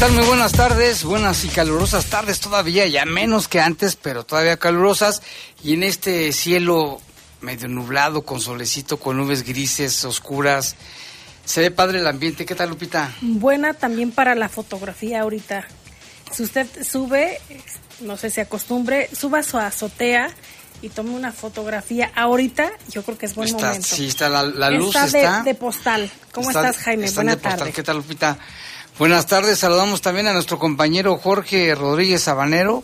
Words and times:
Tal? 0.00 0.12
Muy 0.12 0.26
buenas 0.26 0.52
tardes, 0.52 1.04
buenas 1.04 1.44
y 1.44 1.48
calurosas 1.48 2.06
tardes 2.06 2.40
todavía, 2.40 2.86
ya 2.86 3.06
menos 3.06 3.48
que 3.48 3.60
antes, 3.60 3.96
pero 3.96 4.24
todavía 4.24 4.58
calurosas. 4.58 5.22
Y 5.62 5.72
en 5.72 5.82
este 5.82 6.32
cielo 6.32 7.00
medio 7.40 7.68
nublado, 7.68 8.22
con 8.22 8.40
solecito, 8.40 8.98
con 8.98 9.16
nubes 9.16 9.42
grises, 9.42 10.04
oscuras, 10.04 10.76
se 11.46 11.62
ve 11.62 11.70
padre 11.70 12.00
el 12.00 12.06
ambiente. 12.06 12.44
¿Qué 12.44 12.54
tal, 12.54 12.70
Lupita? 12.70 13.10
Buena 13.22 13.72
también 13.72 14.10
para 14.10 14.34
la 14.34 14.50
fotografía 14.50 15.22
ahorita. 15.22 15.66
Si 16.30 16.42
usted 16.42 16.66
sube, 16.84 17.40
no 18.00 18.18
sé 18.18 18.28
si 18.28 18.40
acostumbre, 18.40 19.08
suba 19.18 19.38
a 19.38 19.42
su 19.42 19.56
azotea 19.56 20.28
y 20.82 20.90
tome 20.90 21.10
una 21.10 21.32
fotografía 21.32 22.12
ahorita, 22.14 22.70
yo 22.90 23.02
creo 23.02 23.16
que 23.16 23.26
es 23.26 23.34
buen 23.34 23.50
momento. 23.50 23.86
Sí, 23.86 24.08
está 24.08 24.28
la, 24.28 24.70
luz. 24.70 24.94
Está, 24.94 25.42
de, 25.42 25.54
postal. 25.54 26.10
¿Cómo 26.32 26.50
estás, 26.50 26.76
Jaime? 26.78 27.10
Buenas 27.12 27.38
tardes. 27.38 27.74
¿Qué 27.74 27.82
tal, 27.82 27.96
Lupita? 27.96 28.38
Buenas 28.98 29.26
tardes, 29.26 29.58
saludamos 29.58 30.00
también 30.00 30.26
a 30.26 30.32
nuestro 30.32 30.58
compañero 30.58 31.18
Jorge 31.18 31.74
Rodríguez 31.74 32.22
Sabanero 32.22 32.82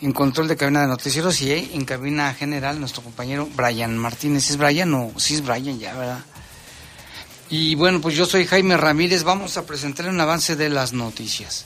en 0.00 0.12
control 0.12 0.48
de 0.48 0.56
cabina 0.56 0.80
de 0.80 0.88
noticieros 0.88 1.40
y 1.40 1.52
en 1.52 1.84
cabina 1.84 2.34
general 2.34 2.80
nuestro 2.80 3.00
compañero 3.00 3.48
Brian 3.54 3.96
Martínez. 3.96 4.50
¿Es 4.50 4.56
Brian 4.56 4.92
o 4.92 5.12
sí 5.18 5.34
es 5.34 5.44
Brian 5.44 5.78
ya, 5.78 5.94
verdad? 5.94 6.18
Y 7.48 7.76
bueno, 7.76 8.00
pues 8.00 8.16
yo 8.16 8.26
soy 8.26 8.44
Jaime 8.44 8.76
Ramírez, 8.76 9.22
vamos 9.22 9.56
a 9.56 9.64
presentarle 9.64 10.10
un 10.10 10.20
avance 10.20 10.56
de 10.56 10.68
las 10.68 10.92
noticias. 10.92 11.64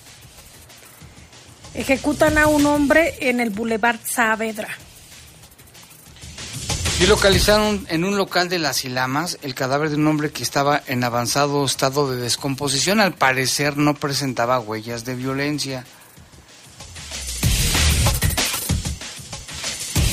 Ejecutan 1.72 2.36
a 2.36 2.48
un 2.48 2.66
hombre 2.66 3.14
en 3.20 3.40
el 3.40 3.48
Boulevard 3.48 4.00
Saavedra. 4.04 4.68
Y 6.98 7.06
localizaron 7.06 7.86
en 7.90 8.04
un 8.04 8.16
local 8.16 8.48
de 8.48 8.58
las 8.58 8.86
Ilamas 8.86 9.38
el 9.42 9.54
cadáver 9.54 9.90
de 9.90 9.96
un 9.96 10.06
hombre 10.06 10.30
que 10.30 10.42
estaba 10.42 10.82
en 10.86 11.04
avanzado 11.04 11.62
estado 11.66 12.10
de 12.10 12.16
descomposición. 12.16 13.00
Al 13.00 13.12
parecer 13.12 13.76
no 13.76 13.92
presentaba 13.92 14.58
huellas 14.60 15.04
de 15.04 15.14
violencia. 15.14 15.84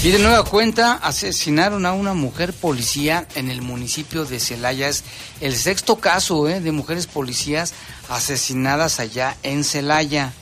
Y 0.04 0.11
de 0.11 0.20
nueva 0.20 0.44
cuenta, 0.44 0.95
asesinaron 0.95 1.86
a 1.86 1.94
una 1.94 2.14
mujer 2.14 2.52
policía 2.52 3.26
en 3.36 3.50
el 3.50 3.61
municipio 3.61 4.26
de 4.26 4.42
Celaya. 4.42 4.89
Es 4.89 5.05
el 5.39 5.55
sexto 5.55 5.99
caso 5.99 6.49
¿eh? 6.49 6.60
de 6.60 6.73
mujeres 6.73 7.08
policías 7.08 7.73
asesinadas 8.10 8.99
allá 8.99 9.38
en 9.43 9.64
Celaya. 9.64 10.33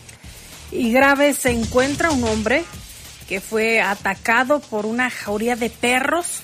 Y 0.72 0.92
grave 0.92 1.36
se 1.36 1.52
encuentra 1.52 2.10
un 2.10 2.24
hombre 2.24 2.66
que 3.32 3.40
fue 3.40 3.80
atacado 3.80 4.60
por 4.60 4.86
una 4.86 5.10
jauría 5.10 5.56
de 5.56 5.70
perros. 5.70 6.42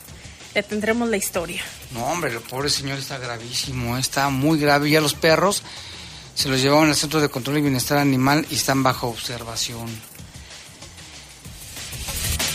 Le 0.56 0.64
tendremos 0.64 1.10
la 1.10 1.18
historia. 1.18 1.62
No, 1.92 2.06
hombre, 2.06 2.32
el 2.32 2.40
pobre 2.40 2.70
señor 2.70 2.98
está 2.98 3.18
gravísimo, 3.18 3.98
está 3.98 4.30
muy 4.30 4.58
grave. 4.58 4.90
Ya 4.90 5.02
los 5.02 5.14
perros 5.14 5.64
se 6.34 6.48
los 6.48 6.62
llevaban 6.62 6.88
al 6.88 6.96
Centro 6.96 7.20
de 7.20 7.28
Control 7.28 7.58
y 7.58 7.62
Bienestar 7.64 7.98
Animal 7.98 8.48
y 8.50 8.56
están 8.56 8.84
bajo 8.84 9.10
observación. 9.10 9.86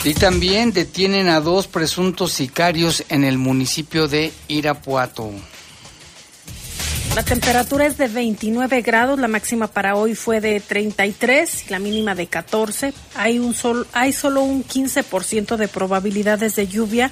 Y 0.03 0.15
también 0.15 0.73
detienen 0.73 1.29
a 1.29 1.41
dos 1.41 1.67
presuntos 1.67 2.33
sicarios 2.33 3.05
en 3.11 3.25
el 3.25 3.37
municipio 3.37 4.09
de 4.09 4.33
Irapuato. 4.49 5.31
La 7.15 7.23
temperatura 7.23 7.87
es 7.87 7.99
de 7.99 8.09
29 8.09 8.81
grados, 8.81 9.19
la 9.19 9.29
máxima 9.29 9.67
para 9.67 9.97
hoy 9.97 10.15
fue 10.15 10.41
de 10.41 10.61
33 10.61 11.67
y 11.67 11.71
la 11.71 11.79
mínima 11.79 12.15
de 12.15 12.27
14. 12.27 12.95
Hay, 13.17 13.39
un 13.39 13.53
sol, 13.53 13.87
hay 13.93 14.15
solo 14.15 14.43
un 14.43 14.65
15% 14.65 15.57
de 15.57 15.69
probabilidades 15.69 16.57
de 16.57 16.67
lluvia 16.67 17.11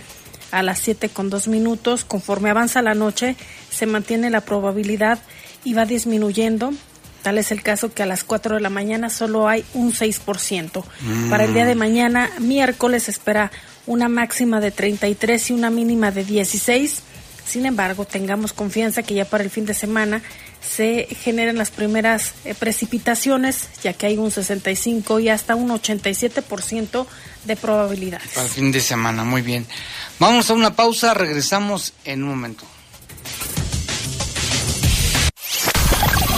a 0.52 0.62
las 0.62 0.78
7 0.78 1.10
con 1.10 1.28
2 1.28 1.48
minutos. 1.48 2.04
Conforme 2.04 2.48
avanza 2.48 2.80
la 2.80 2.94
noche, 2.94 3.36
se 3.70 3.84
mantiene 3.84 4.30
la 4.30 4.40
probabilidad 4.40 5.18
y 5.64 5.74
va 5.74 5.84
disminuyendo. 5.84 6.72
Tal 7.22 7.36
es 7.36 7.52
el 7.52 7.62
caso 7.62 7.92
que 7.92 8.02
a 8.02 8.06
las 8.06 8.24
4 8.24 8.54
de 8.54 8.62
la 8.62 8.70
mañana 8.70 9.10
solo 9.10 9.48
hay 9.48 9.66
un 9.74 9.92
6%. 9.92 10.82
Para 11.28 11.44
el 11.44 11.52
día 11.52 11.66
de 11.66 11.74
mañana, 11.74 12.30
miércoles, 12.38 13.10
espera 13.10 13.52
una 13.86 14.08
máxima 14.08 14.60
de 14.60 14.70
33 14.70 15.50
y 15.50 15.52
una 15.52 15.68
mínima 15.68 16.10
de 16.10 16.24
16 16.24 17.02
sin 17.50 17.66
embargo, 17.66 18.04
tengamos 18.04 18.52
confianza 18.52 19.02
que 19.02 19.14
ya 19.14 19.24
para 19.24 19.42
el 19.42 19.50
fin 19.50 19.66
de 19.66 19.74
semana 19.74 20.22
se 20.60 21.08
generen 21.22 21.58
las 21.58 21.72
primeras 21.72 22.34
eh, 22.44 22.54
precipitaciones, 22.54 23.68
ya 23.82 23.92
que 23.92 24.06
hay 24.06 24.18
un 24.18 24.30
65 24.30 25.18
y 25.18 25.30
hasta 25.30 25.56
un 25.56 25.70
87% 25.70 27.06
de 27.44 27.56
probabilidad. 27.56 28.20
Para 28.34 28.46
el 28.46 28.52
fin 28.52 28.70
de 28.70 28.80
semana, 28.80 29.24
muy 29.24 29.42
bien. 29.42 29.66
Vamos 30.20 30.48
a 30.50 30.54
una 30.54 30.76
pausa, 30.76 31.12
regresamos 31.12 31.92
en 32.04 32.22
un 32.22 32.28
momento. 32.28 32.64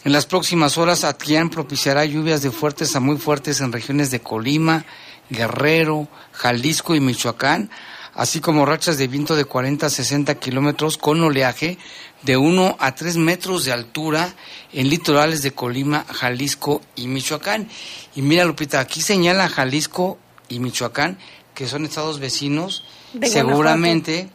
En 0.04 0.12
las 0.12 0.26
próximas 0.26 0.78
horas, 0.78 1.04
Atquián 1.04 1.50
propiciará 1.50 2.06
lluvias 2.06 2.42
de 2.42 2.52
fuertes 2.52 2.96
a 2.96 3.00
muy 3.00 3.18
fuertes 3.18 3.62
en 3.62 3.72
regiones 3.72 4.12
de 4.12 4.20
Colima, 4.20 4.86
Guerrero, 5.30 6.08
Jalisco 6.32 6.94
y 6.94 7.00
Michoacán, 7.00 7.72
así 8.14 8.40
como 8.40 8.66
rachas 8.66 8.98
de 8.98 9.08
viento 9.08 9.36
de 9.36 9.46
40 9.46 9.88
a 9.88 9.90
60 9.90 10.36
kilómetros 10.36 10.98
con 10.98 11.22
oleaje 11.22 11.80
de 12.22 12.38
1 12.38 12.78
a 12.80 12.94
3 12.94 13.18
metros 13.18 13.66
de 13.66 13.72
altura 13.72 14.34
en 14.74 14.90
litorales 14.90 15.42
de 15.42 15.52
Colima, 15.52 16.06
Jalisco 16.12 16.82
y 16.96 17.08
Michoacán. 17.08 17.68
Y 18.16 18.22
mira, 18.22 18.46
Lupita, 18.46 18.80
aquí 18.80 19.02
señala 19.02 19.50
Jalisco 19.50 20.18
y 20.50 20.60
Michoacán, 20.60 21.18
que 21.54 21.68
son 21.68 21.86
estados 21.86 22.20
vecinos. 22.20 22.84
seguramente, 23.24 24.30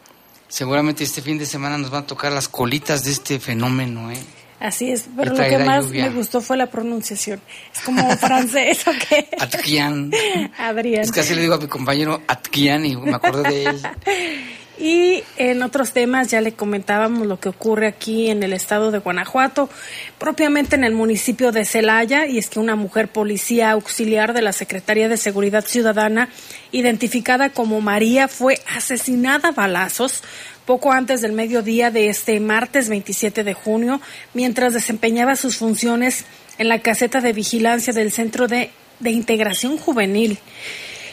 seguramente 0.51 1.03
este 1.03 1.21
fin 1.21 1.37
de 1.37 1.45
semana 1.45 1.77
nos 1.77 1.89
van 1.89 2.03
a 2.03 2.07
tocar 2.07 2.31
las 2.31 2.47
colitas 2.47 3.05
de 3.05 3.11
este 3.11 3.39
fenómeno, 3.39 4.11
¿eh? 4.11 4.19
Así 4.59 4.91
es, 4.91 5.05
pero 5.17 5.33
lo 5.33 5.43
que 5.43 5.57
más 5.57 5.87
me 5.87 6.09
gustó 6.11 6.39
fue 6.39 6.55
la 6.55 6.67
pronunciación. 6.67 7.41
Es 7.73 7.81
como 7.81 8.07
francés, 8.17 8.85
¿o 8.87 8.91
qué? 8.91 9.27
Atkian. 9.39 10.11
Adrián. 10.55 11.01
Es 11.01 11.11
que 11.11 11.21
así 11.21 11.33
le 11.33 11.41
digo 11.41 11.55
a 11.55 11.57
mi 11.57 11.67
compañero 11.67 12.21
Atkian 12.27 12.85
y 12.85 12.95
me 12.95 13.15
acuerdo 13.15 13.41
de 13.41 13.63
él. 13.63 13.81
Y 14.81 15.23
en 15.37 15.61
otros 15.61 15.93
temas 15.93 16.29
ya 16.29 16.41
le 16.41 16.53
comentábamos 16.53 17.27
lo 17.27 17.39
que 17.39 17.49
ocurre 17.49 17.85
aquí 17.85 18.31
en 18.31 18.41
el 18.41 18.51
estado 18.51 18.89
de 18.89 18.97
Guanajuato, 18.97 19.69
propiamente 20.17 20.75
en 20.75 20.83
el 20.83 20.95
municipio 20.95 21.51
de 21.51 21.65
Celaya, 21.65 22.25
y 22.25 22.39
es 22.39 22.49
que 22.49 22.59
una 22.59 22.75
mujer 22.75 23.07
policía 23.07 23.69
auxiliar 23.69 24.33
de 24.33 24.41
la 24.41 24.53
Secretaría 24.53 25.07
de 25.07 25.17
Seguridad 25.17 25.65
Ciudadana, 25.67 26.29
identificada 26.71 27.51
como 27.51 27.79
María, 27.79 28.27
fue 28.27 28.59
asesinada 28.75 29.49
a 29.49 29.51
balazos 29.51 30.23
poco 30.65 30.91
antes 30.91 31.21
del 31.21 31.33
mediodía 31.33 31.91
de 31.91 32.09
este 32.09 32.39
martes 32.39 32.89
27 32.89 33.43
de 33.43 33.53
junio, 33.53 34.01
mientras 34.33 34.73
desempeñaba 34.73 35.35
sus 35.35 35.57
funciones 35.57 36.25
en 36.57 36.69
la 36.69 36.79
caseta 36.79 37.21
de 37.21 37.33
vigilancia 37.33 37.93
del 37.93 38.11
Centro 38.11 38.47
de, 38.47 38.71
de 38.99 39.11
Integración 39.11 39.77
Juvenil. 39.77 40.39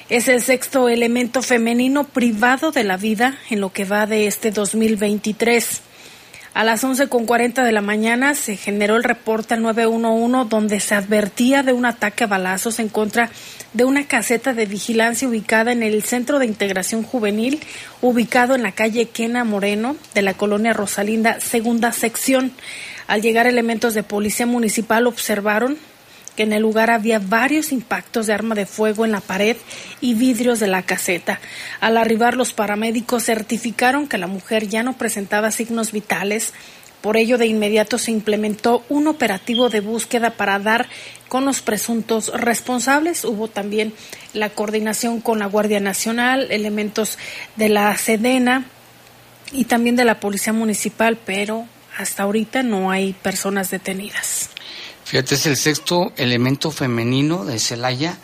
Es 0.09 0.27
el 0.29 0.41
sexto 0.41 0.89
elemento 0.89 1.43
femenino 1.43 2.05
privado 2.05 2.71
de 2.71 2.83
la 2.83 2.97
vida 2.97 3.37
en 3.51 3.61
lo 3.61 3.75
que 3.75 3.85
va 3.85 4.07
de 4.07 4.27
este 4.27 4.51
2023. 4.51 5.83
A 6.55 6.65
las 6.65 6.83
11.40 6.83 7.63
de 7.63 7.73
la 7.73 7.83
mañana 7.83 8.35
se 8.35 8.57
generó 8.57 8.97
el 8.97 9.05
reporte 9.05 9.53
al 9.53 9.61
911 9.61 10.49
donde 10.49 10.81
se 10.81 10.95
advertía 10.95 11.63
de 11.63 11.75
un 11.75 11.85
ataque 11.85 12.25
a 12.25 12.27
balazos 12.27 12.79
en 12.79 12.89
contra 12.89 13.29
de 13.75 13.85
una 13.85 14.07
caseta 14.07 14.55
de 14.55 14.65
vigilancia 14.65 15.29
ubicada 15.29 15.73
en 15.73 15.83
el 15.83 16.03
Centro 16.03 16.39
de 16.39 16.47
Integración 16.47 17.03
Juvenil, 17.03 17.61
ubicado 18.01 18.55
en 18.55 18.63
la 18.63 18.73
calle 18.73 19.11
Quena 19.11 19.45
Moreno 19.45 19.95
de 20.15 20.23
la 20.23 20.33
colonia 20.33 20.73
Rosalinda, 20.73 21.39
segunda 21.39 21.93
sección. 21.93 22.53
Al 23.09 23.21
llegar 23.21 23.47
elementos 23.47 23.93
de 23.93 24.05
policía 24.05 24.47
municipal 24.47 25.07
observaron 25.07 25.77
que 26.39 26.45
en 26.45 26.53
el 26.53 26.63
lugar 26.63 26.93
había 26.93 27.19
varios 27.19 27.73
impactos 27.73 28.29
de 28.29 28.33
arma 28.33 28.55
de 28.55 28.65
fuego 28.65 29.05
en 29.05 29.11
la 29.11 29.21
pared 29.21 29.57
y 30.01 30.15
vidrios 30.15 30.61
de 30.61 30.69
la 30.69 30.85
caseta. 30.85 31.41
Al 31.81 31.97
arribar 31.97 32.37
los 32.37 32.53
paramédicos 32.53 33.25
certificaron 33.25 34.07
que 34.07 34.19
la 34.19 34.29
mujer 34.29 34.69
ya 34.69 34.85
no 34.85 34.97
presentaba 34.97 35.51
signos 35.51 35.91
vitales. 35.91 36.53
Por 37.01 37.17
ello, 37.17 37.39
de 37.39 37.47
inmediato 37.47 37.99
se 37.99 38.13
implementó 38.13 38.85
un 38.89 39.09
operativo 39.09 39.69
de 39.69 39.81
búsqueda 39.81 40.31
para 40.31 40.61
dar 40.61 40.87
con 41.27 41.45
los 41.45 41.61
presuntos 41.61 42.31
responsables. 42.33 43.25
Hubo 43.25 43.49
también 43.49 43.93
la 44.33 44.51
coordinación 44.51 45.21
con 45.21 45.41
la 45.41 45.47
Guardia 45.47 45.81
Nacional, 45.81 46.47
elementos 46.53 47.19
de 47.57 47.69
la 47.69 47.97
Sedena 47.97 48.65
y 49.51 49.65
también 49.65 49.97
de 49.97 50.05
la 50.05 50.21
Policía 50.21 50.53
Municipal, 50.53 51.19
pero 51.27 51.67
hasta 51.97 52.23
ahorita 52.23 52.63
no 52.63 52.93
hay 52.93 53.13
personas 53.13 53.73
detenidas. 53.73 54.51
Fíjate, 55.09 55.37
es 55.37 55.47
el 55.47 55.57
sexto 55.57 56.13
elemento 56.19 56.71
femenino 56.71 57.47
de 57.47 57.59
Celaya 57.59 58.19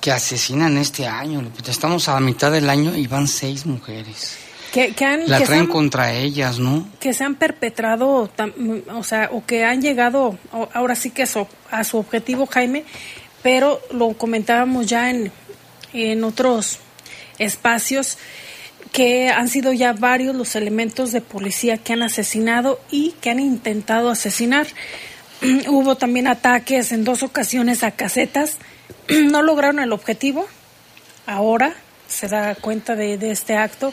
que 0.00 0.10
asesinan 0.10 0.76
este 0.78 1.06
año. 1.06 1.48
Estamos 1.64 2.08
a 2.08 2.14
la 2.14 2.20
mitad 2.20 2.50
del 2.50 2.68
año 2.68 2.96
y 2.96 3.06
van 3.06 3.28
seis 3.28 3.64
mujeres. 3.66 4.36
Que, 4.72 4.92
han, 5.04 5.28
la 5.28 5.40
traen 5.42 5.68
contra 5.68 6.12
ellas, 6.12 6.58
¿no? 6.58 6.88
Que 6.98 7.14
se 7.14 7.22
han 7.22 7.36
perpetrado, 7.36 8.28
o 8.92 9.04
sea, 9.04 9.30
o 9.30 9.46
que 9.46 9.64
han 9.64 9.80
llegado, 9.80 10.36
ahora 10.72 10.96
sí 10.96 11.10
que 11.10 11.22
a 11.22 11.84
su 11.84 11.96
objetivo, 11.98 12.46
Jaime, 12.46 12.84
pero 13.40 13.80
lo 13.92 14.14
comentábamos 14.14 14.86
ya 14.86 15.10
en, 15.10 15.30
en 15.92 16.24
otros 16.24 16.80
espacios, 17.38 18.18
que 18.90 19.28
han 19.28 19.48
sido 19.48 19.72
ya 19.72 19.92
varios 19.92 20.34
los 20.34 20.56
elementos 20.56 21.12
de 21.12 21.20
policía 21.20 21.78
que 21.78 21.92
han 21.92 22.02
asesinado 22.02 22.80
y 22.90 23.12
que 23.20 23.30
han 23.30 23.38
intentado 23.38 24.10
asesinar. 24.10 24.66
Hubo 25.68 25.96
también 25.96 26.26
ataques 26.26 26.92
en 26.92 27.04
dos 27.04 27.22
ocasiones 27.22 27.82
a 27.82 27.92
casetas. 27.92 28.58
No 29.08 29.42
lograron 29.42 29.80
el 29.80 29.92
objetivo. 29.92 30.46
Ahora 31.26 31.74
se 32.08 32.28
da 32.28 32.54
cuenta 32.54 32.94
de, 32.94 33.14
este 33.30 33.56
acto. 33.56 33.92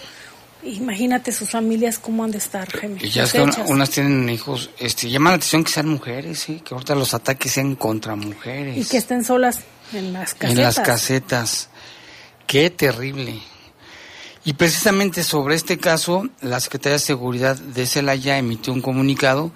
Imagínate 0.63 1.31
sus 1.31 1.49
familias 1.49 1.97
cómo 1.97 2.23
han 2.23 2.31
de 2.31 2.37
estar, 2.37 2.67
Y 2.99 3.09
ya 3.09 3.23
es 3.23 3.33
que 3.33 3.41
unas 3.41 3.89
tienen 3.89 4.29
hijos, 4.29 4.69
este, 4.77 5.09
llama 5.09 5.31
la 5.31 5.37
atención 5.37 5.63
que 5.63 5.71
sean 5.71 5.87
mujeres, 5.87 6.39
¿sí? 6.39 6.61
que 6.63 6.75
ahorita 6.75 6.93
los 6.93 7.13
ataques 7.15 7.51
sean 7.51 7.75
contra 7.75 8.15
mujeres. 8.15 8.77
Y 8.77 8.87
que 8.87 8.97
estén 8.97 9.23
solas 9.23 9.61
en 9.91 10.13
las 10.13 10.35
casetas. 10.35 10.57
En 10.57 10.63
las 10.63 10.79
casetas. 10.79 11.69
Qué 12.45 12.69
terrible. 12.69 13.41
Y 14.43 14.53
precisamente 14.53 15.23
sobre 15.23 15.55
este 15.55 15.77
caso, 15.77 16.27
la 16.41 16.59
Secretaría 16.59 16.93
de 16.93 16.99
Seguridad 16.99 17.55
de 17.57 17.85
Celaya 17.85 18.37
emitió 18.37 18.71
un 18.71 18.81
comunicado 18.81 19.51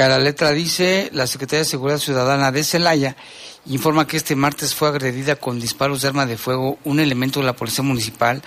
que 0.00 0.08
la 0.08 0.18
letra 0.18 0.52
dice 0.52 1.10
la 1.12 1.26
Secretaría 1.26 1.58
de 1.58 1.66
Seguridad 1.66 1.98
Ciudadana 1.98 2.50
de 2.50 2.64
Celaya 2.64 3.16
informa 3.66 4.06
que 4.06 4.16
este 4.16 4.34
martes 4.34 4.74
fue 4.74 4.88
agredida 4.88 5.36
con 5.36 5.60
disparos 5.60 6.00
de 6.00 6.08
arma 6.08 6.24
de 6.24 6.38
fuego 6.38 6.78
un 6.84 7.00
elemento 7.00 7.40
de 7.40 7.44
la 7.44 7.52
Policía 7.52 7.84
Municipal 7.84 8.40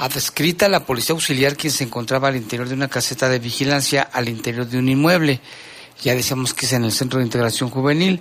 adscrita 0.00 0.66
a 0.66 0.68
la 0.68 0.84
Policía 0.84 1.12
Auxiliar 1.12 1.56
quien 1.56 1.72
se 1.72 1.84
encontraba 1.84 2.26
al 2.26 2.34
interior 2.34 2.68
de 2.68 2.74
una 2.74 2.88
caseta 2.88 3.28
de 3.28 3.38
vigilancia 3.38 4.02
al 4.02 4.28
interior 4.28 4.66
de 4.66 4.78
un 4.78 4.88
inmueble. 4.88 5.40
Ya 6.02 6.16
decíamos 6.16 6.54
que 6.54 6.66
es 6.66 6.72
en 6.72 6.82
el 6.82 6.90
Centro 6.90 7.20
de 7.20 7.24
Integración 7.24 7.70
Juvenil. 7.70 8.18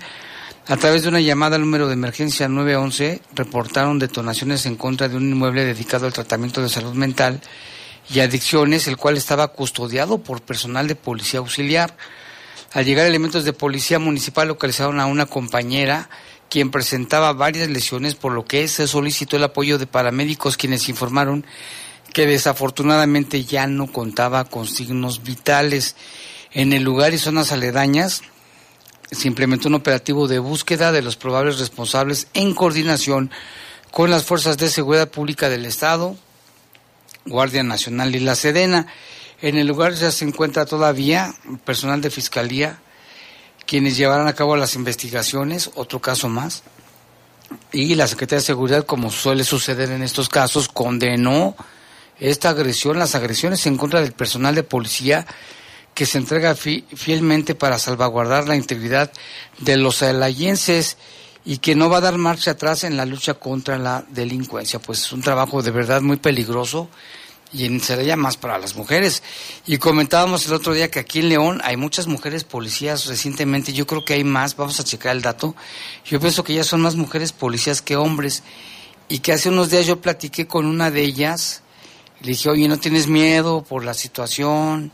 A 0.68 0.78
través 0.78 1.02
de 1.02 1.10
una 1.10 1.22
llamada 1.22 1.56
al 1.56 1.64
número 1.64 1.88
de 1.88 1.94
emergencia 1.94 2.48
911 2.48 3.20
reportaron 3.34 3.98
detonaciones 3.98 4.68
en 4.68 4.76
contra 4.76 5.10
de 5.10 5.18
un 5.18 5.28
inmueble 5.28 5.66
dedicado 5.66 6.06
al 6.06 6.14
tratamiento 6.14 6.62
de 6.62 6.70
salud 6.70 6.94
mental 6.94 7.42
y 8.14 8.20
adicciones, 8.20 8.88
el 8.88 8.98
cual 8.98 9.18
estaba 9.18 9.48
custodiado 9.48 10.20
por 10.20 10.44
personal 10.44 10.88
de 10.88 10.94
policía 10.94 11.40
auxiliar. 11.40 11.96
Al 12.72 12.86
llegar 12.86 13.08
elementos 13.08 13.46
de 13.46 13.54
policía 13.54 14.00
municipal 14.00 14.48
localizaron 14.48 15.00
a 15.00 15.08
una 15.08 15.26
compañera 15.26 16.10
quien 16.50 16.72
presentaba 16.72 17.34
varias 17.34 17.70
lesiones, 17.70 18.16
por 18.16 18.32
lo 18.32 18.46
que 18.46 18.68
se 18.68 18.88
solicitó 18.88 19.38
el 19.38 19.44
apoyo 19.44 19.78
de 19.78 19.88
paramédicos 19.88 20.58
quienes 20.58 20.90
informaron 20.90 21.46
que 22.14 22.26
desafortunadamente 22.26 23.44
ya 23.44 23.68
no 23.68 23.92
contaba 23.92 24.46
con 24.46 24.68
signos 24.68 25.24
vitales. 25.24 25.96
En 26.52 26.74
el 26.74 26.84
lugar 26.84 27.14
y 27.14 27.18
zonas 27.18 27.52
aledañas 27.52 28.24
se 29.12 29.28
implementó 29.28 29.68
un 29.68 29.76
operativo 29.76 30.28
de 30.28 30.40
búsqueda 30.40 30.92
de 30.92 31.02
los 31.02 31.16
probables 31.16 31.60
responsables 31.60 32.28
en 32.34 32.54
coordinación 32.54 33.32
con 33.92 34.10
las 34.10 34.24
fuerzas 34.24 34.58
de 34.58 34.70
seguridad 34.70 35.10
pública 35.10 35.50
del 35.50 35.66
Estado, 35.66 36.16
Guardia 37.26 37.64
Nacional 37.64 38.16
y 38.16 38.20
la 38.20 38.36
Sedena. 38.36 38.88
En 39.42 39.58
el 39.58 39.68
lugar 39.68 39.94
ya 39.94 40.12
se 40.12 40.26
encuentra 40.26 40.66
todavía 40.66 41.34
personal 41.66 42.02
de 42.02 42.10
fiscalía 42.10 42.80
quienes 43.66 43.98
llevarán 43.98 44.28
a 44.28 44.34
cabo 44.34 44.58
las 44.58 44.74
investigaciones, 44.76 45.70
otro 45.76 46.02
caso 46.02 46.28
más. 46.28 46.64
Y 47.72 47.94
la 47.96 48.08
Secretaría 48.08 48.40
de 48.40 48.46
Seguridad, 48.46 48.86
como 48.86 49.12
suele 49.12 49.44
suceder 49.44 49.92
en 49.92 50.02
estos 50.02 50.28
casos, 50.28 50.68
condenó 50.68 51.56
esta 52.20 52.50
agresión, 52.50 52.98
las 52.98 53.14
agresiones 53.16 53.66
en 53.68 53.78
contra 53.78 54.02
del 54.02 54.12
personal 54.12 54.56
de 54.56 54.64
policía 54.64 55.26
que 55.94 56.06
se 56.06 56.18
entrega 56.18 56.56
fielmente 56.56 57.56
para 57.56 57.78
salvaguardar 57.78 58.48
la 58.48 58.56
integridad 58.56 59.12
de 59.60 59.78
los 59.78 60.02
alayenses 60.02 60.98
y 61.46 61.60
que 61.60 61.76
no 61.76 61.90
va 61.90 61.98
a 61.98 62.02
dar 62.02 62.18
marcha 62.18 62.52
atrás 62.52 62.84
en 62.84 62.98
la 62.98 63.06
lucha 63.06 63.36
contra 63.36 63.78
la 63.78 64.04
delincuencia. 64.10 64.80
Pues 64.80 65.00
es 65.02 65.12
un 65.12 65.22
trabajo 65.22 65.62
de 65.62 65.72
verdad 65.72 66.02
muy 66.02 66.18
peligroso 66.18 66.90
y 67.52 67.66
en 67.66 67.80
Celaya 67.80 68.16
más 68.16 68.38
para 68.38 68.60
las 68.60 68.76
mujeres. 68.76 69.24
Y 69.66 69.78
comentábamos 69.78 70.46
el 70.46 70.54
otro 70.54 70.74
día 70.74 70.92
que 70.92 71.00
aquí 71.00 71.20
en 71.20 71.30
León 71.30 71.62
hay 71.64 71.78
muchas 71.78 72.08
mujeres 72.08 72.44
policías 72.44 73.06
recientemente, 73.06 73.74
yo 73.74 73.88
creo 73.88 74.06
que 74.06 74.14
hay 74.14 74.24
más, 74.24 74.56
vamos 74.56 74.80
a 74.80 74.84
checar 74.84 75.16
el 75.16 75.22
dato, 75.22 75.56
yo 76.06 76.20
pienso 76.20 76.44
que 76.44 76.54
ya 76.54 76.64
son 76.64 76.82
más 76.82 76.96
mujeres 76.96 77.32
policías 77.32 77.82
que 77.82 77.96
hombres, 77.96 78.44
y 79.08 79.20
que 79.20 79.34
hace 79.34 79.50
unos 79.50 79.72
días 79.72 79.88
yo 79.88 80.00
platiqué 80.00 80.46
con 80.46 80.66
una 80.66 80.92
de 80.92 81.02
ellas, 81.02 81.64
le 82.22 82.30
dije, 82.30 82.50
oye, 82.50 82.68
¿no 82.68 82.78
tienes 82.78 83.08
miedo 83.08 83.64
por 83.64 83.84
la 83.84 83.94
situación? 83.96 84.92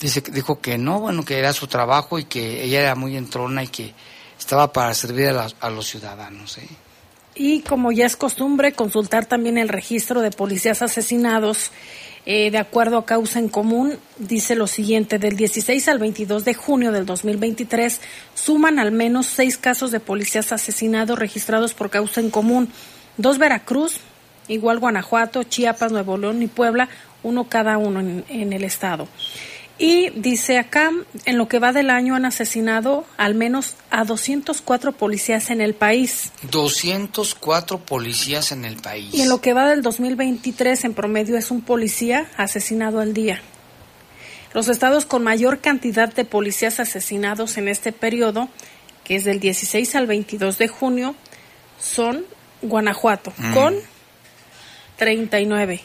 Dice, 0.00 0.20
dijo 0.32 0.60
que 0.60 0.78
no, 0.78 1.00
bueno, 1.00 1.24
que 1.24 1.38
era 1.38 1.52
su 1.52 1.68
trabajo 1.68 2.18
y 2.18 2.24
que 2.24 2.64
ella 2.64 2.80
era 2.80 2.94
muy 2.96 3.16
entrona 3.16 3.62
y 3.62 3.68
que 3.68 3.94
estaba 4.38 4.72
para 4.72 4.92
servir 4.94 5.28
a, 5.28 5.46
a 5.60 5.70
los 5.70 5.86
ciudadanos. 5.86 6.58
¿eh? 6.58 6.68
Y 7.34 7.60
como 7.60 7.90
ya 7.90 8.06
es 8.06 8.16
costumbre, 8.16 8.72
consultar 8.72 9.26
también 9.26 9.58
el 9.58 9.68
registro 9.68 10.20
de 10.20 10.30
policías 10.30 10.82
asesinados 10.82 11.72
eh, 12.26 12.50
de 12.50 12.58
acuerdo 12.58 12.96
a 12.96 13.04
Causa 13.04 13.38
en 13.38 13.48
Común, 13.48 13.98
dice 14.18 14.54
lo 14.54 14.66
siguiente, 14.66 15.18
del 15.18 15.36
16 15.36 15.88
al 15.88 15.98
22 15.98 16.46
de 16.46 16.54
junio 16.54 16.90
del 16.90 17.04
2023 17.04 18.00
suman 18.34 18.78
al 18.78 18.92
menos 18.92 19.26
seis 19.26 19.58
casos 19.58 19.90
de 19.90 20.00
policías 20.00 20.50
asesinados 20.50 21.18
registrados 21.18 21.74
por 21.74 21.90
Causa 21.90 22.20
en 22.20 22.30
Común, 22.30 22.70
dos 23.18 23.36
Veracruz, 23.36 24.00
igual 24.48 24.78
Guanajuato, 24.78 25.42
Chiapas, 25.42 25.92
Nuevo 25.92 26.16
León 26.16 26.42
y 26.42 26.46
Puebla, 26.46 26.88
uno 27.22 27.44
cada 27.44 27.76
uno 27.76 28.00
en, 28.00 28.24
en 28.30 28.54
el 28.54 28.64
estado. 28.64 29.06
Y 29.76 30.10
dice 30.10 30.58
acá, 30.58 30.92
en 31.24 31.36
lo 31.36 31.48
que 31.48 31.58
va 31.58 31.72
del 31.72 31.90
año 31.90 32.14
han 32.14 32.24
asesinado 32.26 33.04
al 33.16 33.34
menos 33.34 33.74
a 33.90 34.04
204 34.04 34.92
policías 34.92 35.50
en 35.50 35.60
el 35.60 35.74
país. 35.74 36.30
204 36.50 37.80
policías 37.80 38.52
en 38.52 38.64
el 38.64 38.76
país. 38.76 39.12
Y 39.12 39.22
en 39.22 39.28
lo 39.28 39.40
que 39.40 39.52
va 39.52 39.68
del 39.68 39.82
2023 39.82 40.84
en 40.84 40.94
promedio 40.94 41.36
es 41.36 41.50
un 41.50 41.60
policía 41.60 42.30
asesinado 42.36 43.00
al 43.00 43.14
día. 43.14 43.40
Los 44.52 44.68
estados 44.68 45.06
con 45.06 45.24
mayor 45.24 45.58
cantidad 45.58 46.12
de 46.14 46.24
policías 46.24 46.78
asesinados 46.78 47.56
en 47.56 47.66
este 47.66 47.90
periodo, 47.90 48.48
que 49.02 49.16
es 49.16 49.24
del 49.24 49.40
16 49.40 49.96
al 49.96 50.06
22 50.06 50.56
de 50.58 50.68
junio, 50.68 51.16
son 51.80 52.24
Guanajuato, 52.62 53.32
Mm. 53.36 53.54
con 53.54 53.74
39. 54.96 55.80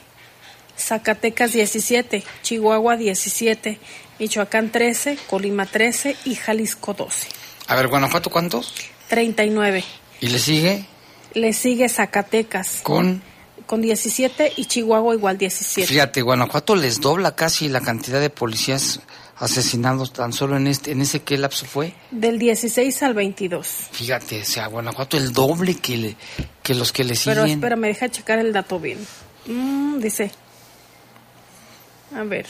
Zacatecas 0.79 1.51
17, 1.53 2.23
Chihuahua 2.41 2.95
17, 2.97 3.79
Michoacán 4.19 4.71
13, 4.71 5.17
Colima 5.29 5.65
13 5.65 6.15
y 6.25 6.35
Jalisco 6.35 6.93
12. 6.93 7.27
A 7.67 7.75
ver, 7.75 7.87
Guanajuato, 7.87 8.29
¿cuántos? 8.29 8.73
39. 9.09 9.83
¿Y 10.21 10.27
le 10.27 10.39
sigue? 10.39 10.85
Le 11.33 11.53
sigue 11.53 11.87
Zacatecas 11.89 12.79
Con. 12.83 13.21
con 13.65 13.81
17 13.81 14.53
y 14.57 14.65
Chihuahua 14.65 15.13
igual 15.13 15.37
17. 15.37 15.87
Fíjate, 15.87 16.21
Guanajuato 16.21 16.75
les 16.75 16.99
dobla 17.01 17.35
casi 17.35 17.69
la 17.69 17.81
cantidad 17.81 18.19
de 18.19 18.29
policías 18.29 18.99
asesinados 19.37 20.11
tan 20.11 20.33
solo 20.33 20.57
en 20.57 20.67
este, 20.67 20.91
en 20.91 21.01
ese 21.01 21.21
qué 21.21 21.37
lapso 21.37 21.65
fue. 21.65 21.93
Del 22.11 22.39
16 22.39 23.03
al 23.03 23.13
22. 23.13 23.67
Fíjate, 23.91 24.41
o 24.41 24.45
sea, 24.45 24.67
Guanajuato 24.67 25.17
el 25.17 25.31
doble 25.31 25.75
que, 25.75 25.95
le- 25.97 26.15
que 26.63 26.73
los 26.73 26.91
que 26.91 27.03
le 27.03 27.15
Pero 27.23 27.43
siguen. 27.43 27.57
espera, 27.59 27.75
me 27.77 27.87
deja 27.87 28.09
checar 28.09 28.39
el 28.39 28.51
dato 28.51 28.79
bien. 28.79 28.97
Mm, 29.45 29.99
dice. 29.99 30.31
A 32.15 32.23
ver. 32.23 32.45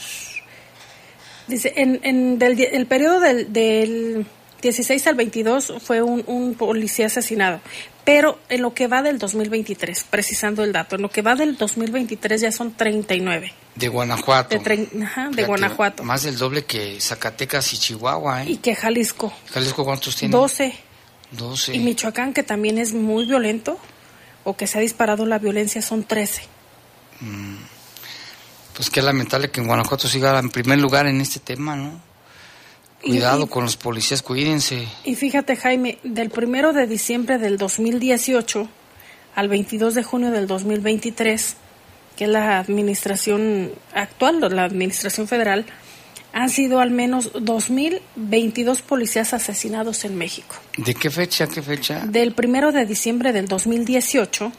Dice, 1.48 1.72
en, 1.76 2.00
en 2.02 2.38
del, 2.38 2.60
el 2.60 2.86
periodo 2.86 3.20
del, 3.20 3.52
del 3.52 4.26
16 4.62 5.06
al 5.06 5.14
22 5.16 5.74
fue 5.82 6.00
un, 6.02 6.22
un 6.26 6.54
policía 6.54 7.06
asesinado. 7.06 7.60
Pero 8.04 8.38
en 8.48 8.62
lo 8.62 8.72
que 8.72 8.86
va 8.86 9.02
del 9.02 9.18
2023, 9.18 10.04
precisando 10.08 10.64
el 10.64 10.72
dato, 10.72 10.96
en 10.96 11.02
lo 11.02 11.10
que 11.10 11.22
va 11.22 11.34
del 11.34 11.56
2023 11.56 12.40
ya 12.40 12.52
son 12.52 12.74
39. 12.74 13.52
De 13.74 13.88
Guanajuato. 13.88 14.56
De, 14.58 14.62
trein- 14.64 15.02
ajá, 15.04 15.24
de 15.24 15.28
Fíjate, 15.30 15.44
Guanajuato. 15.46 16.02
Más 16.04 16.22
del 16.22 16.36
doble 16.38 16.64
que 16.64 16.98
Zacatecas 17.00 17.72
y 17.74 17.78
Chihuahua, 17.78 18.44
Y 18.44 18.54
¿eh? 18.54 18.58
que 18.62 18.74
Jalisco, 18.74 19.32
¿Jalisco 19.52 19.84
cuántos 19.84 20.16
tiene? 20.16 20.32
12. 20.32 20.72
12. 21.32 21.74
Y 21.76 21.78
Michoacán, 21.80 22.32
que 22.32 22.42
también 22.42 22.78
es 22.78 22.92
muy 22.94 23.26
violento, 23.26 23.78
o 24.44 24.56
que 24.56 24.66
se 24.66 24.78
ha 24.78 24.80
disparado 24.80 25.26
la 25.26 25.38
violencia, 25.38 25.82
son 25.82 26.02
13. 26.04 26.42
Pues 28.80 28.88
qué 28.88 29.02
lamentable 29.02 29.50
que 29.50 29.60
en 29.60 29.66
Guanajuato 29.66 30.08
siga 30.08 30.38
en 30.38 30.48
primer 30.48 30.78
lugar 30.78 31.06
en 31.06 31.20
este 31.20 31.38
tema, 31.38 31.76
¿no? 31.76 32.00
Cuidado 33.02 33.44
y- 33.44 33.46
con 33.46 33.64
los 33.64 33.76
policías, 33.76 34.22
cuídense. 34.22 34.88
Y 35.04 35.16
fíjate, 35.16 35.54
Jaime, 35.54 35.98
del 36.02 36.30
primero 36.30 36.72
de 36.72 36.86
diciembre 36.86 37.36
del 37.36 37.58
2018 37.58 38.70
al 39.34 39.48
22 39.50 39.94
de 39.94 40.02
junio 40.02 40.30
del 40.30 40.46
2023, 40.46 41.56
que 42.16 42.24
es 42.24 42.30
la 42.30 42.58
administración 42.58 43.70
actual, 43.92 44.40
la 44.50 44.64
administración 44.64 45.28
federal, 45.28 45.66
han 46.32 46.48
sido 46.48 46.80
al 46.80 46.90
menos 46.90 47.34
2.022 47.34 48.80
policías 48.80 49.34
asesinados 49.34 50.06
en 50.06 50.16
México. 50.16 50.56
¿De 50.78 50.94
qué 50.94 51.10
fecha, 51.10 51.46
qué 51.48 51.60
fecha? 51.60 52.06
Del 52.06 52.32
primero 52.32 52.72
de 52.72 52.86
diciembre 52.86 53.34
del 53.34 53.46
2018 53.46 54.50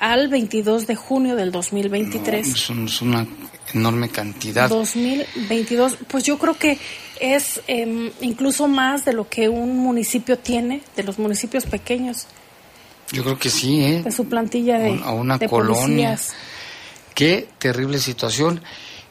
al 0.00 0.28
22 0.28 0.86
de 0.86 0.96
junio 0.96 1.36
del 1.36 1.52
2023. 1.52 2.48
No, 2.48 2.54
es, 2.54 2.70
un- 2.70 2.84
es 2.86 3.02
una 3.02 3.26
enorme 3.74 4.08
cantidad. 4.08 4.68
2022, 4.68 5.98
pues 6.08 6.24
yo 6.24 6.38
creo 6.38 6.54
que 6.58 6.78
es 7.20 7.60
em, 7.68 8.10
incluso 8.20 8.66
más 8.66 9.04
de 9.04 9.12
lo 9.12 9.28
que 9.28 9.48
un 9.48 9.76
municipio 9.76 10.38
tiene, 10.38 10.82
de 10.96 11.02
los 11.04 11.18
municipios 11.18 11.64
pequeños, 11.66 12.26
Yo 13.12 13.22
creo 13.24 13.38
que 13.38 13.50
sí, 13.50 13.84
¿eh? 13.84 14.02
de 14.02 14.10
su 14.12 14.24
plantilla 14.26 14.78
de, 14.78 15.00
A 15.04 15.10
una 15.12 15.36
de 15.38 15.48
colonia. 15.48 16.10
policías. 16.16 16.32
Qué 17.14 17.48
terrible 17.58 17.98
situación. 17.98 18.62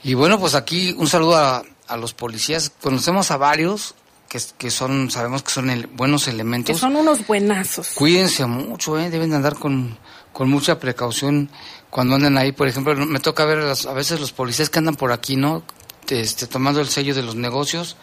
Y 0.03 0.13
bueno, 0.13 0.39
pues 0.39 0.55
aquí 0.55 0.93
un 0.97 1.07
saludo 1.07 1.35
a, 1.37 1.63
a 1.87 1.97
los 1.97 2.13
policías. 2.13 2.71
Conocemos 2.81 3.29
a 3.31 3.37
varios 3.37 3.93
que, 4.29 4.39
que 4.57 4.71
son, 4.71 5.11
sabemos 5.11 5.43
que 5.43 5.51
son 5.51 5.69
el- 5.69 5.87
buenos 5.87 6.23
Que 6.25 6.31
elementos. 6.31 6.79
son 6.79 6.95
unos 6.95 7.27
buenazos. 7.27 7.89
Cuídense 7.95 8.45
mucho, 8.45 8.97
¿eh? 8.97 9.09
deben 9.09 9.29
de 9.31 9.35
andar 9.35 9.55
con, 9.55 9.97
con 10.39 10.49
mucha 10.49 10.79
precaución 10.79 11.49
cuando 11.89 12.15
andan 12.15 12.37
ahí. 12.37 12.53
Por 12.53 12.69
ejemplo, 12.69 12.95
me 12.95 13.19
toca 13.19 13.43
ver 13.43 13.57
a, 13.57 13.65
las- 13.65 13.85
a 13.85 13.91
veces 13.91 14.21
los 14.21 14.31
policías 14.31 14.69
que 14.69 14.79
andan 14.79 14.95
por 14.95 15.11
aquí, 15.11 15.35
¿no? 15.35 15.63
Este, 16.07 16.47
tomando 16.47 16.79
el 16.79 16.87
sello 16.87 17.13
de 17.13 17.23
los 17.23 17.35
negocios. 17.35 17.97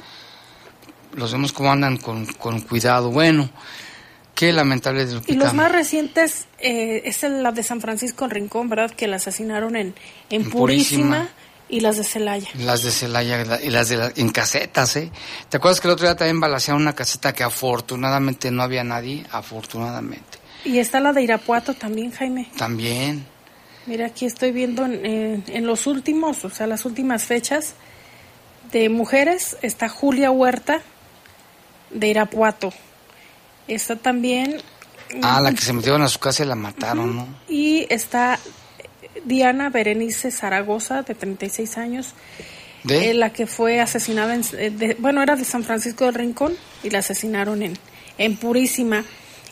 Los 1.14 1.32
vemos 1.32 1.54
como 1.54 1.72
andan 1.72 1.96
con, 1.96 2.26
con 2.26 2.60
cuidado. 2.60 3.10
Bueno, 3.10 3.48
qué 4.34 4.52
lamentable 4.52 5.06
de 5.06 5.18
Y 5.28 5.32
los 5.36 5.54
más 5.54 5.72
recientes 5.72 6.44
eh, 6.58 7.00
es 7.06 7.22
la 7.22 7.52
de 7.52 7.62
San 7.62 7.80
Francisco 7.80 8.26
en 8.26 8.30
Rincón, 8.32 8.68
¿verdad? 8.68 8.90
Que 8.90 9.06
la 9.08 9.16
asesinaron 9.16 9.74
en, 9.74 9.94
en 10.28 10.42
En 10.42 10.50
Purísima, 10.50 11.04
Purísima. 11.20 11.28
y 11.70 11.80
las 11.80 11.96
de 11.96 12.04
Celaya. 12.04 12.48
Las 12.58 12.82
de 12.82 12.90
Celaya 12.90 13.42
la- 13.46 13.62
y 13.62 13.70
las 13.70 13.88
de 13.88 13.96
la- 13.96 14.12
en 14.14 14.28
casetas, 14.28 14.94
¿eh? 14.96 15.10
¿Te 15.48 15.56
acuerdas 15.56 15.80
que 15.80 15.88
el 15.88 15.92
otro 15.94 16.06
día 16.06 16.16
también 16.16 16.38
balacearon 16.38 16.82
una 16.82 16.94
caseta 16.94 17.32
que 17.32 17.44
afortunadamente 17.44 18.50
no 18.50 18.62
había 18.62 18.84
nadie? 18.84 19.24
Afortunadamente. 19.32 20.44
Y 20.64 20.78
está 20.78 21.00
la 21.00 21.12
de 21.12 21.22
Irapuato 21.22 21.74
también, 21.74 22.10
Jaime. 22.10 22.48
También. 22.56 23.24
Mira, 23.86 24.06
aquí 24.06 24.26
estoy 24.26 24.50
viendo 24.50 24.84
en, 24.84 25.04
en- 25.06 25.44
en 25.46 25.66
los 25.66 25.86
últimos, 25.86 26.44
o 26.44 26.50
sea, 26.50 26.66
las 26.66 26.84
últimas 26.84 27.24
fechas 27.24 27.74
de 28.72 28.88
mujeres. 28.88 29.56
Está 29.62 29.88
Julia 29.88 30.30
Huerta 30.30 30.80
de 31.90 32.08
Irapuato. 32.08 32.72
Está 33.68 33.94
también. 33.96 34.56
Ah, 35.22 35.40
la 35.40 35.52
que 35.52 35.60
se 35.60 35.72
metieron 35.72 36.02
a 36.02 36.08
su 36.08 36.18
casa 36.18 36.42
y 36.42 36.46
la 36.46 36.56
mataron, 36.56 37.14
¿no? 37.14 37.28
Y 37.48 37.86
está 37.90 38.40
Diana 39.24 39.70
Berenice 39.70 40.32
Zaragoza, 40.32 41.02
de 41.02 41.14
36 41.14 41.78
años, 41.78 42.08
¿De? 42.82 43.10
eh, 43.10 43.14
la 43.14 43.32
que 43.32 43.46
fue 43.46 43.80
asesinada, 43.80 44.34
en, 44.34 44.42
eh, 44.58 44.70
de- 44.70 44.94
bueno, 44.98 45.22
era 45.22 45.36
de 45.36 45.44
San 45.44 45.62
Francisco 45.62 46.06
del 46.06 46.14
Rincón 46.14 46.54
y 46.82 46.90
la 46.90 46.98
asesinaron 46.98 47.62
en, 47.62 47.78
en 48.18 48.36
Purísima. 48.36 49.04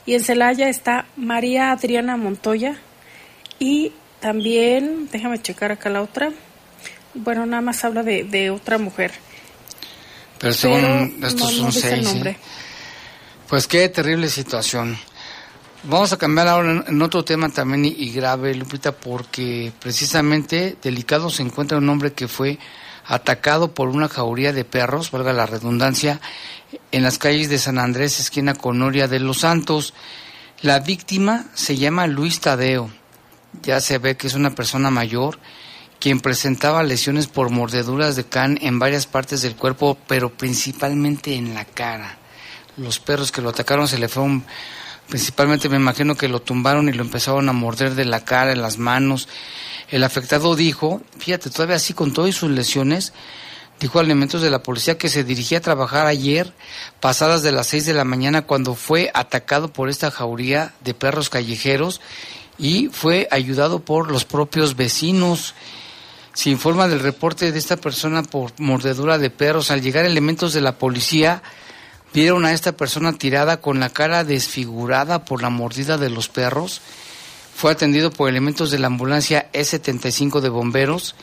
Y 0.06 0.14
en 0.14 0.22
Celaya 0.22 0.68
está 0.68 1.06
María 1.16 1.72
Adriana 1.72 2.16
Montoya 2.16 2.76
y 3.58 3.92
también, 4.20 5.08
déjame 5.12 5.40
checar 5.40 5.72
acá 5.72 5.88
la 5.90 6.02
otra, 6.02 6.30
bueno, 7.14 7.46
nada 7.46 7.62
más 7.62 7.84
habla 7.84 8.02
de, 8.02 8.24
de 8.24 8.50
otra 8.50 8.78
mujer. 8.78 9.12
Pero 10.38 10.52
según 10.52 11.14
pero 11.16 11.28
estos 11.28 11.40
no- 11.52 11.56
son 11.56 11.64
no 11.66 11.72
seis, 11.72 12.14
¿eh? 12.26 12.36
Pues 13.48 13.66
qué 13.66 13.88
terrible 13.88 14.28
situación. 14.28 14.98
Vamos 15.84 16.12
a 16.12 16.18
cambiar 16.18 16.48
ahora 16.48 16.84
en- 16.86 17.02
otro 17.02 17.24
tema 17.24 17.48
también 17.50 17.84
y 17.84 18.10
grave, 18.10 18.54
Lupita, 18.54 18.92
porque 18.92 19.72
precisamente 19.80 20.76
delicado 20.82 21.30
se 21.30 21.42
encuentra 21.42 21.78
un 21.78 21.88
hombre 21.88 22.12
que 22.12 22.26
fue 22.28 22.58
atacado 23.06 23.72
por 23.74 23.88
una 23.90 24.08
jauría 24.08 24.52
de 24.54 24.64
perros, 24.64 25.10
valga 25.10 25.32
la 25.34 25.44
redundancia, 25.46 26.20
en 26.92 27.02
las 27.02 27.18
calles 27.18 27.48
de 27.48 27.58
San 27.58 27.78
Andrés, 27.78 28.20
esquina 28.20 28.54
con 28.54 28.78
Noria 28.78 29.08
de 29.08 29.20
los 29.20 29.40
Santos. 29.40 29.94
La 30.62 30.80
víctima 30.80 31.46
se 31.54 31.76
llama 31.76 32.06
Luis 32.06 32.40
Tadeo. 32.40 32.90
Ya 33.62 33.80
se 33.80 33.98
ve 33.98 34.16
que 34.16 34.26
es 34.26 34.34
una 34.34 34.54
persona 34.54 34.90
mayor 34.90 35.38
quien 36.04 36.20
presentaba 36.20 36.82
lesiones 36.82 37.28
por 37.28 37.48
mordeduras 37.48 38.14
de 38.14 38.24
can 38.24 38.58
en 38.60 38.78
varias 38.78 39.06
partes 39.06 39.40
del 39.40 39.56
cuerpo, 39.56 39.96
pero 40.06 40.28
principalmente 40.30 41.34
en 41.34 41.54
la 41.54 41.64
cara. 41.64 42.18
Los 42.76 42.98
perros 42.98 43.32
que 43.32 43.40
lo 43.40 43.48
atacaron 43.48 43.88
se 43.88 43.98
le 43.98 44.08
fueron, 44.08 44.44
principalmente 45.08 45.70
me 45.70 45.76
imagino 45.76 46.14
que 46.14 46.28
lo 46.28 46.42
tumbaron 46.42 46.90
y 46.90 46.92
lo 46.92 47.02
empezaron 47.02 47.48
a 47.48 47.54
morder 47.54 47.94
de 47.94 48.04
la 48.04 48.22
cara, 48.22 48.52
en 48.52 48.60
las 48.60 48.76
manos. 48.76 49.28
El 49.88 50.04
afectado 50.04 50.54
dijo, 50.54 51.00
fíjate, 51.18 51.48
todavía 51.48 51.76
así 51.76 51.94
con 51.94 52.12
todas 52.12 52.34
sus 52.34 52.50
lesiones, 52.50 53.14
dijo 53.80 54.00
elementos 54.00 54.42
de 54.42 54.50
la 54.50 54.62
policía 54.62 54.98
que 54.98 55.08
se 55.08 55.24
dirigía 55.24 55.58
a 55.58 55.62
trabajar 55.62 56.06
ayer, 56.06 56.52
pasadas 57.00 57.42
de 57.42 57.52
las 57.52 57.66
seis 57.66 57.86
de 57.86 57.94
la 57.94 58.04
mañana, 58.04 58.42
cuando 58.42 58.74
fue 58.74 59.10
atacado 59.14 59.72
por 59.72 59.88
esta 59.88 60.10
jauría 60.10 60.74
de 60.82 60.94
perros 60.94 61.30
callejeros 61.30 62.00
y 62.58 62.88
fue 62.88 63.28
ayudado 63.30 63.80
por 63.80 64.10
los 64.10 64.24
propios 64.24 64.76
vecinos. 64.76 65.54
Se 66.32 66.50
informa 66.50 66.88
del 66.88 67.00
reporte 67.00 67.52
de 67.52 67.58
esta 67.58 67.76
persona 67.76 68.22
por 68.22 68.52
mordedura 68.58 69.18
de 69.18 69.30
perros. 69.30 69.70
Al 69.70 69.82
llegar 69.82 70.04
elementos 70.04 70.52
de 70.52 70.60
la 70.60 70.78
policía, 70.78 71.42
vieron 72.12 72.44
a 72.44 72.52
esta 72.52 72.72
persona 72.72 73.12
tirada 73.12 73.60
con 73.60 73.80
la 73.80 73.90
cara 73.90 74.24
desfigurada 74.24 75.24
por 75.24 75.42
la 75.42 75.50
mordida 75.50 75.98
de 75.98 76.10
los 76.10 76.28
perros. 76.28 76.80
Fue 77.54 77.70
atendido 77.70 78.10
por 78.10 78.28
elementos 78.28 78.70
de 78.72 78.80
la 78.80 78.88
ambulancia 78.88 79.48
E75 79.52 80.40
de 80.40 80.48
bomberos 80.48 81.14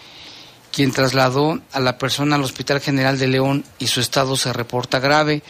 quien 0.71 0.91
trasladó 0.91 1.59
a 1.71 1.79
la 1.79 1.97
persona 1.97 2.35
al 2.35 2.43
Hospital 2.43 2.79
General 2.79 3.17
de 3.19 3.27
León 3.27 3.65
y 3.79 3.87
su 3.87 3.99
estado 3.99 4.35
se 4.37 4.53
reporta 4.53 4.99
grave. 4.99 5.43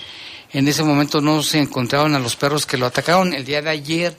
En 0.51 0.67
ese 0.67 0.83
momento 0.83 1.21
no 1.21 1.43
se 1.43 1.59
encontraban 1.59 2.15
a 2.15 2.19
los 2.19 2.35
perros 2.35 2.65
que 2.65 2.77
lo 2.77 2.85
atacaron 2.85 3.33
el 3.33 3.45
día 3.45 3.61
de 3.61 3.69
ayer, 3.69 4.17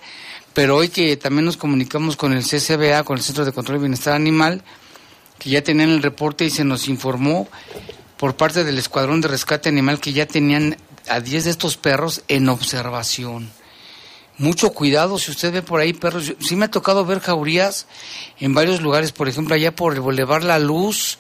pero 0.54 0.76
hoy 0.76 0.88
que 0.88 1.16
también 1.16 1.44
nos 1.44 1.56
comunicamos 1.56 2.16
con 2.16 2.32
el 2.32 2.44
CCBA, 2.44 3.04
con 3.04 3.16
el 3.18 3.23
Centro 3.23 3.44
de 3.44 3.52
Control 3.52 3.78
y 3.78 3.80
Bienestar 3.80 4.14
Animal, 4.14 4.62
que 5.38 5.50
ya 5.50 5.62
tenían 5.62 5.90
el 5.90 6.02
reporte 6.02 6.44
y 6.44 6.50
se 6.50 6.64
nos 6.64 6.88
informó 6.88 7.49
por 8.16 8.37
parte 8.37 8.62
del 8.62 8.78
Escuadrón 8.78 9.21
de 9.21 9.28
Rescate 9.28 9.68
Animal 9.68 9.99
que 9.99 10.12
ya 10.12 10.26
tenían 10.26 10.76
a 11.09 11.21
10 11.21 11.44
de 11.44 11.50
estos 11.50 11.76
perros 11.76 12.23
en 12.28 12.49
observación. 12.49 13.50
Mucho 14.42 14.70
cuidado 14.72 15.20
si 15.20 15.30
usted 15.30 15.52
ve 15.52 15.62
por 15.62 15.80
ahí 15.80 15.92
perros. 15.92 16.32
sí 16.40 16.56
me 16.56 16.64
ha 16.64 16.68
tocado 16.68 17.06
ver 17.06 17.20
jaurías 17.20 17.87
en 18.40 18.52
varios 18.54 18.80
lugares, 18.80 19.12
por 19.12 19.28
ejemplo, 19.28 19.54
allá 19.54 19.72
por 19.72 19.94
el 19.94 20.00
Boulevard 20.00 20.42
La 20.42 20.58
Luz, 20.58 21.18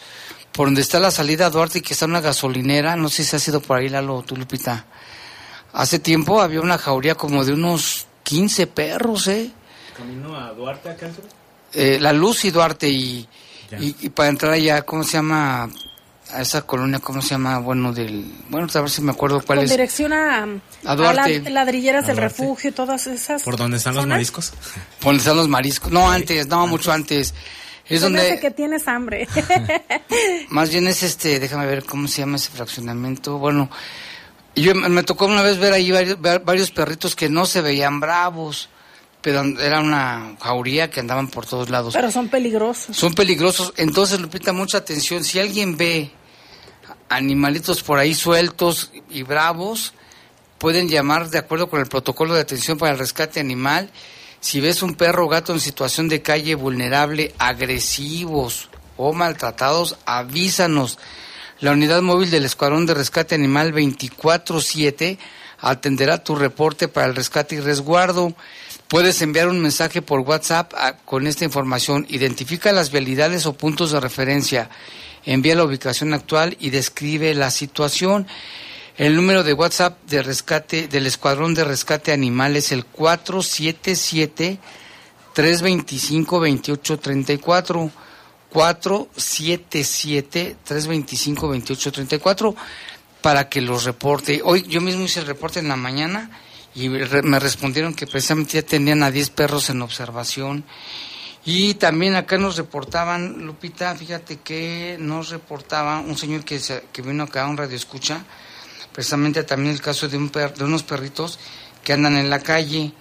por 0.50 0.66
donde 0.66 0.80
está 0.80 0.98
la 0.98 1.12
salida 1.12 1.46
a 1.46 1.50
Duarte 1.50 1.78
y 1.78 1.82
que 1.82 1.92
está 1.92 2.06
una 2.06 2.20
gasolinera. 2.20 2.96
No 2.96 3.08
sé 3.08 3.22
si 3.22 3.36
ha 3.36 3.38
sido 3.38 3.60
por 3.60 3.78
ahí, 3.78 3.88
Lalo, 3.88 4.22
tú, 4.22 4.36
Lupita. 4.36 4.86
Hace 5.72 6.00
tiempo 6.00 6.40
había 6.40 6.60
una 6.62 6.78
jauría 6.78 7.14
como 7.14 7.44
de 7.44 7.52
unos 7.52 8.08
15 8.24 8.66
perros, 8.66 9.28
¿eh? 9.28 9.52
¿Camino 9.96 10.36
a 10.36 10.52
Duarte, 10.52 10.90
acaso? 10.90 11.22
Eh, 11.72 11.98
la 12.00 12.12
Luz 12.12 12.44
y 12.44 12.50
Duarte 12.50 12.88
y, 12.88 13.28
y, 13.78 14.08
para 14.08 14.30
entrar 14.30 14.52
allá, 14.52 14.82
¿cómo 14.82 15.04
se 15.04 15.12
llama? 15.12 15.70
A 16.32 16.40
esa 16.42 16.62
colonia, 16.62 16.98
¿cómo 16.98 17.20
se 17.20 17.30
llama? 17.30 17.58
Bueno, 17.58 17.92
del... 17.92 18.24
Bueno, 18.48 18.66
a 18.72 18.80
ver 18.80 18.90
si 18.90 19.02
me 19.02 19.12
acuerdo 19.12 19.40
cuál 19.42 19.58
Con 19.58 19.64
es. 19.66 19.70
dirección 19.70 20.12
a, 20.12 20.46
A 20.84 20.96
Duarte. 20.96 21.40
las 21.40 21.52
ladrilleras 21.52 22.06
del 22.06 22.16
Duarte. 22.16 22.38
refugio, 22.38 22.72
todas 22.72 23.06
esas. 23.06 23.42
¿Por 23.42 23.56
dónde 23.56 23.76
están 23.76 23.94
los 23.94 24.06
mariscos? 24.06 24.52
Por 25.00 25.08
donde 25.10 25.18
están 25.18 25.36
los 25.36 25.48
mariscos. 25.48 25.92
No, 25.92 26.10
antes, 26.10 26.46
no, 26.48 26.66
mucho 26.66 26.90
antes. 26.90 27.34
Es 27.88 28.00
Se 28.00 28.08
me 28.08 28.18
donde... 28.20 28.40
que 28.40 28.50
tienes 28.50 28.88
hambre. 28.88 29.28
Más 30.48 30.70
bien 30.70 30.86
es 30.86 31.02
este, 31.02 31.38
déjame 31.40 31.66
ver 31.66 31.84
cómo 31.84 32.08
se 32.08 32.20
llama 32.22 32.36
ese 32.36 32.50
fraccionamiento. 32.50 33.38
Bueno, 33.38 33.68
yo 34.54 34.74
me 34.74 35.02
tocó 35.02 35.26
una 35.26 35.42
vez 35.42 35.58
ver 35.58 35.72
ahí 35.72 35.90
varios, 35.90 36.18
varios 36.20 36.70
perritos 36.70 37.14
que 37.16 37.28
no 37.28 37.44
se 37.44 37.60
veían 37.60 38.00
bravos, 38.00 38.68
pero 39.20 39.42
era 39.60 39.80
una 39.80 40.36
jauría 40.40 40.90
que 40.90 41.00
andaban 41.00 41.28
por 41.28 41.44
todos 41.46 41.70
lados. 41.70 41.92
Pero 41.94 42.10
son 42.10 42.28
peligrosos. 42.28 42.96
Son 42.96 43.14
peligrosos. 43.14 43.72
Entonces, 43.76 44.20
Lupita, 44.20 44.52
mucha 44.52 44.78
atención. 44.78 45.24
Si 45.24 45.38
alguien 45.38 45.76
ve 45.76 46.10
animalitos 47.08 47.82
por 47.82 47.98
ahí 47.98 48.14
sueltos 48.14 48.90
y 49.10 49.22
bravos, 49.22 49.92
pueden 50.58 50.88
llamar 50.88 51.28
de 51.30 51.38
acuerdo 51.38 51.68
con 51.68 51.80
el 51.80 51.86
protocolo 51.86 52.34
de 52.34 52.40
atención 52.40 52.78
para 52.78 52.92
el 52.92 52.98
rescate 52.98 53.40
animal. 53.40 53.90
Si 54.40 54.60
ves 54.60 54.82
un 54.82 54.94
perro 54.94 55.26
o 55.26 55.28
gato 55.28 55.52
en 55.52 55.60
situación 55.60 56.08
de 56.08 56.22
calle 56.22 56.54
vulnerable, 56.54 57.34
agresivos 57.38 58.68
o 58.96 59.12
maltratados, 59.12 59.96
avísanos. 60.04 60.98
La 61.60 61.72
unidad 61.72 62.02
móvil 62.02 62.30
del 62.30 62.44
Escuadrón 62.44 62.86
de 62.86 62.94
Rescate 62.94 63.34
Animal 63.34 63.72
24-7 63.72 65.18
atenderá 65.60 66.24
tu 66.24 66.34
reporte 66.34 66.88
para 66.88 67.06
el 67.06 67.14
rescate 67.14 67.54
y 67.54 67.60
resguardo. 67.60 68.34
Puedes 68.88 69.22
enviar 69.22 69.48
un 69.48 69.60
mensaje 69.60 70.02
por 70.02 70.20
WhatsApp 70.20 70.72
con 71.04 71.26
esta 71.26 71.44
información. 71.44 72.04
Identifica 72.08 72.72
las 72.72 72.90
vialidades 72.90 73.46
o 73.46 73.52
puntos 73.54 73.92
de 73.92 74.00
referencia. 74.00 74.70
Envía 75.24 75.54
la 75.54 75.64
ubicación 75.64 76.12
actual 76.14 76.56
y 76.60 76.70
describe 76.70 77.34
la 77.34 77.50
situación. 77.50 78.26
El 78.96 79.14
número 79.16 79.44
de 79.44 79.52
WhatsApp 79.52 79.98
de 80.06 80.22
rescate 80.22 80.88
del 80.88 81.06
Escuadrón 81.06 81.52
de 81.54 81.64
Rescate 81.64 82.12
Animal 82.12 82.56
es 82.56 82.72
el 82.72 82.84
477 82.84 84.58
325 85.32 86.40
2834 86.40 87.90
477 88.50 90.56
325 90.64 91.46
2834 91.46 92.56
para 93.22 93.48
que 93.48 93.60
los 93.60 93.84
reporte. 93.84 94.40
Hoy 94.44 94.64
yo 94.68 94.80
mismo 94.80 95.04
hice 95.04 95.20
el 95.20 95.26
reporte 95.26 95.60
en 95.60 95.68
la 95.68 95.76
mañana 95.76 96.30
y 96.74 96.88
me 96.88 97.38
respondieron 97.38 97.94
que 97.94 98.06
precisamente 98.06 98.54
ya 98.54 98.62
tenían 98.62 99.02
a 99.02 99.10
10 99.10 99.30
perros 99.30 99.70
en 99.70 99.82
observación. 99.82 100.64
Y 101.44 101.74
también 101.74 102.14
acá 102.14 102.38
nos 102.38 102.56
reportaban, 102.56 103.44
Lupita, 103.44 103.94
fíjate 103.96 104.36
que 104.38 104.96
nos 105.00 105.30
reportaba 105.30 105.98
un 105.98 106.16
señor 106.16 106.44
que, 106.44 106.60
se- 106.60 106.84
que 106.92 107.02
vino 107.02 107.24
acá 107.24 107.42
a 107.42 107.48
un 107.48 107.56
radio 107.56 107.74
escucha, 107.76 108.24
precisamente 108.92 109.42
también 109.42 109.74
el 109.74 109.80
caso 109.80 110.08
de, 110.08 110.16
un 110.16 110.28
per- 110.30 110.54
de 110.54 110.62
unos 110.64 110.84
perritos 110.84 111.40
que 111.82 111.92
andan 111.94 112.16
en 112.16 112.30
la 112.30 112.38
calle, 112.40 112.92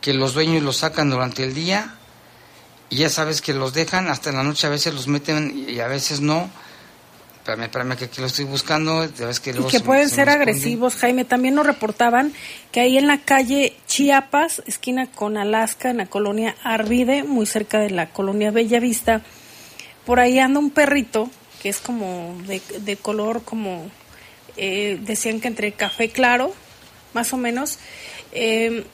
que 0.00 0.14
los 0.14 0.32
dueños 0.32 0.62
los 0.62 0.78
sacan 0.78 1.10
durante 1.10 1.44
el 1.44 1.52
día 1.52 1.96
y 2.88 2.96
ya 2.96 3.10
sabes 3.10 3.42
que 3.42 3.52
los 3.52 3.74
dejan 3.74 4.08
hasta 4.08 4.30
en 4.30 4.36
la 4.36 4.42
noche, 4.44 4.66
a 4.66 4.70
veces 4.70 4.94
los 4.94 5.06
meten 5.06 5.66
y 5.68 5.78
a 5.80 5.86
veces 5.86 6.20
no. 6.22 6.50
Espérame, 7.40 7.64
espérame, 7.64 7.96
que 7.96 8.04
aquí 8.04 8.20
lo 8.20 8.26
estoy 8.26 8.44
buscando. 8.44 9.08
ves 9.18 9.40
que 9.40 9.50
Y 9.50 9.54
que 9.64 9.78
se 9.78 9.80
pueden 9.80 10.10
se 10.10 10.16
ser 10.16 10.28
agresivos, 10.28 10.94
Jaime. 10.96 11.24
También 11.24 11.54
nos 11.54 11.66
reportaban 11.66 12.34
que 12.70 12.80
ahí 12.80 12.98
en 12.98 13.06
la 13.06 13.18
calle 13.18 13.74
Chiapas, 13.86 14.62
esquina 14.66 15.10
con 15.10 15.38
Alaska, 15.38 15.88
en 15.88 15.96
la 15.96 16.06
colonia 16.06 16.54
Arvide, 16.62 17.24
muy 17.24 17.46
cerca 17.46 17.78
de 17.78 17.90
la 17.90 18.10
colonia 18.10 18.50
Bellavista, 18.50 19.22
por 20.04 20.20
ahí 20.20 20.38
anda 20.38 20.60
un 20.60 20.70
perrito 20.70 21.30
que 21.62 21.70
es 21.70 21.78
como 21.78 22.36
de, 22.46 22.60
de 22.80 22.96
color 22.96 23.42
como, 23.42 23.90
eh, 24.56 24.98
decían 25.02 25.40
que 25.40 25.48
entre 25.48 25.72
café 25.72 26.10
claro, 26.10 26.54
más 27.14 27.32
o 27.32 27.36
menos, 27.36 27.78
eh, 28.32 28.84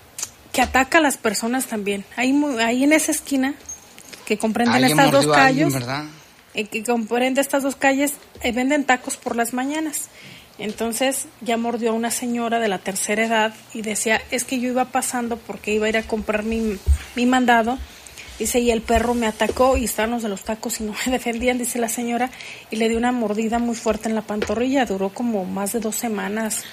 que 0.53 0.63
ataca 0.63 0.99
a 0.99 1.01
las 1.01 1.17
personas 1.17 1.67
también. 1.67 2.05
Ahí, 2.17 2.35
ahí 2.61 2.85
en 2.85 2.93
esa 2.93 3.13
esquina, 3.13 3.55
que 4.25 4.39
comprenden 4.39 4.85
estas 4.85 5.11
dos 5.11 5.27
alguien, 5.37 5.71
calles. 5.71 6.15
Eh, 6.57 6.65
que 6.67 6.83
comprende 6.83 7.41
estas 7.41 7.63
dos 7.63 7.77
calles, 7.77 8.15
eh, 8.43 8.51
venden 8.51 8.83
tacos 8.85 9.17
por 9.17 9.37
las 9.37 9.53
mañanas. 9.53 10.09
Entonces 10.59 11.27
ya 11.43 11.57
mordió 11.59 11.91
a 11.91 11.93
una 11.93 12.11
señora 12.11 12.59
de 12.61 12.69
la 12.69 12.79
tercera 12.79 13.25
edad 13.27 13.55
y 13.75 13.83
decía, 13.83 14.21
es 14.31 14.45
que 14.45 14.59
yo 14.59 14.69
iba 14.71 14.87
pasando 14.87 15.37
porque 15.37 15.75
iba 15.75 15.87
a 15.87 15.91
ir 15.91 15.97
a 15.99 16.03
comprar 16.03 16.43
mi, 16.45 16.79
mi 17.15 17.27
mandado. 17.27 17.79
Dice, 18.39 18.59
y 18.61 18.71
el 18.71 18.83
perro 18.83 19.15
me 19.15 19.27
atacó 19.27 19.77
y 19.79 19.85
estaban 19.85 20.11
los 20.11 20.23
de 20.23 20.29
los 20.29 20.43
tacos 20.45 20.81
y 20.81 20.85
no 20.85 20.95
me 21.07 21.13
defendían, 21.13 21.59
dice 21.59 21.79
la 21.79 21.89
señora, 21.89 22.31
y 22.71 22.77
le 22.77 22.89
dio 22.89 22.99
una 22.99 23.13
mordida 23.13 23.59
muy 23.59 23.75
fuerte 23.77 24.09
en 24.09 24.15
la 24.15 24.23
pantorrilla. 24.23 24.85
Duró 24.87 25.11
como 25.11 25.45
más 25.45 25.73
de 25.73 25.81
dos 25.81 25.97
semanas 25.97 26.65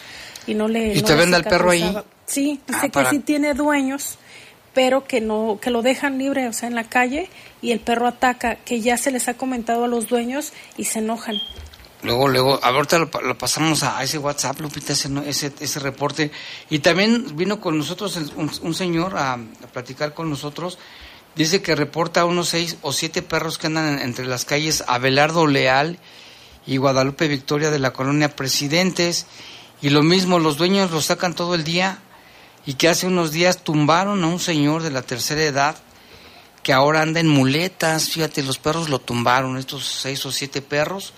y 0.48 0.54
no 0.56 0.68
le... 0.68 0.94
¿Y 0.94 1.02
no 1.02 1.08
te 1.08 1.14
le 1.16 1.20
vende 1.20 1.44
perro 1.44 1.72
ahí? 1.72 1.98
Sí, 2.26 2.60
dice 2.68 2.80
Ah, 2.80 2.82
que 2.84 2.90
para- 2.90 3.10
sí 3.10 3.20
tiene 3.20 3.54
dueños, 3.54 4.18
pero 4.74 5.06
que 5.06 5.22
no 5.22 5.60
que 5.62 5.70
lo 5.70 5.82
dejan 5.82 6.18
libre, 6.18 6.48
o 6.48 6.54
sea, 6.54 6.68
en 6.68 6.76
la 6.76 6.84
calle 6.86 7.30
y 7.62 7.72
el 7.72 7.80
perro 7.80 8.08
ataca, 8.08 8.56
que 8.56 8.82
ya 8.82 8.98
se 8.98 9.12
les 9.12 9.28
ha 9.28 9.36
comentado 9.36 9.86
a 9.86 9.88
los 9.88 10.08
dueños 10.08 10.54
y 10.78 10.86
se 10.86 11.00
enojan. 11.00 11.38
Luego, 12.02 12.28
luego, 12.28 12.60
ahorita 12.62 13.00
lo, 13.00 13.10
lo 13.22 13.38
pasamos 13.38 13.82
a 13.84 14.04
ese 14.04 14.18
WhatsApp, 14.18 14.60
Lupita, 14.60 14.92
ese, 14.92 15.10
ese, 15.26 15.54
ese 15.62 15.80
reporte. 15.80 16.32
Y 16.70 16.80
también 16.80 17.38
vino 17.38 17.62
con 17.62 17.78
nosotros 17.78 18.20
un, 18.36 18.74
señor 18.74 19.16
a, 19.16 19.38
platicar 19.72 20.14
con 20.14 20.30
nosotros. 20.30 20.78
Dice 21.36 21.62
que 21.62 21.76
reporta 21.76 22.26
unos 22.26 22.50
seis 22.50 22.76
o 22.82 22.92
siete 22.92 23.22
perros 23.22 23.58
que 23.58 23.68
andan 23.68 23.94
en- 23.94 24.00
entre 24.00 24.26
las 24.26 24.44
calles 24.44 24.84
Abelardo 24.88 25.48
Leal 25.48 25.98
y 26.68 26.76
Guadalupe 26.76 27.30
Victoria 27.30 27.72
de 27.72 27.80
la 27.80 27.94
colonia 27.94 28.36
Presidentes. 28.36 29.26
Y 29.82 29.90
lo 29.90 30.04
mismo, 30.04 30.40
los 30.40 30.58
dueños 30.58 30.92
los 30.92 31.06
sacan 31.06 31.34
todo 31.36 31.56
el 31.56 31.64
día. 31.64 32.00
Y 32.66 32.76
que 32.76 32.88
hace 32.88 33.08
unos 33.08 33.32
días 33.32 33.64
tumbaron 33.64 34.24
a 34.24 34.28
un 34.28 34.40
señor 34.40 34.84
de 34.84 34.92
la 34.92 35.02
tercera 35.02 35.44
edad 35.44 35.76
que 36.62 36.72
ahora 36.72 37.02
anda 37.02 37.20
en 37.20 37.28
muletas. 37.28 38.10
Fíjate, 38.10 38.42
los 38.44 38.58
perros 38.58 38.90
lo 38.90 39.00
tumbaron, 39.00 39.58
estos 39.58 39.86
seis 39.86 40.26
o 40.26 40.32
siete 40.32 40.62
perros 40.62 41.14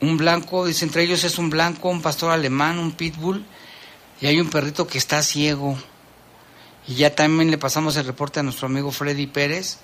un 0.00 0.16
blanco, 0.16 0.66
dice 0.66 0.84
entre 0.84 1.02
ellos 1.02 1.24
es 1.24 1.38
un 1.38 1.50
blanco, 1.50 1.88
un 1.88 2.02
pastor 2.02 2.30
alemán, 2.30 2.78
un 2.78 2.92
pitbull 2.92 3.44
y 4.20 4.26
hay 4.26 4.40
un 4.40 4.48
perrito 4.48 4.86
que 4.86 4.98
está 4.98 5.22
ciego. 5.22 5.76
Y 6.86 6.94
ya 6.94 7.14
también 7.14 7.50
le 7.50 7.58
pasamos 7.58 7.96
el 7.96 8.06
reporte 8.06 8.40
a 8.40 8.42
nuestro 8.42 8.66
amigo 8.66 8.90
Freddy 8.90 9.26
Pérez, 9.26 9.78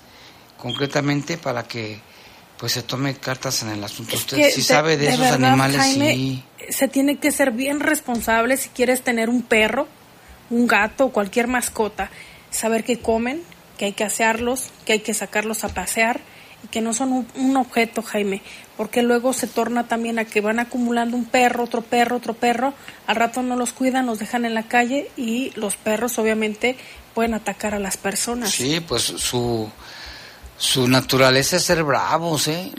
concretamente 0.57 1.37
para 1.37 1.63
que 1.63 1.99
pues 2.57 2.71
se 2.71 2.83
tome 2.83 3.15
cartas 3.15 3.61
en 3.63 3.69
el 3.69 3.83
asunto. 3.83 4.15
Usted 4.15 4.49
si 4.49 4.61
sabe 4.61 4.97
de, 4.97 5.07
de 5.07 5.09
esos 5.09 5.19
verdad, 5.19 5.49
animales, 5.49 5.77
Jaime, 5.77 6.13
sí. 6.13 6.43
Se 6.69 6.87
tiene 6.87 7.17
que 7.17 7.31
ser 7.31 7.51
bien 7.51 7.79
responsable 7.79 8.57
si 8.57 8.69
quieres 8.69 9.03
tener 9.03 9.29
un 9.29 9.43
perro, 9.43 9.87
un 10.49 10.67
gato 10.67 11.05
o 11.05 11.11
cualquier 11.11 11.47
mascota. 11.47 12.09
Saber 12.51 12.83
que 12.83 12.99
comen, 12.99 13.41
que 13.77 13.85
hay 13.85 13.91
que 13.93 14.03
asearlos, 14.03 14.69
que 14.85 14.93
hay 14.93 14.99
que 14.99 15.13
sacarlos 15.13 15.63
a 15.63 15.69
pasear 15.69 16.21
y 16.63 16.67
que 16.67 16.81
no 16.81 16.93
son 16.93 17.11
un, 17.11 17.27
un 17.35 17.57
objeto, 17.57 18.01
Jaime. 18.01 18.41
Porque 18.77 19.01
luego 19.01 19.33
se 19.33 19.47
torna 19.47 19.87
también 19.87 20.19
a 20.19 20.25
que 20.25 20.41
van 20.41 20.59
acumulando 20.59 21.15
un 21.15 21.25
perro, 21.25 21.63
otro 21.63 21.81
perro, 21.81 22.17
otro 22.17 22.33
perro. 22.33 22.73
Al 23.07 23.15
rato 23.15 23.41
no 23.43 23.55
los 23.55 23.71
cuidan, 23.73 24.05
los 24.05 24.19
dejan 24.19 24.45
en 24.45 24.53
la 24.53 24.63
calle 24.63 25.09
y 25.17 25.51
los 25.55 25.75
perros 25.77 26.17
obviamente 26.19 26.75
pueden 27.13 27.33
atacar 27.33 27.73
a 27.73 27.79
las 27.79 27.95
personas. 27.97 28.51
Sí, 28.51 28.81
pues 28.81 29.03
su, 29.03 29.69
su 30.57 30.87
naturaleza 30.89 31.55
es 31.57 31.63
ser 31.63 31.83
bravos, 31.83 32.47
¿eh? 32.49 32.71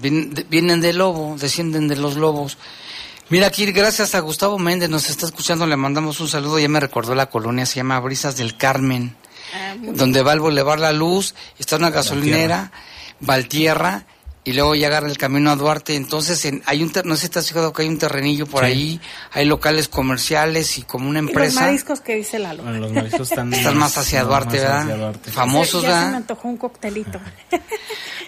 Vien- 0.00 0.30
de- 0.32 0.44
Vienen 0.44 0.80
del 0.80 0.98
lobo, 0.98 1.36
descienden 1.38 1.88
de 1.88 1.96
los 1.96 2.16
lobos. 2.16 2.56
Mira 3.30 3.46
aquí, 3.48 3.66
gracias 3.72 4.14
a 4.14 4.20
Gustavo 4.20 4.58
Méndez, 4.58 4.88
nos 4.88 5.10
está 5.10 5.26
escuchando, 5.26 5.66
le 5.66 5.76
mandamos 5.76 6.18
un 6.20 6.28
saludo, 6.28 6.58
ya 6.58 6.68
me 6.68 6.80
recordó 6.80 7.14
la 7.14 7.26
colonia, 7.26 7.66
se 7.66 7.76
llama 7.76 8.00
Brisas 8.00 8.36
del 8.36 8.56
Carmen, 8.56 9.14
Ah, 9.54 9.74
donde 9.80 10.22
va 10.22 10.34
el 10.34 10.40
Boulevard 10.40 10.78
La 10.80 10.92
Luz, 10.92 11.34
está 11.58 11.76
una 11.76 11.88
gasolinera, 11.90 12.70
Valtierra, 13.20 14.04
y 14.44 14.52
luego 14.52 14.74
ya 14.74 14.86
agarra 14.88 15.08
el 15.08 15.16
camino 15.18 15.50
a 15.50 15.56
Duarte. 15.56 15.94
Entonces, 15.94 16.42
en, 16.46 16.62
hay 16.66 16.82
un, 16.82 16.90
ter- 16.92 17.04
no 17.06 17.14
sé 17.16 17.20
si 17.20 17.26
estás 17.26 17.48
fijado 17.48 17.72
que 17.72 17.82
hay 17.82 17.88
un 17.88 17.98
terrenillo 17.98 18.46
por 18.46 18.64
ahí, 18.64 19.00
hay 19.32 19.44
locales 19.46 19.88
comerciales 19.88 20.76
y 20.78 20.82
como 20.82 21.08
una 21.08 21.18
Y 21.20 21.22
los 21.22 21.30
empresa. 21.30 21.60
mariscos 21.62 22.00
que 22.00 22.14
dice 22.16 22.38
Lalo. 22.38 22.62
Bueno, 22.62 22.78
los 22.78 22.92
mariscos 22.92 23.30
están, 23.30 23.52
Están 23.54 23.76
más 23.78 23.96
hacia 23.98 24.22
Duarte, 24.24 24.56
más 24.56 24.62
¿verdad? 24.62 24.80
hacia 24.82 24.96
Duarte. 24.96 25.30
Famosos, 25.32 25.82
ya 25.82 25.88
se 25.88 25.94
me 25.94 26.00
¿verdad? 26.02 26.14
antojó 26.16 26.48
un 26.48 26.56
coctelito. 26.58 27.20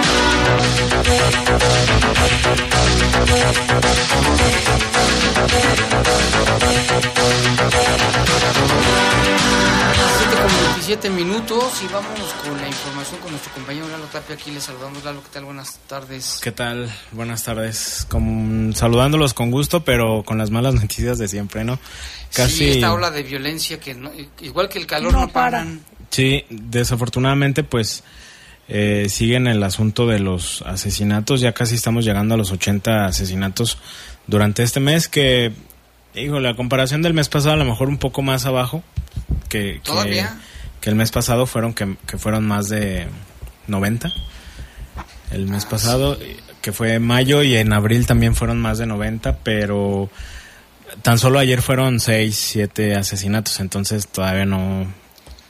minutos 11.09 11.81
y 11.83 11.91
vámonos 11.91 12.33
con 12.43 12.57
la 12.61 12.67
información 12.67 13.19
con 13.21 13.31
nuestro 13.31 13.53
compañero 13.53 13.87
Lalo 13.87 14.05
Tapia. 14.05 14.35
Aquí 14.35 14.51
le 14.51 14.61
saludamos, 14.61 15.03
Lalo. 15.03 15.21
¿Qué 15.23 15.29
tal? 15.33 15.45
Buenas 15.45 15.79
tardes. 15.87 16.39
¿Qué 16.41 16.51
tal? 16.51 16.91
Buenas 17.11 17.43
tardes. 17.43 18.05
Como, 18.09 18.73
saludándolos 18.73 19.33
con 19.33 19.51
gusto, 19.51 19.83
pero 19.83 20.23
con 20.23 20.37
las 20.37 20.51
malas 20.51 20.73
noticias 20.81 21.17
de 21.17 21.27
siempre, 21.27 21.63
¿no? 21.63 21.79
Casi. 22.33 22.55
Sí, 22.57 22.69
esta 22.71 22.93
ola 22.93 23.09
de 23.11 23.23
violencia 23.23 23.79
que 23.79 23.93
no- 23.95 24.11
igual 24.41 24.69
que 24.69 24.79
el 24.79 24.85
calor 24.87 25.11
No 25.11 25.21
no, 25.21 25.27
paran. 25.29 25.81
Sí, 26.09 26.45
desafortunadamente, 26.49 27.63
pues 27.63 28.03
eh, 28.67 29.07
siguen 29.09 29.47
el 29.47 29.61
asunto 29.63 30.07
de 30.07 30.19
los 30.19 30.61
asesinatos. 30.63 31.41
Ya 31.41 31.53
casi 31.53 31.75
estamos 31.75 32.05
llegando 32.05 32.35
a 32.35 32.37
los 32.37 32.51
80 32.51 33.05
asesinatos 33.05 33.77
durante 34.27 34.63
este 34.63 34.79
mes. 34.79 35.07
Que, 35.07 35.51
digo, 36.13 36.39
la 36.39 36.55
comparación 36.55 37.01
del 37.01 37.13
mes 37.13 37.29
pasado, 37.29 37.53
a 37.53 37.57
lo 37.57 37.65
mejor 37.65 37.89
un 37.89 37.97
poco 37.97 38.21
más 38.21 38.45
abajo. 38.45 38.83
Que, 39.49 39.81
que, 40.79 40.89
el 40.89 40.95
mes 40.95 41.11
pasado 41.11 41.45
fueron 41.45 41.73
que, 41.73 41.95
que 42.07 42.17
fueron 42.17 42.45
más 42.45 42.69
de 42.69 43.07
90. 43.67 44.11
El 45.31 45.47
mes 45.47 45.65
Ah, 45.65 45.69
pasado, 45.69 46.17
que 46.61 46.71
fue 46.71 46.99
mayo, 46.99 47.43
y 47.43 47.55
en 47.55 47.73
abril 47.73 48.05
también 48.05 48.35
fueron 48.35 48.59
más 48.59 48.77
de 48.77 48.85
90, 48.85 49.37
pero 49.43 50.09
tan 51.01 51.17
solo 51.17 51.39
ayer 51.39 51.61
fueron 51.61 51.99
6, 51.99 52.35
7 52.35 52.95
asesinatos, 52.95 53.59
entonces 53.59 54.07
todavía 54.07 54.45
no, 54.45 54.87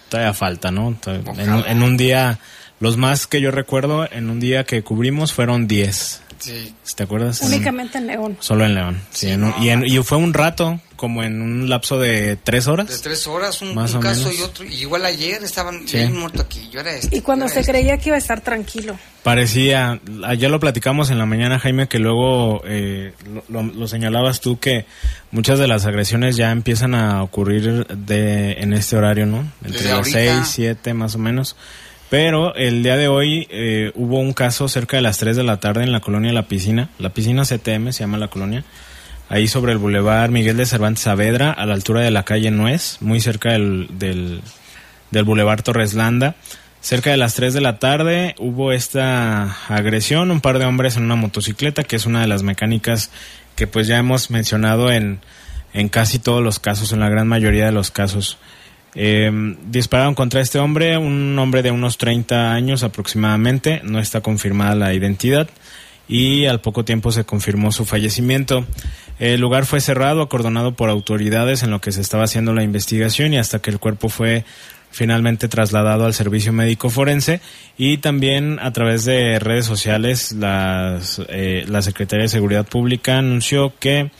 todavía 0.09 0.33
falta, 0.33 0.71
¿no? 0.71 0.95
En, 1.07 1.49
en 1.65 1.83
un 1.83 1.97
día, 1.97 2.39
los 2.81 2.97
más 2.97 3.25
que 3.27 3.39
yo 3.39 3.51
recuerdo, 3.51 4.11
en 4.11 4.29
un 4.29 4.41
día 4.41 4.65
que 4.65 4.83
cubrimos 4.83 5.31
fueron 5.31 5.67
10, 5.67 6.21
Sí. 6.39 6.73
¿te 6.95 7.03
acuerdas? 7.03 7.39
Únicamente 7.43 7.99
en 7.99 8.07
León. 8.07 8.35
Solo 8.41 8.65
en 8.65 8.73
León, 8.75 8.99
sí, 9.11 9.27
Sí, 9.27 9.31
en 9.31 9.43
un- 9.43 9.51
no. 9.51 9.63
y, 9.63 9.69
en- 9.69 9.85
y 9.85 9.97
fue 10.03 10.17
un 10.17 10.33
rato, 10.33 10.81
como 10.95 11.23
en 11.23 11.39
un 11.41 11.69
lapso 11.69 11.99
de 11.99 12.35
tres 12.35 12.67
horas. 12.67 12.87
De 12.87 12.97
tres 12.97 13.25
horas, 13.27 13.61
un, 13.61 13.73
Más 13.75 13.91
un 13.91 13.97
o 13.97 13.99
caso 14.01 14.25
menos. 14.25 14.39
y 14.39 14.41
otro. 14.41 14.65
Y 14.65 14.73
igual 14.81 15.05
ayer 15.05 15.43
estaban 15.43 15.87
Sí. 15.87 15.97
bien 15.97 16.17
muerto 16.17 16.41
aquí. 16.41 16.67
Yo 16.71 16.79
era 16.79 16.93
este. 16.93 17.15
Y 17.15 17.21
cuando 17.21 17.47
se 17.47 17.59
este. 17.61 17.71
creía 17.71 17.97
que 17.99 18.09
iba 18.09 18.15
a 18.15 18.19
estar 18.19 18.41
tranquilo. 18.41 18.97
Parecía, 19.23 19.99
ayer 20.25 20.49
lo 20.49 20.59
platicamos 20.59 21.11
en 21.11 21.19
la 21.19 21.25
mañana, 21.27 21.59
Jaime, 21.59 21.87
que 21.87 21.99
luego 21.99 22.61
eh, 22.65 23.13
lo, 23.49 23.61
lo- 23.63 23.71
lo 23.73 23.87
señalabas 23.87 24.41
tú 24.41 24.59
que 24.59 24.85
muchas 25.31 25.59
de 25.59 25.67
las 25.67 25.85
agresiones 25.85 26.35
ya 26.37 26.51
empiezan 26.51 26.95
a 26.95 27.21
ocurrir 27.23 27.85
de 27.87 28.53
en 28.53 28.73
este 28.73 28.95
horario, 28.97 29.27
¿no? 29.27 29.41
Entre 29.63 29.73
Desde 29.83 29.89
las 29.89 29.97
ahorita. 29.99 30.19
6, 30.43 30.47
7 30.51 30.93
más 30.95 31.13
o 31.15 31.19
menos. 31.19 31.55
Pero 32.11 32.53
el 32.55 32.83
día 32.83 32.97
de 32.97 33.07
hoy 33.07 33.47
eh, 33.49 33.93
hubo 33.95 34.19
un 34.19 34.33
caso 34.33 34.67
cerca 34.67 34.97
de 34.97 35.01
las 35.01 35.17
3 35.17 35.37
de 35.37 35.43
la 35.43 35.61
tarde 35.61 35.83
en 35.83 35.93
la 35.93 36.01
colonia 36.01 36.33
La 36.33 36.43
Piscina, 36.43 36.89
la 36.99 37.11
Piscina 37.11 37.43
CTM 37.43 37.93
se 37.93 38.01
llama 38.01 38.17
la 38.17 38.27
colonia, 38.27 38.65
ahí 39.29 39.47
sobre 39.47 39.71
el 39.71 39.77
bulevar 39.77 40.29
Miguel 40.29 40.57
de 40.57 40.65
Cervantes 40.65 41.03
Saavedra, 41.03 41.53
a 41.53 41.65
la 41.65 41.73
altura 41.73 42.01
de 42.01 42.11
la 42.11 42.23
calle 42.23 42.51
Nuez, 42.51 42.97
muy 42.99 43.21
cerca 43.21 43.51
del, 43.53 43.87
del, 43.97 44.41
bulevar 45.23 45.61
Torres 45.61 45.93
Landa. 45.93 46.35
Cerca 46.81 47.11
de 47.11 47.17
las 47.17 47.35
3 47.35 47.53
de 47.53 47.61
la 47.61 47.79
tarde 47.79 48.35
hubo 48.39 48.73
esta 48.73 49.55
agresión, 49.69 50.31
un 50.31 50.41
par 50.41 50.59
de 50.59 50.65
hombres 50.65 50.97
en 50.97 51.03
una 51.03 51.15
motocicleta, 51.15 51.85
que 51.85 51.95
es 51.95 52.05
una 52.05 52.19
de 52.19 52.27
las 52.27 52.43
mecánicas 52.43 53.09
que 53.55 53.67
pues 53.67 53.87
ya 53.87 53.97
hemos 53.97 54.31
mencionado 54.31 54.91
en, 54.91 55.21
en 55.73 55.87
casi 55.87 56.19
todos 56.19 56.43
los 56.43 56.59
casos, 56.59 56.91
en 56.91 56.99
la 56.99 57.07
gran 57.07 57.29
mayoría 57.29 57.67
de 57.67 57.71
los 57.71 57.89
casos. 57.89 58.37
Eh, 58.95 59.55
dispararon 59.67 60.15
contra 60.15 60.41
este 60.41 60.59
hombre, 60.59 60.97
un 60.97 61.37
hombre 61.39 61.61
de 61.61 61.71
unos 61.71 61.97
30 61.97 62.51
años 62.53 62.83
aproximadamente, 62.83 63.81
no 63.83 63.99
está 63.99 64.21
confirmada 64.21 64.75
la 64.75 64.93
identidad 64.93 65.49
y 66.07 66.45
al 66.45 66.59
poco 66.59 66.83
tiempo 66.83 67.11
se 67.11 67.23
confirmó 67.23 67.71
su 67.71 67.85
fallecimiento. 67.85 68.65
El 69.17 69.39
lugar 69.39 69.65
fue 69.65 69.79
cerrado, 69.79 70.21
acordonado 70.21 70.73
por 70.73 70.89
autoridades 70.89 71.63
en 71.63 71.71
lo 71.71 71.79
que 71.79 71.91
se 71.91 72.01
estaba 72.01 72.25
haciendo 72.25 72.53
la 72.53 72.63
investigación 72.63 73.33
y 73.33 73.37
hasta 73.37 73.59
que 73.59 73.69
el 73.69 73.79
cuerpo 73.79 74.09
fue 74.09 74.43
finalmente 74.91 75.47
trasladado 75.47 76.05
al 76.05 76.13
servicio 76.13 76.51
médico 76.51 76.89
forense 76.89 77.39
y 77.77 77.99
también 77.99 78.59
a 78.59 78.73
través 78.73 79.05
de 79.05 79.39
redes 79.39 79.65
sociales 79.65 80.33
las, 80.33 81.21
eh, 81.29 81.63
la 81.67 81.81
Secretaría 81.81 82.23
de 82.23 82.29
Seguridad 82.29 82.67
Pública 82.67 83.17
anunció 83.17 83.73
que 83.79 84.11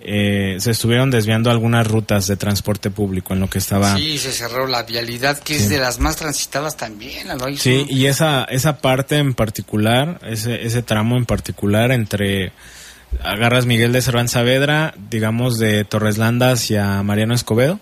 eh, 0.00 0.56
se 0.60 0.70
estuvieron 0.70 1.10
desviando 1.10 1.50
algunas 1.50 1.86
rutas 1.86 2.26
de 2.26 2.36
transporte 2.36 2.90
público 2.90 3.34
en 3.34 3.40
lo 3.40 3.50
que 3.50 3.58
estaba 3.58 3.96
Sí, 3.96 4.18
se 4.18 4.32
cerró 4.32 4.66
la 4.66 4.84
vialidad, 4.84 5.38
que 5.38 5.54
Sí. 5.54 5.64
es 5.64 5.68
de 5.68 5.78
las 5.78 5.98
más 5.98 6.16
transitadas 6.16 6.76
también. 6.76 7.26
Sí, 7.56 7.84
y 7.88 8.06
esa, 8.06 8.44
esa 8.44 8.78
parte 8.78 9.16
en 9.18 9.34
particular, 9.34 10.20
ese, 10.24 10.64
ese 10.66 10.82
tramo 10.82 11.16
en 11.16 11.26
particular 11.26 11.90
entre 11.92 12.52
agarras 13.24 13.66
Miguel 13.66 13.92
de 13.92 14.02
Cervantes 14.02 14.32
Saavedra, 14.32 14.94
digamos 15.10 15.58
de 15.58 15.84
Torreslanda 15.84 16.52
hacia 16.52 17.02
Mariano 17.02 17.34
Escobedo, 17.34 17.80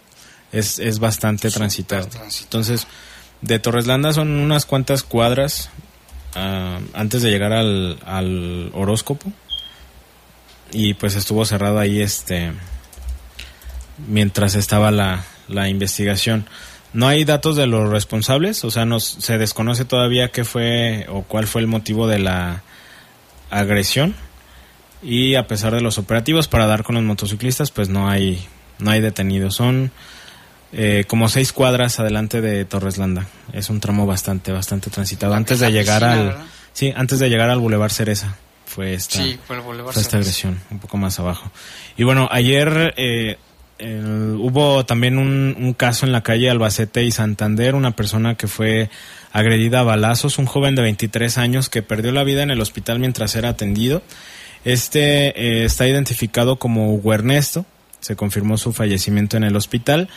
es, 0.52 0.78
es 0.78 0.98
bastante 1.00 1.50
transitado. 1.50 2.08
Entonces, 2.42 2.86
de 3.42 3.58
Torreslanda 3.58 4.12
son 4.12 4.30
unas 4.30 4.64
cuantas 4.64 5.02
cuadras 5.02 5.68
ah, 6.34 6.78
antes 6.94 7.22
de 7.22 7.30
llegar 7.30 7.52
al, 7.52 7.98
al 8.06 8.70
horóscopo. 8.72 9.32
Y 10.72 10.94
pues 10.94 11.14
estuvo 11.14 11.44
cerrado 11.44 11.78
ahí 11.78 12.00
este 12.00 12.52
mientras 14.08 14.54
estaba 14.54 14.90
la, 14.90 15.24
la 15.48 15.68
investigación. 15.68 16.46
No 16.92 17.08
hay 17.08 17.24
datos 17.24 17.56
de 17.56 17.66
los 17.66 17.90
responsables, 17.90 18.64
o 18.64 18.70
sea, 18.70 18.84
nos, 18.86 19.04
se 19.04 19.38
desconoce 19.38 19.84
todavía 19.84 20.30
qué 20.30 20.44
fue 20.44 21.06
o 21.08 21.22
cuál 21.22 21.46
fue 21.46 21.60
el 21.60 21.66
motivo 21.66 22.06
de 22.06 22.18
la 22.18 22.62
agresión. 23.50 24.14
Y 25.02 25.34
a 25.34 25.46
pesar 25.46 25.74
de 25.74 25.82
los 25.82 25.98
operativos 25.98 26.48
para 26.48 26.66
dar 26.66 26.82
con 26.82 26.94
los 26.94 27.04
motociclistas, 27.04 27.70
pues 27.70 27.88
no 27.88 28.08
hay, 28.08 28.44
no 28.78 28.90
hay 28.90 29.00
detenidos. 29.00 29.54
Son 29.54 29.92
eh, 30.72 31.04
como 31.06 31.28
seis 31.28 31.52
cuadras 31.52 32.00
adelante 32.00 32.40
de 32.40 32.64
Torreslanda. 32.64 33.26
Es 33.52 33.68
un 33.68 33.80
tramo 33.80 34.06
bastante, 34.06 34.52
bastante 34.52 34.88
transitado. 34.90 35.32
La 35.32 35.38
Antes 35.38 35.60
de 35.60 35.70
llegar 35.70 36.00
piscina, 36.00 36.12
al, 36.12 36.26
¿verdad? 36.28 36.44
sí, 36.72 36.92
antes 36.96 37.18
de 37.18 37.28
llegar 37.28 37.50
al 37.50 37.58
Boulevard 37.58 37.92
Cereza 37.92 38.36
fue 38.76 38.92
esta, 38.94 39.22
Sí, 39.22 39.38
fue 39.94 40.02
esta 40.02 40.18
agresión, 40.18 40.60
un 40.70 40.78
poco 40.78 40.98
más 40.98 41.18
abajo. 41.18 41.50
Y 41.96 42.04
bueno, 42.04 42.28
ayer 42.30 42.92
eh, 42.98 43.38
el- 43.78 44.36
hubo 44.38 44.84
también 44.84 45.16
un, 45.18 45.56
un 45.58 45.72
caso 45.72 46.04
en 46.04 46.12
la 46.12 46.22
calle 46.22 46.50
Albacete 46.50 47.02
y 47.02 47.10
Santander, 47.10 47.74
una 47.74 47.92
persona 47.92 48.34
que 48.36 48.46
fue 48.48 48.90
agredida 49.32 49.80
a 49.80 49.82
balazos, 49.82 50.38
un 50.38 50.44
joven 50.46 50.74
de 50.74 50.82
23 50.82 51.38
años 51.38 51.68
que 51.70 51.82
perdió 51.82 52.12
la 52.12 52.22
vida 52.22 52.42
en 52.42 52.50
el 52.50 52.60
hospital 52.60 52.98
mientras 52.98 53.34
era 53.34 53.48
atendido. 53.48 54.02
Este 54.64 55.28
eh, 55.40 55.64
está 55.64 55.86
identificado 55.88 56.56
como 56.58 56.92
Hugo 56.92 57.14
Ernesto, 57.14 57.64
se 58.00 58.14
confirmó 58.14 58.58
su 58.58 58.72
fallecimiento 58.72 59.36
en 59.38 59.44
el 59.44 59.56
hospital. 59.56 60.08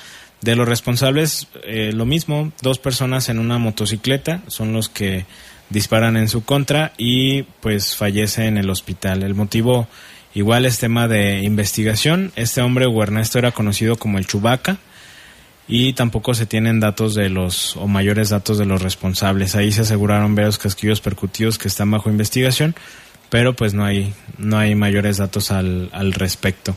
De 0.42 0.56
los 0.56 0.68
responsables, 0.68 1.48
eh, 1.64 1.92
lo 1.94 2.06
mismo, 2.06 2.52
dos 2.62 2.80
personas 2.80 3.30
en 3.30 3.40
una 3.40 3.58
motocicleta 3.58 4.42
son 4.48 4.72
los 4.74 4.88
que 4.90 5.26
disparan 5.70 6.18
en 6.18 6.28
su 6.28 6.44
contra 6.44 6.94
y 6.98 7.44
pues 7.44 7.96
fallece 7.96 8.46
en 8.46 8.58
el 8.58 8.70
hospital. 8.70 9.24
El 9.24 9.36
motivo 9.36 9.88
igual 10.34 10.66
es 10.66 10.80
tema 10.80 11.08
de 11.08 11.42
investigación. 11.44 12.32
Este 12.36 12.62
hombre, 12.62 12.88
Hugo 12.88 13.04
Ernesto, 13.04 13.40
era 13.40 13.52
conocido 13.52 13.98
como 13.98 14.18
el 14.18 14.28
Chubaca 14.28 14.78
y 15.68 15.94
tampoco 15.94 16.34
se 16.34 16.48
tienen 16.48 16.80
datos 16.80 17.14
de 17.14 17.30
los 17.30 17.78
o 17.78 17.88
mayores 17.88 18.30
datos 18.30 18.58
de 18.58 18.66
los 18.66 18.82
responsables. 18.82 19.56
Ahí 19.56 19.72
se 19.72 19.82
aseguraron 19.82 20.36
varios 20.36 20.58
casquillos 20.58 21.02
percutidos 21.02 21.58
que 21.60 21.68
están 21.68 21.92
bajo 21.92 22.10
investigación, 22.10 22.76
pero 23.30 23.54
pues 23.54 23.74
no 23.76 23.86
hay 23.86 24.14
no 24.40 24.58
hay 24.58 24.74
mayores 24.74 25.18
datos 25.18 25.52
al, 25.52 25.90
al 25.94 26.14
respecto. 26.14 26.76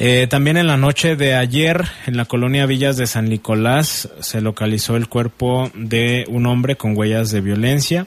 Eh, 0.00 0.28
también 0.30 0.56
en 0.56 0.68
la 0.68 0.76
noche 0.76 1.16
de 1.16 1.34
ayer, 1.34 1.84
en 2.06 2.16
la 2.16 2.24
colonia 2.24 2.66
Villas 2.66 2.96
de 2.96 3.08
San 3.08 3.28
Nicolás, 3.28 4.08
se 4.20 4.40
localizó 4.40 4.94
el 4.94 5.08
cuerpo 5.08 5.72
de 5.74 6.24
un 6.28 6.46
hombre 6.46 6.76
con 6.76 6.96
huellas 6.96 7.32
de 7.32 7.40
violencia. 7.40 8.06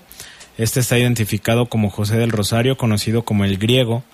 Este 0.58 0.80
está 0.80 0.97
identificado 0.97 1.65
como 1.65 1.89
José 1.89 2.15
del 2.15 2.32
Rosario, 2.32 2.77
conocido 2.77 3.23
como 3.23 3.43
el 3.43 3.58
griego, 3.58 4.06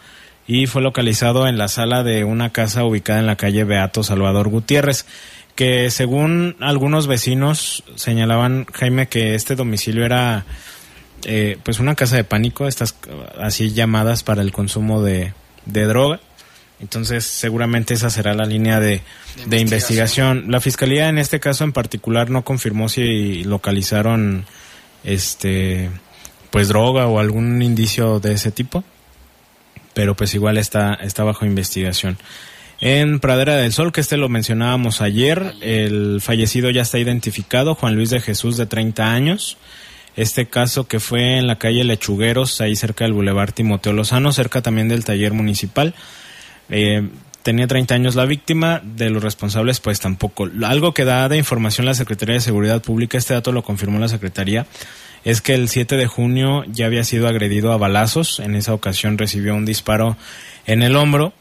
y 0.47 0.65
fue 0.65 0.81
localizado 0.81 1.47
en 1.47 1.59
la 1.59 1.67
sala 1.67 2.01
de 2.01 2.23
una 2.23 2.49
casa 2.49 2.83
ubicada 2.83 3.19
en 3.19 3.27
la 3.27 3.35
calle 3.35 3.63
Beato 3.63 4.01
Salvador 4.01 4.49
Gutiérrez, 4.49 5.05
que 5.53 5.91
según 5.91 6.55
algunos 6.59 7.05
vecinos 7.05 7.83
señalaban, 7.93 8.65
Jaime, 8.73 9.07
que 9.07 9.35
este 9.35 9.55
domicilio 9.55 10.03
era 10.03 10.45
eh, 11.25 11.59
pues 11.61 11.79
una 11.79 11.93
casa 11.93 12.15
de 12.15 12.23
pánico, 12.23 12.67
estas 12.67 12.95
así 13.39 13.71
llamadas 13.71 14.23
para 14.23 14.41
el 14.41 14.51
consumo 14.51 15.03
de, 15.03 15.33
de 15.67 15.85
droga. 15.85 16.19
Entonces, 16.79 17.25
seguramente 17.25 17.95
esa 17.95 18.09
será 18.09 18.33
la 18.33 18.45
línea 18.45 18.79
de, 18.79 19.01
de 19.47 19.59
investigación. 19.59 20.45
La 20.51 20.59
fiscalía, 20.59 21.09
en 21.09 21.17
este 21.17 21.39
caso 21.39 21.63
en 21.63 21.73
particular, 21.73 22.29
no 22.29 22.43
confirmó 22.43 22.87
si 22.87 23.43
localizaron 23.43 24.45
este 25.03 25.89
pues 26.51 26.69
droga 26.69 27.07
o 27.07 27.19
algún 27.19 27.61
indicio 27.61 28.19
de 28.19 28.33
ese 28.33 28.51
tipo, 28.51 28.83
pero 29.93 30.15
pues 30.15 30.33
igual 30.33 30.57
está, 30.57 30.93
está 30.95 31.23
bajo 31.23 31.45
investigación. 31.45 32.17
En 32.79 33.19
Pradera 33.19 33.55
del 33.55 33.73
Sol, 33.73 33.91
que 33.91 34.01
este 34.01 34.17
lo 34.17 34.29
mencionábamos 34.29 35.01
ayer, 35.01 35.55
el 35.61 36.21
fallecido 36.21 36.69
ya 36.69 36.83
está 36.83 36.99
identificado, 36.99 37.73
Juan 37.75 37.95
Luis 37.95 38.11
de 38.11 38.21
Jesús, 38.21 38.55
de 38.57 38.67
30 38.67 39.11
años. 39.11 39.57
Este 40.15 40.47
caso 40.47 40.87
que 40.87 40.99
fue 40.99 41.37
en 41.37 41.47
la 41.47 41.57
calle 41.57 41.83
Lechugueros, 41.83 42.61
ahí 42.61 42.75
cerca 42.75 43.03
del 43.03 43.13
Boulevard 43.13 43.51
Timoteo 43.51 43.93
Lozano, 43.93 44.31
cerca 44.31 44.61
también 44.61 44.87
del 44.87 45.05
taller 45.05 45.33
municipal. 45.33 45.95
Eh, 46.69 47.07
tenía 47.43 47.67
30 47.67 47.95
años 47.95 48.15
la 48.15 48.25
víctima, 48.25 48.81
de 48.83 49.09
los 49.09 49.23
responsables 49.23 49.79
pues 49.79 49.99
tampoco. 49.99 50.49
Algo 50.65 50.93
que 50.93 51.05
da 51.05 51.29
de 51.29 51.37
información 51.37 51.85
la 51.85 51.93
Secretaría 51.93 52.35
de 52.35 52.41
Seguridad 52.41 52.81
Pública, 52.81 53.17
este 53.17 53.33
dato 53.33 53.51
lo 53.51 53.63
confirmó 53.63 53.99
la 53.99 54.09
Secretaría, 54.09 54.65
es 55.23 55.41
que 55.41 55.53
el 55.53 55.69
7 55.69 55.95
de 55.95 56.07
junio 56.07 56.63
ya 56.67 56.85
había 56.85 57.03
sido 57.03 57.27
agredido 57.27 57.71
a 57.71 57.77
balazos, 57.77 58.39
en 58.39 58.55
esa 58.55 58.73
ocasión 58.73 59.17
recibió 59.17 59.55
un 59.55 59.65
disparo 59.65 60.17
en 60.65 60.83
el 60.83 60.95
hombro, 60.95 61.33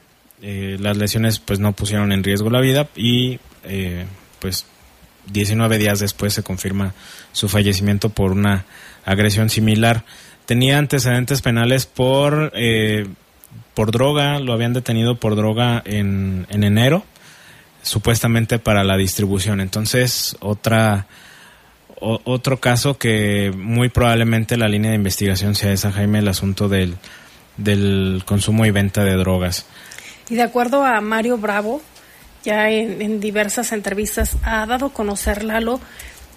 eh, 0.42 0.76
las 0.78 0.96
lesiones 0.96 1.38
pues 1.38 1.58
no 1.58 1.72
pusieron 1.72 2.12
en 2.12 2.22
riesgo 2.22 2.50
la 2.50 2.60
vida 2.60 2.88
y 2.94 3.40
eh, 3.64 4.04
pues 4.38 4.66
19 5.32 5.78
días 5.78 5.98
después 5.98 6.34
se 6.34 6.42
confirma 6.42 6.94
su 7.32 7.48
fallecimiento 7.48 8.10
por 8.10 8.32
una 8.32 8.64
agresión 9.04 9.50
similar. 9.50 10.04
Tenía 10.44 10.78
antecedentes 10.78 11.42
penales 11.42 11.86
por 11.86 12.52
eh, 12.54 13.06
por 13.76 13.90
droga, 13.92 14.40
lo 14.40 14.54
habían 14.54 14.72
detenido 14.72 15.20
por 15.20 15.36
droga 15.36 15.82
en, 15.84 16.46
en 16.48 16.64
enero, 16.64 17.04
supuestamente 17.82 18.58
para 18.58 18.84
la 18.84 18.96
distribución. 18.96 19.60
Entonces, 19.60 20.34
otra 20.40 21.06
otro 22.00 22.58
caso 22.58 22.96
que 22.96 23.52
muy 23.54 23.90
probablemente 23.90 24.56
la 24.56 24.68
línea 24.68 24.90
de 24.90 24.96
investigación 24.96 25.54
sea 25.54 25.72
esa, 25.72 25.92
Jaime, 25.92 26.20
el 26.20 26.28
asunto 26.28 26.68
del, 26.70 26.96
del 27.58 28.22
consumo 28.24 28.64
y 28.64 28.70
venta 28.70 29.04
de 29.04 29.14
drogas. 29.14 29.66
Y 30.30 30.36
de 30.36 30.42
acuerdo 30.42 30.82
a 30.82 31.00
Mario 31.02 31.36
Bravo, 31.36 31.82
ya 32.44 32.70
en, 32.70 33.02
en 33.02 33.20
diversas 33.20 33.72
entrevistas 33.72 34.38
ha 34.42 34.64
dado 34.64 34.86
a 34.86 34.92
conocer 34.92 35.44
Lalo 35.44 35.80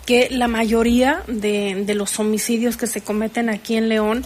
que 0.05 0.27
la 0.29 0.47
mayoría 0.47 1.21
de, 1.27 1.83
de 1.85 1.95
los 1.95 2.19
homicidios 2.19 2.75
que 2.75 2.87
se 2.87 3.01
cometen 3.01 3.49
aquí 3.49 3.77
en 3.77 3.89
León 3.89 4.25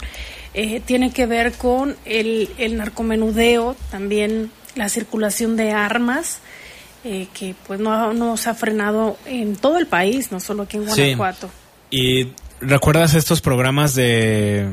eh, 0.53 0.81
tiene 0.85 1.11
que 1.11 1.25
ver 1.25 1.53
con 1.53 1.95
el, 2.05 2.49
el 2.57 2.77
narcomenudeo, 2.77 3.75
también 3.91 4.51
la 4.75 4.89
circulación 4.89 5.55
de 5.57 5.71
armas, 5.71 6.39
eh, 7.03 7.27
que 7.33 7.55
pues 7.67 7.79
no, 7.79 8.13
no 8.13 8.37
se 8.37 8.49
ha 8.49 8.53
frenado 8.53 9.17
en 9.25 9.55
todo 9.55 9.77
el 9.77 9.87
país, 9.87 10.31
no 10.31 10.39
solo 10.39 10.63
aquí 10.63 10.77
en 10.77 10.83
Sí. 10.89 11.13
Guanajuato. 11.15 11.49
¿Y 11.91 12.29
recuerdas 12.61 13.13
estos 13.13 13.41
programas 13.41 13.93
de... 13.95 14.69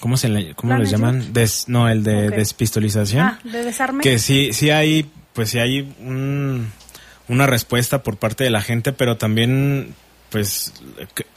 ¿Cómo, 0.00 0.16
se 0.16 0.28
le, 0.28 0.54
cómo 0.54 0.76
les 0.76 0.90
llaman? 0.90 1.32
Des- 1.32 1.68
no, 1.68 1.88
el 1.88 2.02
de 2.02 2.30
despistolización. 2.30 3.22
Ah, 3.24 3.38
de 3.44 3.62
desarme. 3.64 4.02
que 4.02 4.18
sí 4.18 4.52
sí 4.52 4.70
hay 4.70 5.08
pues 5.32 5.50
sí 5.50 5.60
hay 5.60 5.94
un- 6.00 6.72
una 7.28 7.46
respuesta 7.46 8.02
por 8.02 8.16
parte 8.16 8.42
de 8.42 8.50
la 8.50 8.60
gente 8.62 8.92
pero 8.92 9.16
también 9.16 9.94
pues 10.32 10.72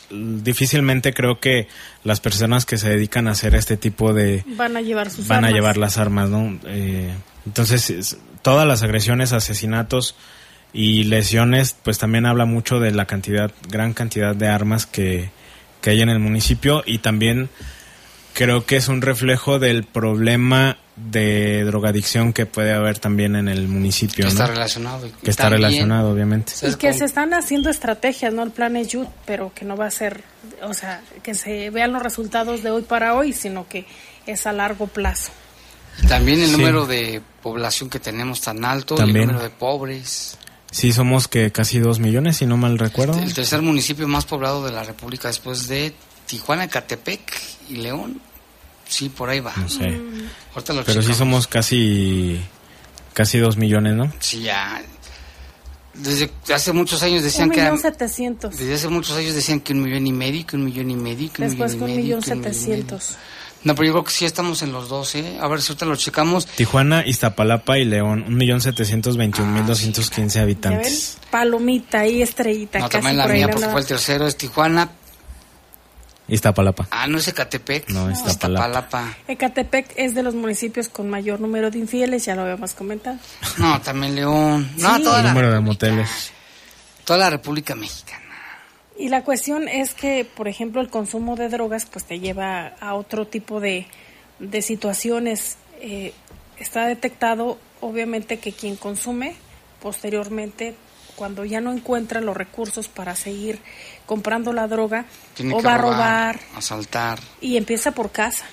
difícilmente 0.10 1.14
creo 1.14 1.40
que 1.40 1.68
las 2.04 2.20
personas 2.20 2.66
que 2.66 2.78
se 2.78 2.90
dedican 2.90 3.28
a 3.28 3.32
hacer 3.32 3.54
este 3.56 3.78
tipo 3.78 4.14
de 4.14 4.44
Van 4.58 4.78
a 4.78 4.82
llevar 4.82 5.10
sus 5.12 5.28
van 5.28 5.46
a 5.46 5.52
llevar 5.52 5.78
las 5.78 5.98
armas 5.98 6.30
no 6.30 6.58
Eh, 6.66 7.14
entonces 7.46 7.90
es- 7.90 8.18
todas 8.42 8.68
las 8.68 8.82
agresiones 8.84 9.34
asesinatos 9.34 10.16
y 10.74 11.04
lesiones 11.06 11.76
pues 11.84 11.98
también 11.98 12.26
habla 12.26 12.46
mucho 12.46 12.80
de 12.80 12.92
la 12.92 13.06
cantidad 13.06 13.52
gran 13.70 13.94
cantidad 13.94 14.36
de 14.36 14.48
armas 14.48 14.86
que 14.86 15.30
que 15.82 15.90
hay 15.92 16.02
en 16.02 16.10
el 16.10 16.20
municipio 16.20 16.82
y 16.86 16.98
también 17.00 17.50
creo 18.34 18.66
que 18.66 18.78
es 18.78 18.88
un 18.88 19.02
reflejo 19.02 19.60
del 19.60 19.84
problema 19.84 20.78
de 20.96 21.64
drogadicción 21.66 22.32
que 22.32 22.46
puede 22.46 22.74
haber 22.74 23.00
también 23.00 23.36
en 23.36 23.48
el 23.50 23.68
municipio, 23.68 24.16
Que 24.18 24.24
¿no? 24.24 24.30
está 24.30 24.48
relacionado. 24.48 25.06
y 25.08 25.10
que 25.12 25.30
está 25.30 25.44
también, 25.44 25.62
relacionado, 25.64 26.12
obviamente. 26.12 26.54
Y 26.56 26.58
¿sabes 26.60 26.78
que 26.78 26.94
se 26.94 27.04
están 27.06 27.34
haciendo 27.34 27.70
estrategias, 27.70 28.34
¿no? 28.34 28.44
El 28.44 28.52
plan 28.52 28.76
Ayud, 28.78 29.06
pero 29.26 29.52
que 29.54 29.66
no 29.66 29.76
va 29.76 29.88
a 29.88 29.92
ser, 29.92 30.24
o 30.64 30.74
sea, 30.74 31.02
que 31.22 31.34
se 31.34 31.70
vean 31.70 31.92
los 31.92 32.02
resultados 32.02 32.64
de 32.64 32.72
hoy 32.72 32.84
para 32.84 33.14
hoy, 33.16 33.34
sino 33.34 33.68
que 33.68 33.86
es 34.26 34.48
a 34.48 34.54
largo 34.54 34.88
plazo. 34.88 35.32
También 36.08 36.40
el 36.40 36.48
Sí. 36.48 36.52
número 36.54 36.86
de 36.86 37.22
población 37.42 37.90
que 37.90 38.00
tenemos 38.00 38.42
tan 38.42 38.64
alto, 38.66 38.96
También. 38.96 39.18
el 39.24 39.28
número 39.28 39.44
de 39.44 39.50
pobres. 39.50 40.38
Sí, 40.72 40.92
somos 40.92 41.28
que 41.28 41.52
casi 41.52 41.80
dos 41.80 42.00
millones, 42.00 42.38
si 42.38 42.46
no 42.46 42.58
mal 42.58 42.78
recuerdo. 42.80 43.18
El 43.20 43.34
tercer 43.34 43.62
municipio 43.62 44.08
más 44.08 44.26
poblado 44.26 44.66
de 44.66 44.72
la 44.72 44.84
República 44.84 45.28
después 45.30 45.68
de 45.68 45.94
Tijuana, 46.26 46.68
Catepec 46.68 47.22
y 47.70 47.76
León. 47.78 48.20
Sí, 48.88 49.10
por 49.10 49.30
ahí 49.30 49.40
va. 49.40 49.54
No 49.58 49.68
sé. 49.70 50.00
Ahorita 50.54 50.74
lo 50.74 50.84
Pero 50.84 51.02
sí 51.02 51.08
checamos. 51.08 51.18
somos 51.18 51.48
casi 51.48 52.40
casi 53.14 53.40
dos 53.40 53.58
millones, 53.58 53.96
¿no? 53.96 54.12
Sí, 54.20 54.42
ya. 54.44 54.82
Desde 55.94 56.30
hace 56.54 56.74
muchos 56.74 57.02
años 57.04 57.24
decían 57.24 57.48
Un 57.50 57.56
que 57.56 57.62
millón 57.62 57.80
eran- 57.80 57.94
setecientos. 57.94 58.58
Desde 58.58 58.74
hace 58.76 58.90
muchos 58.90 59.16
años 59.18 59.34
decían 59.34 59.62
que 59.62 59.74
un 59.74 59.82
millón 59.84 60.06
y 60.06 60.12
medio, 60.12 60.46
que 60.46 60.56
un 60.58 60.66
millón 60.66 60.92
y 60.92 60.96
medio, 60.96 61.32
que 61.32 61.42
un 61.42 61.48
Después 61.50 61.74
millón 61.76 61.90
y 61.90 61.94
un 61.94 61.98
medio. 62.00 62.20
que 62.20 62.32
un 62.32 62.38
millón 62.40 62.54
setecientos. 62.54 63.16
No, 63.64 63.74
pero 63.74 63.88
yo 63.88 63.94
creo 63.94 64.04
que 64.04 64.12
sí 64.12 64.26
estamos 64.26 64.62
en 64.62 64.72
los 64.74 64.90
dos, 64.90 65.16
¿eh? 65.16 65.38
A 65.42 65.48
ver 65.48 65.62
si 65.62 65.72
ahorita 65.72 65.86
lo 65.86 65.96
checamos. 65.96 66.46
Tijuana, 66.46 67.04
Iztapalapa 67.08 67.80
y 67.80 67.86
León, 67.86 68.26
1.721.215 68.28 70.34
Ya 70.34 70.42
ven, 70.42 70.44
habitantes. 70.44 71.18
palomita 71.32 72.06
y 72.06 72.22
estrellita. 72.22 72.80
No, 72.80 72.86
casi 72.90 72.98
también 72.98 73.18
la 73.18 73.24
por 73.24 73.34
mía, 73.34 73.50
porque 73.50 73.68
fue 73.70 73.80
el 73.82 73.88
tercero, 73.88 74.28
es 74.28 74.38
Tijuana. 74.38 74.90
Iztapalapa. 76.28 76.88
Ah, 76.90 77.08
no 77.08 77.18
es 77.20 77.28
Ecatepec. 77.28 77.90
No, 77.90 78.10
Iztapalapa. 78.12 78.68
Iztapalapa. 78.68 79.18
Ecatepec 79.28 79.94
es 79.96 80.16
de 80.16 80.24
los 80.24 80.34
municipios 80.36 80.90
con 80.90 81.10
mayor 81.10 81.40
número 81.40 81.70
de 81.72 81.78
infieles, 81.80 82.26
ya 82.26 82.36
lo 82.36 82.42
habíamos 82.42 82.74
comentado. 82.74 83.18
No, 83.58 83.80
también 83.82 84.16
León. 84.16 84.72
No, 84.78 84.96
Sí. 84.98 85.04
toda 85.04 85.20
El 85.20 85.26
la, 85.26 85.30
número 85.34 85.54
de 85.54 85.60
moteles. 85.60 86.32
toda 87.04 87.20
la 87.20 87.30
República 87.30 87.76
Mexicana. 87.76 88.22
Y 88.98 89.10
la 89.10 89.24
cuestión 89.24 89.68
es 89.68 89.94
que, 89.94 90.26
por 90.26 90.48
ejemplo, 90.48 90.82
el 90.82 90.90
consumo 90.90 91.36
de 91.36 91.50
drogas 91.50 91.86
pues 91.86 92.06
te 92.06 92.20
lleva 92.20 92.68
a 92.80 92.94
otro 92.96 93.28
tipo 93.28 93.60
de, 93.60 93.88
de 94.40 94.62
situaciones. 94.62 95.58
Eh, 95.82 96.14
está 96.58 96.88
detectado, 96.88 97.60
obviamente, 97.82 98.40
que 98.40 98.54
quien 98.54 98.78
consume 98.78 99.36
posteriormente, 99.82 100.76
cuando 101.16 101.46
ya 101.46 101.62
no 101.62 101.72
encuentra 101.72 102.22
los 102.22 102.36
recursos 102.36 102.88
para 102.88 103.16
seguir 103.16 103.60
comprando 104.06 104.52
la 104.54 104.68
droga, 104.68 105.06
Tiene 105.34 105.54
o 105.54 105.62
va 105.62 105.76
a 105.76 105.78
robar, 105.78 106.36
robar 106.36 106.40
asaltar. 106.58 107.20
y 107.42 107.58
empieza 107.58 107.92
por 107.92 108.12
casa. 108.12 108.46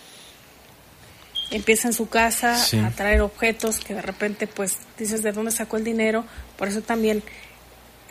Empieza 1.50 1.88
en 1.88 1.92
su 1.94 2.08
casa 2.08 2.56
Sí. 2.56 2.78
a 2.78 2.90
traer 2.90 3.20
objetos 3.20 3.78
que 3.80 3.94
de 3.94 4.00
repente 4.02 4.46
pues 4.46 4.78
dices 4.98 5.22
de 5.22 5.32
dónde 5.32 5.50
sacó 5.50 5.76
el 5.76 5.84
dinero. 5.84 6.24
Por 6.56 6.68
eso 6.68 6.80
también 6.80 7.22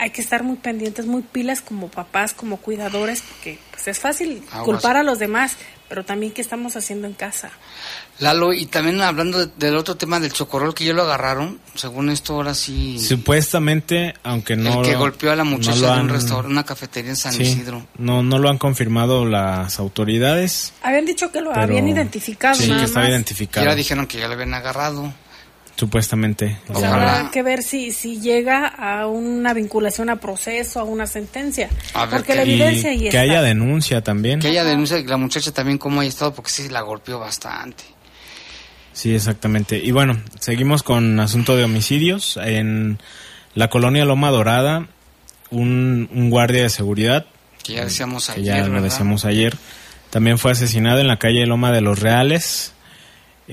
hay 0.01 0.09
que 0.09 0.19
estar 0.21 0.41
muy 0.41 0.55
pendientes, 0.57 1.05
muy 1.05 1.21
pilas 1.21 1.61
como 1.61 1.87
papás, 1.87 2.33
como 2.33 2.57
cuidadores, 2.57 3.21
porque 3.21 3.59
pues 3.69 3.87
es 3.87 3.99
fácil 3.99 4.41
Aguas. 4.51 4.65
culpar 4.65 4.97
a 4.97 5.03
los 5.03 5.19
demás, 5.19 5.55
pero 5.89 6.03
también 6.03 6.31
qué 6.31 6.41
estamos 6.41 6.75
haciendo 6.75 7.05
en 7.05 7.13
casa. 7.13 7.51
Lalo, 8.17 8.51
y 8.53 8.65
también 8.65 8.99
hablando 9.01 9.45
de- 9.45 9.51
del 9.57 9.75
otro 9.77 9.97
tema 9.97 10.19
del 10.19 10.31
chocorrol 10.33 10.73
que 10.73 10.85
ya 10.85 10.93
lo 10.93 11.03
agarraron, 11.03 11.59
según 11.75 12.09
esto 12.09 12.33
ahora 12.33 12.55
sí, 12.55 12.97
Supuestamente, 12.99 14.13
aunque 14.23 14.55
no. 14.55 14.79
el 14.79 14.85
que 14.85 14.93
lo- 14.93 14.99
golpeó 14.99 15.31
a 15.31 15.35
la 15.35 15.43
no 15.43 15.51
muchacha 15.51 15.75
lo 15.79 15.85
de 15.87 15.93
un 15.93 15.99
han- 15.99 16.09
restaurante, 16.09 16.51
una 16.51 16.63
cafetería 16.65 17.11
en 17.11 17.15
San 17.17 17.33
sí, 17.33 17.43
Isidro. 17.43 17.85
no, 17.97 18.23
no 18.23 18.39
lo 18.39 18.49
han 18.49 18.57
confirmado 18.57 19.25
las 19.25 19.79
autoridades. 19.79 20.73
Habían 20.81 21.05
dicho 21.05 21.31
que 21.31 21.41
lo 21.41 21.49
pero- 21.51 21.61
habían 21.63 21.87
identificado. 21.87 22.55
Sí, 22.55 22.67
nada 22.69 22.79
que 22.81 22.85
estaba 22.85 23.03
más. 23.05 23.09
Y 23.09 23.13
identificado. 23.13 23.65
ahora 23.65 23.75
dijeron 23.75 24.07
que 24.07 24.17
ya 24.19 24.27
lo 24.27 24.33
habían 24.33 24.53
agarrado. 24.55 25.13
Supuestamente. 25.81 26.57
O 26.69 26.79
sea, 26.79 26.93
habrá 26.93 27.31
que 27.31 27.41
ver 27.41 27.63
si, 27.63 27.89
si 27.89 28.19
llega 28.21 28.67
a 28.67 29.07
una 29.07 29.51
vinculación 29.55 30.11
a 30.11 30.17
proceso, 30.17 30.79
a 30.79 30.83
una 30.83 31.07
sentencia. 31.07 31.69
A 31.95 32.05
ver 32.05 32.17
porque 32.17 32.33
qué- 32.33 32.35
la 32.35 32.45
Y 32.45 32.51
evidencia 32.51 32.91
ahí 32.91 32.99
que 32.99 33.07
está. 33.07 33.21
haya 33.21 33.41
denuncia 33.41 34.03
también. 34.03 34.39
Que 34.39 34.49
ella 34.49 34.63
denuncia 34.63 35.01
que 35.01 35.07
la 35.09 35.17
muchacha 35.17 35.51
también 35.51 35.79
cómo 35.79 36.01
haya 36.01 36.09
estado, 36.09 36.35
porque 36.35 36.51
sí 36.51 36.69
la 36.69 36.81
golpeó 36.81 37.17
bastante. 37.17 37.83
Sí, 38.93 39.15
exactamente. 39.15 39.79
Y 39.83 39.89
bueno, 39.89 40.21
seguimos 40.39 40.83
con 40.83 41.19
asunto 41.19 41.55
de 41.57 41.63
homicidios. 41.63 42.37
En 42.37 42.99
la 43.55 43.71
colonia 43.71 44.05
Loma 44.05 44.29
Dorada, 44.29 44.85
un, 45.49 46.09
un 46.13 46.29
guardia 46.29 46.61
de 46.61 46.69
seguridad, 46.69 47.25
Que 47.63 47.73
ya 47.73 47.85
decíamos 47.85 48.27
que 48.27 48.33
ayer, 48.41 48.55
ya 48.57 48.67
lo 48.67 48.83
decíamos 48.83 49.25
ayer, 49.25 49.57
también 50.11 50.37
fue 50.37 50.51
asesinado 50.51 50.99
en 50.99 51.07
la 51.07 51.17
calle 51.17 51.43
Loma 51.47 51.71
de 51.71 51.81
los 51.81 51.97
Reales. 51.97 52.73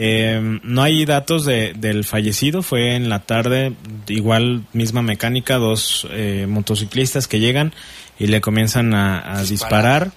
Eh, 0.01 0.61
no 0.63 0.83
hay 0.83 1.05
datos 1.05 1.45
de, 1.45 1.73
del 1.77 2.05
fallecido, 2.05 2.63
fue 2.63 2.95
en 2.95 3.09
la 3.09 3.19
tarde, 3.19 3.73
igual 4.07 4.63
misma 4.73 5.03
mecánica, 5.03 5.57
dos 5.57 6.07
eh, 6.13 6.47
motociclistas 6.49 7.27
que 7.27 7.41
llegan 7.41 7.73
y 8.17 8.29
le 8.29 8.41
comienzan 8.41 8.95
a, 8.95 9.39
a 9.39 9.43
Disparar. 9.43 10.05
disparar. 10.05 10.11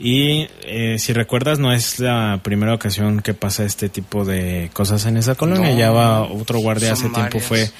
Y 0.00 0.48
eh, 0.64 0.96
si 0.98 1.12
recuerdas, 1.12 1.60
no 1.60 1.72
es 1.72 2.00
la 2.00 2.40
primera 2.42 2.74
ocasión 2.74 3.20
que 3.20 3.32
pasa 3.34 3.64
este 3.64 3.88
tipo 3.88 4.24
de 4.24 4.68
cosas 4.72 5.06
en 5.06 5.16
esa 5.16 5.36
colonia. 5.36 5.70
No, 5.70 5.78
ya 5.78 5.90
va 5.92 6.22
otro 6.22 6.58
guardia 6.58 6.92
hace 6.94 7.08
tiempo 7.10 7.38
fue 7.38 7.70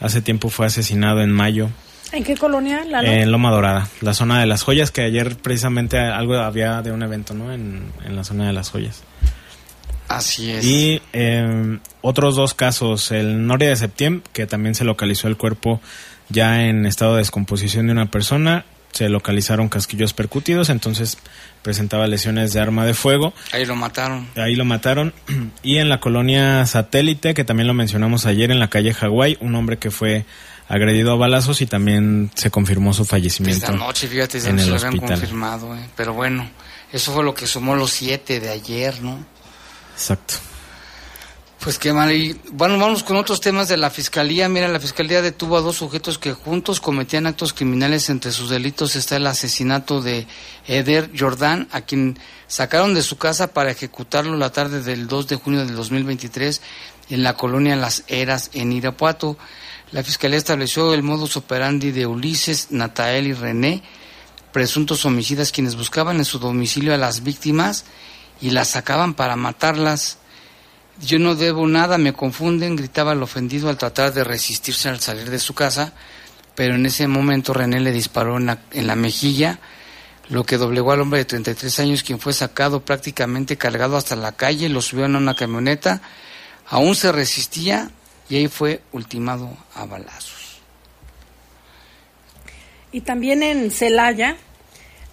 hace 0.00 0.20
tiempo 0.20 0.50
fue 0.50 0.66
asesinado 0.66 1.22
en 1.22 1.30
mayo 1.30 1.70
¿En 2.10 2.24
qué 2.24 2.36
colonia, 2.36 2.84
Lalo? 2.84 3.08
en 3.08 3.30
Loma 3.32 3.50
Dorada, 3.50 3.88
la 4.02 4.12
zona 4.12 4.40
de 4.40 4.46
las 4.46 4.62
joyas, 4.64 4.90
que 4.90 5.00
ayer 5.02 5.36
precisamente 5.36 5.96
algo 5.98 6.34
había 6.34 6.82
de 6.82 6.92
un 6.92 7.02
evento, 7.02 7.32
¿no? 7.32 7.50
En, 7.52 7.84
en 8.04 8.14
la 8.16 8.24
zona 8.24 8.46
de 8.48 8.52
las 8.52 8.68
joyas. 8.68 9.02
Así 10.16 10.50
es. 10.50 10.64
Y 10.64 11.00
eh, 11.12 11.78
otros 12.00 12.36
dos 12.36 12.54
casos, 12.54 13.10
el 13.10 13.46
Noria 13.46 13.68
de 13.68 13.76
Septiembre, 13.76 14.22
que 14.32 14.46
también 14.46 14.74
se 14.74 14.84
localizó 14.84 15.28
el 15.28 15.36
cuerpo 15.36 15.80
ya 16.28 16.64
en 16.64 16.86
estado 16.86 17.12
de 17.12 17.18
descomposición 17.18 17.86
de 17.86 17.92
una 17.92 18.10
persona, 18.10 18.64
se 18.92 19.08
localizaron 19.08 19.68
casquillos 19.68 20.12
percutidos, 20.12 20.68
entonces 20.68 21.16
presentaba 21.62 22.06
lesiones 22.06 22.52
de 22.52 22.60
arma 22.60 22.84
de 22.84 22.92
fuego. 22.94 23.32
Ahí 23.52 23.64
lo 23.64 23.74
mataron. 23.76 24.28
Ahí 24.36 24.54
lo 24.54 24.64
mataron. 24.64 25.12
Y 25.62 25.78
en 25.78 25.88
la 25.88 26.00
colonia 26.00 26.64
satélite, 26.66 27.34
que 27.34 27.44
también 27.44 27.66
lo 27.66 27.74
mencionamos 27.74 28.26
ayer 28.26 28.50
en 28.50 28.58
la 28.60 28.68
calle 28.68 28.92
Hawái, 28.94 29.38
un 29.40 29.54
hombre 29.54 29.78
que 29.78 29.90
fue 29.90 30.24
agredido 30.68 31.12
a 31.12 31.16
balazos 31.16 31.60
y 31.62 31.66
también 31.66 32.30
se 32.34 32.50
confirmó 32.50 32.92
su 32.94 33.04
fallecimiento. 33.04 33.66
Esta 33.66 33.76
noche, 33.76 34.08
fíjate, 34.08 34.38
en 34.38 34.56
no 34.56 34.58
se 34.58 34.64
el 34.64 34.70
lo 34.70 34.76
habían 34.76 34.94
hospital. 34.94 35.18
confirmado. 35.18 35.76
eh. 35.76 35.80
Pero 35.96 36.14
bueno, 36.14 36.48
eso 36.92 37.12
fue 37.12 37.24
lo 37.24 37.34
que 37.34 37.46
sumó 37.46 37.74
los 37.76 37.90
siete 37.90 38.40
de 38.40 38.50
ayer, 38.50 39.02
¿no? 39.02 39.24
Exacto. 39.94 40.34
Pues 41.62 41.78
qué 41.78 41.92
mal. 41.92 42.10
Y 42.10 42.40
bueno, 42.50 42.76
vamos 42.76 43.04
con 43.04 43.16
otros 43.16 43.40
temas 43.40 43.68
de 43.68 43.76
la 43.76 43.88
fiscalía. 43.88 44.48
Mira, 44.48 44.66
la 44.66 44.80
fiscalía 44.80 45.22
detuvo 45.22 45.56
a 45.56 45.60
dos 45.60 45.76
sujetos 45.76 46.18
que 46.18 46.32
juntos 46.32 46.80
cometían 46.80 47.28
actos 47.28 47.52
criminales. 47.52 48.10
Entre 48.10 48.32
sus 48.32 48.50
delitos 48.50 48.96
está 48.96 49.14
el 49.14 49.26
asesinato 49.28 50.02
de 50.02 50.26
Eder 50.66 51.12
Jordán, 51.16 51.68
a 51.70 51.82
quien 51.82 52.18
sacaron 52.48 52.94
de 52.94 53.02
su 53.02 53.16
casa 53.16 53.52
para 53.52 53.70
ejecutarlo 53.70 54.36
la 54.36 54.50
tarde 54.50 54.82
del 54.82 55.06
2 55.06 55.28
de 55.28 55.36
junio 55.36 55.64
del 55.64 55.76
2023 55.76 56.60
en 57.10 57.22
la 57.22 57.36
colonia 57.36 57.76
Las 57.76 58.02
Heras, 58.08 58.50
en 58.54 58.72
Irapuato. 58.72 59.38
La 59.92 60.02
fiscalía 60.02 60.38
estableció 60.38 60.92
el 60.94 61.04
modus 61.04 61.36
operandi 61.36 61.92
de 61.92 62.06
Ulises, 62.06 62.72
Natael 62.72 63.28
y 63.28 63.34
René, 63.34 63.84
presuntos 64.50 65.04
homicidas 65.04 65.52
quienes 65.52 65.76
buscaban 65.76 66.16
en 66.16 66.24
su 66.24 66.40
domicilio 66.40 66.92
a 66.92 66.98
las 66.98 67.22
víctimas 67.22 67.84
y 68.40 68.50
las 68.50 68.68
sacaban 68.68 69.14
para 69.14 69.36
matarlas. 69.36 70.18
Yo 71.00 71.18
no 71.18 71.34
debo 71.34 71.66
nada, 71.66 71.98
me 71.98 72.12
confunden, 72.12 72.76
gritaba 72.76 73.12
el 73.12 73.22
ofendido 73.22 73.68
al 73.68 73.78
tratar 73.78 74.12
de 74.12 74.24
resistirse 74.24 74.88
al 74.88 75.00
salir 75.00 75.30
de 75.30 75.38
su 75.38 75.54
casa, 75.54 75.92
pero 76.54 76.74
en 76.74 76.86
ese 76.86 77.08
momento 77.08 77.54
René 77.54 77.80
le 77.80 77.92
disparó 77.92 78.36
en 78.36 78.46
la, 78.46 78.58
en 78.72 78.86
la 78.86 78.94
mejilla, 78.96 79.58
lo 80.28 80.44
que 80.44 80.56
doblegó 80.56 80.92
al 80.92 81.00
hombre 81.00 81.20
de 81.20 81.24
33 81.24 81.80
años, 81.80 82.02
quien 82.02 82.18
fue 82.18 82.32
sacado 82.32 82.84
prácticamente 82.84 83.56
cargado 83.56 83.96
hasta 83.96 84.16
la 84.16 84.32
calle, 84.32 84.68
lo 84.68 84.80
subió 84.80 85.06
en 85.06 85.16
una 85.16 85.34
camioneta, 85.34 86.00
aún 86.68 86.94
se 86.94 87.12
resistía 87.12 87.90
y 88.28 88.36
ahí 88.36 88.48
fue 88.48 88.82
ultimado 88.92 89.56
a 89.74 89.84
balazos. 89.84 90.60
Y 92.92 93.00
también 93.00 93.42
en 93.42 93.70
Celaya, 93.70 94.36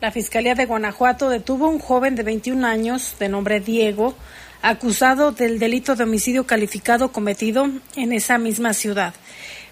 la 0.01 0.12
Fiscalía 0.12 0.55
de 0.55 0.65
Guanajuato 0.65 1.29
detuvo 1.29 1.65
a 1.65 1.69
un 1.69 1.79
joven 1.79 2.15
de 2.15 2.23
21 2.23 2.65
años 2.65 3.15
de 3.19 3.27
nombre 3.27 3.59
Diego, 3.59 4.15
acusado 4.62 5.31
del 5.31 5.59
delito 5.59 5.95
de 5.95 6.03
homicidio 6.03 6.45
calificado 6.45 7.12
cometido 7.12 7.69
en 7.95 8.13
esa 8.13 8.38
misma 8.38 8.73
ciudad. 8.73 9.13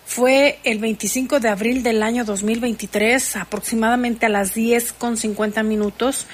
Fue 0.06 0.60
el 0.64 0.80
25 0.80 1.40
de 1.40 1.50
abril 1.50 1.84
del 1.84 2.04
año 2.04 2.26
2023, 2.26 3.38
aproximadamente 3.38 4.26
a 4.26 4.30
las 4.30 4.54
10 4.54 4.94
con 4.94 5.18
50 5.18 5.64
minutos, 5.64 6.28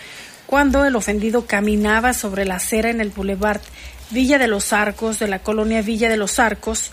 cuando 0.47 0.85
el 0.85 0.95
ofendido 0.95 1.45
caminaba 1.45 2.13
sobre 2.13 2.45
la 2.45 2.55
acera 2.55 2.89
en 2.89 2.99
el 2.99 3.09
Boulevard 3.09 3.61
Villa 4.09 4.37
de 4.37 4.47
los 4.47 4.73
Arcos, 4.73 5.17
de 5.19 5.27
la 5.27 5.39
colonia 5.39 5.81
Villa 5.81 6.09
de 6.09 6.17
los 6.17 6.37
Arcos, 6.39 6.91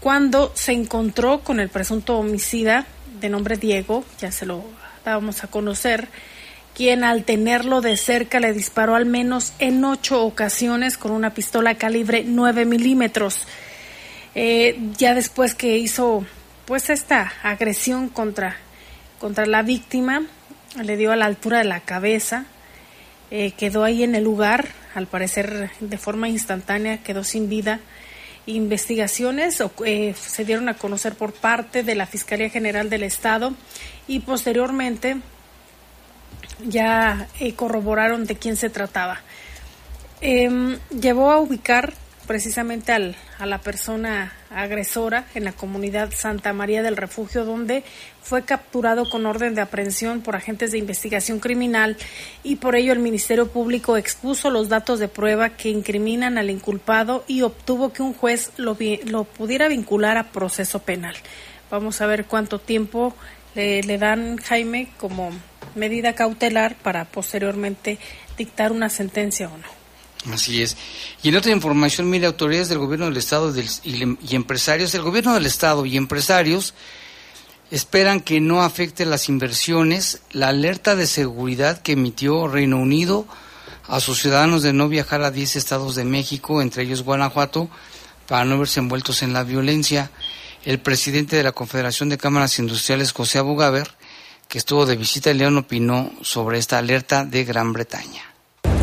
cuando 0.00 0.52
se 0.54 0.72
encontró 0.72 1.40
con 1.40 1.60
el 1.60 1.68
presunto 1.68 2.18
homicida 2.18 2.86
de 3.20 3.28
nombre 3.28 3.56
Diego, 3.56 4.04
ya 4.18 4.32
se 4.32 4.46
lo 4.46 4.64
dábamos 5.04 5.44
a 5.44 5.48
conocer, 5.48 6.08
quien 6.74 7.04
al 7.04 7.24
tenerlo 7.24 7.80
de 7.80 7.96
cerca 7.96 8.40
le 8.40 8.52
disparó 8.52 8.94
al 8.94 9.06
menos 9.06 9.52
en 9.58 9.84
ocho 9.84 10.24
ocasiones 10.24 10.96
con 10.96 11.12
una 11.12 11.34
pistola 11.34 11.74
calibre 11.74 12.24
9 12.26 12.64
milímetros. 12.64 13.46
Eh, 14.34 14.78
ya 14.96 15.14
después 15.14 15.54
que 15.54 15.76
hizo 15.76 16.24
pues 16.64 16.88
esta 16.90 17.32
agresión 17.42 18.08
contra, 18.08 18.56
contra 19.18 19.46
la 19.46 19.62
víctima, 19.62 20.22
le 20.82 20.96
dio 20.96 21.12
a 21.12 21.16
la 21.16 21.26
altura 21.26 21.58
de 21.58 21.64
la 21.64 21.80
cabeza, 21.80 22.46
eh, 23.30 23.52
quedó 23.52 23.84
ahí 23.84 24.02
en 24.02 24.14
el 24.14 24.24
lugar, 24.24 24.68
al 24.94 25.06
parecer 25.06 25.70
de 25.80 25.98
forma 25.98 26.28
instantánea, 26.28 27.02
quedó 27.02 27.24
sin 27.24 27.48
vida. 27.48 27.80
Investigaciones 28.46 29.62
eh, 29.84 30.14
se 30.18 30.44
dieron 30.44 30.68
a 30.68 30.74
conocer 30.74 31.14
por 31.14 31.32
parte 31.32 31.82
de 31.82 31.94
la 31.94 32.06
Fiscalía 32.06 32.48
General 32.48 32.90
del 32.90 33.02
Estado 33.02 33.54
y 34.08 34.20
posteriormente 34.20 35.18
ya 36.66 37.28
eh, 37.40 37.54
corroboraron 37.54 38.24
de 38.24 38.36
quién 38.36 38.56
se 38.56 38.70
trataba. 38.70 39.20
Eh, 40.20 40.78
llevó 40.90 41.30
a 41.30 41.38
ubicar 41.38 41.94
precisamente 42.26 42.92
al, 42.92 43.16
a 43.38 43.46
la 43.46 43.58
persona 43.58 44.32
agresora 44.50 45.26
en 45.34 45.44
la 45.44 45.52
comunidad 45.52 46.12
Santa 46.14 46.52
María 46.52 46.82
del 46.82 46.96
Refugio, 46.96 47.44
donde 47.44 47.82
fue 48.22 48.44
capturado 48.44 49.08
con 49.10 49.26
orden 49.26 49.54
de 49.54 49.60
aprehensión 49.60 50.20
por 50.20 50.36
agentes 50.36 50.72
de 50.72 50.78
investigación 50.78 51.40
criminal 51.40 51.96
y 52.42 52.56
por 52.56 52.76
ello 52.76 52.92
el 52.92 53.00
Ministerio 53.00 53.48
Público 53.48 53.96
expuso 53.96 54.50
los 54.50 54.68
datos 54.68 55.00
de 55.00 55.08
prueba 55.08 55.50
que 55.50 55.70
incriminan 55.70 56.38
al 56.38 56.50
inculpado 56.50 57.24
y 57.26 57.42
obtuvo 57.42 57.92
que 57.92 58.02
un 58.02 58.14
juez 58.14 58.52
lo, 58.56 58.76
lo 59.06 59.24
pudiera 59.24 59.68
vincular 59.68 60.16
a 60.16 60.30
proceso 60.30 60.78
penal. 60.78 61.16
Vamos 61.70 62.00
a 62.00 62.06
ver 62.06 62.26
cuánto 62.26 62.58
tiempo 62.58 63.14
le 63.54 63.98
dan 63.98 64.38
Jaime 64.38 64.88
como 64.96 65.30
medida 65.74 66.14
cautelar 66.14 66.76
para 66.76 67.04
posteriormente 67.04 67.98
dictar 68.36 68.72
una 68.72 68.88
sentencia 68.90 69.48
o 69.48 69.56
no. 69.56 69.82
Así 70.30 70.62
es. 70.62 70.76
Y 71.22 71.30
en 71.30 71.36
otra 71.36 71.50
información, 71.50 72.08
mire, 72.08 72.26
autoridades 72.26 72.68
del 72.68 72.78
gobierno 72.78 73.06
del 73.06 73.16
Estado 73.16 73.52
y, 73.84 74.34
empresarios, 74.34 74.94
el 74.94 75.02
gobierno 75.02 75.34
del 75.34 75.46
Estado 75.46 75.84
y 75.84 75.96
empresarios 75.96 76.74
esperan 77.70 78.20
que 78.20 78.40
no 78.40 78.62
afecte 78.62 79.04
las 79.04 79.28
inversiones 79.28 80.20
la 80.30 80.48
alerta 80.48 80.94
de 80.94 81.06
seguridad 81.06 81.80
que 81.80 81.92
emitió 81.92 82.46
Reino 82.46 82.78
Unido 82.78 83.26
a 83.88 83.98
sus 83.98 84.20
ciudadanos 84.20 84.62
de 84.62 84.72
no 84.72 84.88
viajar 84.88 85.22
a 85.22 85.30
10 85.30 85.56
estados 85.56 85.96
de 85.96 86.04
México, 86.04 86.62
entre 86.62 86.84
ellos 86.84 87.02
Guanajuato, 87.02 87.68
para 88.28 88.44
no 88.44 88.58
verse 88.58 88.78
envueltos 88.78 89.22
en 89.22 89.32
la 89.32 89.42
violencia. 89.42 90.10
El 90.64 90.78
presidente 90.78 91.34
de 91.34 91.42
la 91.42 91.52
Confederación 91.52 92.08
de 92.08 92.18
Cámaras 92.18 92.60
Industriales, 92.60 93.12
José 93.12 93.38
Abugaber, 93.38 93.90
que 94.52 94.58
estuvo 94.58 94.84
de 94.84 94.96
visita 94.96 95.30
en 95.30 95.38
León, 95.38 95.56
opinó 95.56 96.10
sobre 96.20 96.58
esta 96.58 96.76
alerta 96.76 97.24
de 97.24 97.42
Gran 97.42 97.72
Bretaña. 97.72 98.20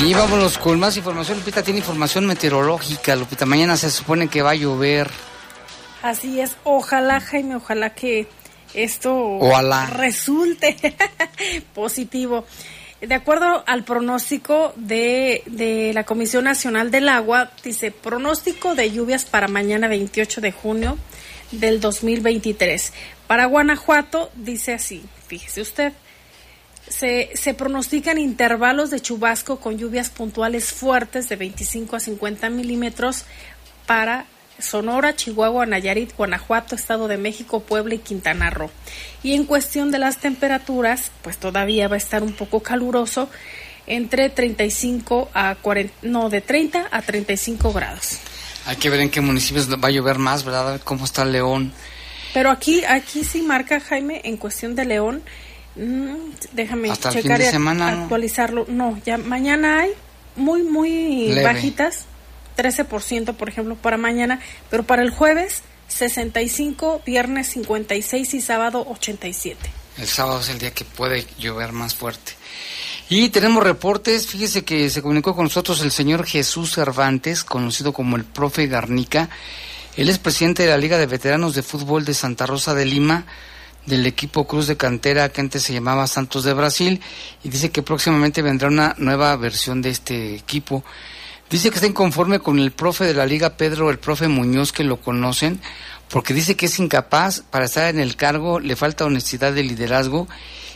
Y 0.05 0.13
vámonos 0.13 0.59
con 0.59 0.79
más 0.79 0.95
información. 0.97 1.39
Lupita 1.39 1.63
tiene 1.63 1.79
información 1.79 2.27
meteorológica. 2.27 3.15
Lupita, 3.15 3.47
mañana 3.47 3.75
se 3.75 3.89
supone 3.89 4.27
que 4.27 4.43
va 4.43 4.51
a 4.51 4.55
llover. 4.55 5.09
Así 6.03 6.39
es. 6.39 6.55
Ojalá, 6.63 7.19
Jaime, 7.19 7.55
ojalá 7.55 7.89
que 7.89 8.27
esto 8.75 9.15
ojalá. 9.15 9.87
resulte 9.87 10.77
positivo. 11.73 12.45
De 13.01 13.15
acuerdo 13.15 13.63
al 13.65 13.83
pronóstico 13.83 14.73
de, 14.75 15.41
de, 15.47 15.91
la 15.95 16.03
Comisión 16.03 16.43
Nacional 16.43 16.91
del 16.91 17.09
Agua, 17.09 17.49
dice 17.63 17.89
pronóstico 17.89 18.75
de 18.75 18.91
lluvias 18.91 19.25
para 19.25 19.47
mañana 19.47 19.87
28 19.87 20.39
de 20.39 20.51
junio 20.51 20.99
del 21.49 21.81
2023. 21.81 22.93
Para 23.25 23.45
Guanajuato 23.47 24.29
dice 24.35 24.75
así, 24.75 25.03
fíjese 25.25 25.61
usted, 25.61 25.93
se, 26.87 27.31
se, 27.33 27.53
pronostican 27.53 28.17
intervalos 28.17 28.89
de 28.89 28.99
chubasco 28.99 29.59
con 29.59 29.77
lluvias 29.77 30.09
puntuales 30.09 30.71
fuertes 30.71 31.29
de 31.29 31.35
25 31.35 31.95
a 31.95 31.99
50 31.99 32.49
milímetros 32.49 33.25
para 33.85 34.25
Sonora, 34.59 35.15
Chihuahua, 35.15 35.65
Nayarit, 35.65 36.15
Guanajuato, 36.15 36.75
Estado 36.75 37.07
de 37.07 37.17
México, 37.17 37.61
Puebla 37.61 37.95
y 37.95 37.99
Quintana 37.99 38.49
Roo. 38.49 38.69
Y 39.23 39.33
en 39.33 39.45
cuestión 39.45 39.91
de 39.91 39.99
las 39.99 40.19
temperaturas, 40.19 41.11
pues 41.21 41.37
todavía 41.37 41.87
va 41.87 41.95
a 41.95 41.97
estar 41.97 42.23
un 42.23 42.33
poco 42.33 42.61
caluroso, 42.61 43.29
entre 43.87 44.29
35 44.29 45.29
a 45.33 45.55
40, 45.55 45.93
no, 46.03 46.29
de 46.29 46.41
30 46.41 46.87
a 46.89 47.01
35 47.01 47.73
grados. 47.73 48.19
Hay 48.65 48.77
que 48.77 48.89
ver 48.89 48.99
en 49.01 49.09
qué 49.09 49.21
municipios 49.21 49.69
va 49.69 49.89
a 49.89 49.91
llover 49.91 50.17
más, 50.17 50.43
¿verdad? 50.43 50.81
¿Cómo 50.83 51.05
está 51.05 51.23
León? 51.23 51.71
Pero 52.33 52.49
aquí, 52.49 52.83
aquí 52.83 53.23
sí 53.23 53.41
marca, 53.41 53.79
Jaime, 53.79 54.21
en 54.23 54.37
cuestión 54.37 54.75
de 54.75 54.85
León, 54.85 55.21
Mm, 55.75 56.15
déjame 56.53 56.89
Hasta 56.91 57.09
el 57.09 57.15
checar 57.15 57.37
fin 57.37 57.43
de 57.43 57.49
y 57.49 57.51
semana, 57.51 57.91
¿no? 57.91 58.03
actualizarlo. 58.03 58.65
No, 58.67 58.99
ya 59.05 59.17
mañana 59.17 59.79
hay 59.81 59.91
muy, 60.35 60.63
muy 60.63 61.27
Leve. 61.29 61.43
bajitas, 61.43 62.05
13% 62.57 63.33
por 63.35 63.49
ejemplo 63.49 63.75
para 63.75 63.97
mañana, 63.97 64.39
pero 64.69 64.83
para 64.83 65.01
el 65.01 65.09
jueves 65.09 65.61
65, 65.87 67.01
viernes 67.05 67.47
56 67.49 68.33
y 68.33 68.41
sábado 68.41 68.85
87. 68.89 69.57
El 69.97 70.07
sábado 70.07 70.41
es 70.41 70.49
el 70.49 70.59
día 70.59 70.71
que 70.71 70.83
puede 70.85 71.25
llover 71.39 71.71
más 71.71 71.95
fuerte. 71.95 72.33
Y 73.07 73.29
tenemos 73.29 73.63
reportes, 73.63 74.27
fíjese 74.27 74.65
que 74.65 74.89
se 74.89 75.01
comunicó 75.01 75.35
con 75.35 75.43
nosotros 75.45 75.81
el 75.81 75.91
señor 75.91 76.25
Jesús 76.25 76.73
Cervantes, 76.73 77.43
conocido 77.43 77.93
como 77.93 78.15
el 78.17 78.25
profe 78.25 78.67
Garnica. 78.67 79.29
Él 79.95 80.09
es 80.09 80.17
presidente 80.17 80.63
de 80.63 80.69
la 80.69 80.77
Liga 80.77 80.97
de 80.97 81.05
Veteranos 81.05 81.53
de 81.53 81.61
Fútbol 81.61 82.03
de 82.03 82.13
Santa 82.15 82.45
Rosa 82.45 82.73
de 82.73 82.85
Lima, 82.85 83.25
del 83.85 84.05
equipo 84.05 84.47
Cruz 84.47 84.67
de 84.67 84.77
Cantera 84.77 85.29
que 85.29 85.41
antes 85.41 85.63
se 85.63 85.73
llamaba 85.73 86.07
Santos 86.07 86.43
de 86.43 86.53
Brasil 86.53 87.01
y 87.43 87.49
dice 87.49 87.71
que 87.71 87.83
próximamente 87.83 88.41
vendrá 88.41 88.67
una 88.67 88.95
nueva 88.97 89.35
versión 89.35 89.81
de 89.81 89.89
este 89.89 90.35
equipo. 90.35 90.83
Dice 91.49 91.69
que 91.69 91.75
está 91.75 91.87
inconforme 91.87 92.39
con 92.39 92.57
el 92.59 92.71
profe 92.71 93.05
de 93.05 93.13
la 93.13 93.25
liga 93.25 93.57
Pedro, 93.57 93.91
el 93.91 93.99
profe 93.99 94.27
Muñoz 94.27 94.71
que 94.71 94.83
lo 94.83 94.97
conocen, 94.97 95.61
porque 96.09 96.33
dice 96.33 96.55
que 96.55 96.65
es 96.65 96.79
incapaz 96.79 97.41
para 97.41 97.65
estar 97.65 97.85
en 97.85 97.99
el 97.99 98.15
cargo, 98.15 98.59
le 98.59 98.75
falta 98.75 99.05
honestidad 99.05 99.53
de 99.53 99.63
liderazgo 99.63 100.27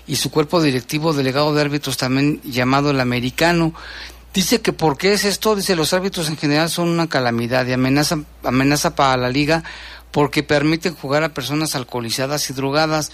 y 0.05 0.17
su 0.17 0.29
cuerpo 0.29 0.61
directivo 0.61 1.13
delegado 1.13 1.53
de 1.53 1.61
árbitros 1.61 1.97
también 1.97 2.39
llamado 2.43 2.91
el 2.91 2.99
americano. 2.99 3.73
Dice 4.33 4.61
que 4.61 4.73
por 4.73 4.97
qué 4.97 5.13
es 5.13 5.25
esto, 5.25 5.55
dice 5.55 5.75
los 5.75 5.93
árbitros 5.93 6.29
en 6.29 6.37
general 6.37 6.69
son 6.69 6.87
una 6.87 7.07
calamidad 7.07 7.65
y 7.65 7.73
amenaza, 7.73 8.19
amenaza 8.43 8.95
para 8.95 9.17
la 9.17 9.29
liga 9.29 9.63
porque 10.11 10.43
permiten 10.43 10.95
jugar 10.95 11.23
a 11.23 11.33
personas 11.33 11.75
alcoholizadas 11.75 12.49
y 12.49 12.53
drogadas, 12.53 13.11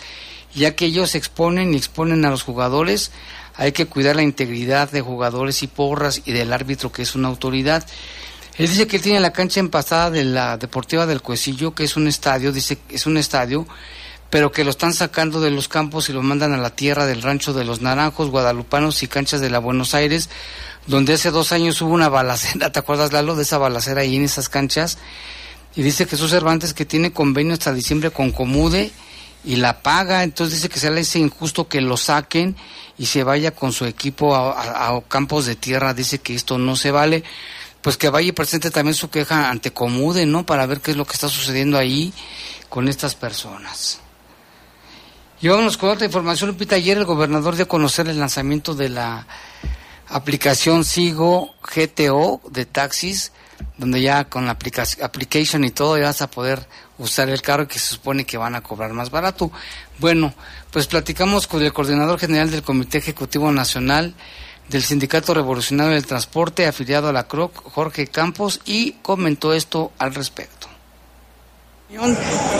ya 0.54 0.76
que 0.76 0.86
ellos 0.86 1.16
exponen 1.16 1.74
y 1.74 1.78
exponen 1.78 2.26
a 2.26 2.30
los 2.30 2.44
jugadores, 2.44 3.12
hay 3.56 3.72
que 3.72 3.86
cuidar 3.86 4.16
la 4.16 4.24
integridad 4.24 4.90
de 4.92 5.02
jugadores 5.02 5.64
y 5.64 5.68
porras 5.68 6.22
y 6.26 6.32
del 6.32 6.54
árbitro 6.54 6.92
que 6.92 7.02
es 7.02 7.16
una 7.16 7.28
autoridad. 7.28 7.86
Él 8.58 8.68
dice 8.68 8.88
que 8.88 8.98
él 8.98 9.02
tiene 9.02 9.20
la 9.20 9.34
cancha 9.34 9.60
empastada 9.60 10.12
de 10.12 10.24
la 10.24 10.58
Deportiva 10.58 11.06
del 11.06 11.22
Cuecillo, 11.22 11.76
que 11.76 11.84
es 11.84 11.98
un 11.98 12.08
estadio, 12.08 12.54
dice 12.54 12.78
que 12.78 12.96
es 12.96 13.06
un 13.06 13.18
estadio, 13.18 13.68
pero 14.30 14.52
que 14.52 14.64
lo 14.64 14.70
están 14.70 14.94
sacando 14.94 15.42
de 15.42 15.52
los 15.52 15.68
campos 15.68 16.10
y 16.10 16.14
lo 16.14 16.22
mandan 16.22 16.54
a 16.54 16.58
la 16.58 16.70
tierra 16.70 17.06
del 17.06 17.22
rancho 17.22 17.54
de 17.54 17.66
los 17.66 17.82
Naranjos, 17.82 18.30
Guadalupanos 18.30 19.04
y 19.04 19.08
Canchas 19.08 19.42
de 19.42 19.50
la 19.50 19.60
Buenos 19.60 19.94
Aires, 19.94 20.30
donde 20.88 21.14
hace 21.14 21.32
dos 21.32 21.52
años 21.52 21.82
hubo 21.82 21.94
una 21.94 22.10
balacera, 22.10 22.72
¿te 22.74 22.80
acuerdas 22.80 23.12
Lalo 23.12 23.36
de 23.36 23.44
esa 23.44 23.58
balacera 23.58 24.02
ahí 24.02 24.16
en 24.16 24.24
esas 24.24 24.48
canchas? 24.48 24.98
Y 25.76 25.84
dice 25.84 26.06
Jesús 26.06 26.32
Cervantes 26.32 26.74
que 26.74 26.86
tiene 26.86 27.12
convenio 27.12 27.54
hasta 27.54 27.74
diciembre 27.74 28.12
con 28.12 28.32
Comude 28.32 28.92
y 29.44 29.58
la 29.58 29.82
paga, 29.82 30.24
entonces 30.24 30.56
dice 30.56 30.70
que 30.70 30.80
se 30.80 30.90
le 30.90 31.02
hace 31.02 31.20
injusto 31.20 31.68
que 31.68 31.82
lo 31.82 31.98
saquen 31.98 32.56
y 32.98 33.06
se 33.06 33.24
vaya 33.24 33.52
con 33.52 33.72
su 33.72 33.86
equipo 33.86 34.36
a, 34.36 35.04
campos 35.08 35.46
de 35.46 35.56
tierra, 35.56 35.94
dice 35.94 36.20
que 36.20 36.34
esto 36.34 36.58
no 36.58 36.76
se 36.76 36.92
vale, 36.92 37.24
pues 37.82 37.98
que 37.98 38.10
vaya 38.10 38.30
y 38.30 38.32
presente 38.32 38.72
también 38.72 38.96
su 38.96 39.10
queja 39.10 39.50
ante 39.50 39.72
Comude, 39.72 40.26
¿no? 40.26 40.46
Para 40.46 40.66
ver 40.66 40.82
qué 40.82 40.92
es 40.92 40.98
lo 40.98 41.06
que 41.06 41.14
está 41.14 41.28
sucediendo 41.28 41.78
ahí 41.78 42.14
con 42.70 42.88
estas 42.88 43.14
personas. 43.14 44.00
Y 45.42 45.48
vámonos 45.48 45.78
con 45.78 45.90
otra 45.90 46.06
información, 46.06 46.50
Lupita. 46.50 46.76
Ayer 46.76 46.98
el 46.98 47.06
gobernador 47.06 47.56
dio 47.56 47.66
a 47.66 47.68
conocer 47.68 48.08
el 48.08 48.18
lanzamiento 48.18 48.74
de 48.74 48.90
la 48.90 49.28
aplicación 50.08 50.84
Sigo 50.84 51.54
GTO 51.62 52.42
de 52.50 52.66
taxis, 52.66 53.32
donde 53.78 54.02
ya 54.02 54.26
con 54.26 54.46
la 54.46 54.52
aplicación 54.52 55.06
application 55.06 55.64
y 55.64 55.72
todo 55.72 55.98
ya 55.98 56.06
vas 56.06 56.22
a 56.22 56.30
poder 56.30 56.68
usar 56.98 57.30
el 57.30 57.42
carro 57.42 57.68
que 57.68 57.80
se 57.80 57.94
supone 57.94 58.26
que 58.26 58.38
van 58.38 58.56
a 58.56 58.62
cobrar 58.62 58.94
más 58.94 59.10
barato. 59.10 59.52
Bueno, 60.00 60.34
pues 60.72 60.88
platicamos 60.88 61.48
con 61.48 61.62
el 61.62 61.74
coordinador 61.74 62.20
general 62.20 62.52
del 62.52 62.64
Comité 62.64 63.00
Ejecutivo 63.00 63.52
Nacional 63.52 64.14
del 64.70 64.82
Sindicato 64.82 65.34
Revolucionario 65.34 65.94
del 65.94 66.08
Transporte, 66.08 66.66
afiliado 66.66 67.10
a 67.10 67.14
la 67.14 67.28
CROC, 67.28 67.72
Jorge 67.72 68.08
Campos, 68.08 68.62
y 68.66 68.94
comentó 69.04 69.54
esto 69.54 69.92
al 70.00 70.16
respecto 70.16 70.76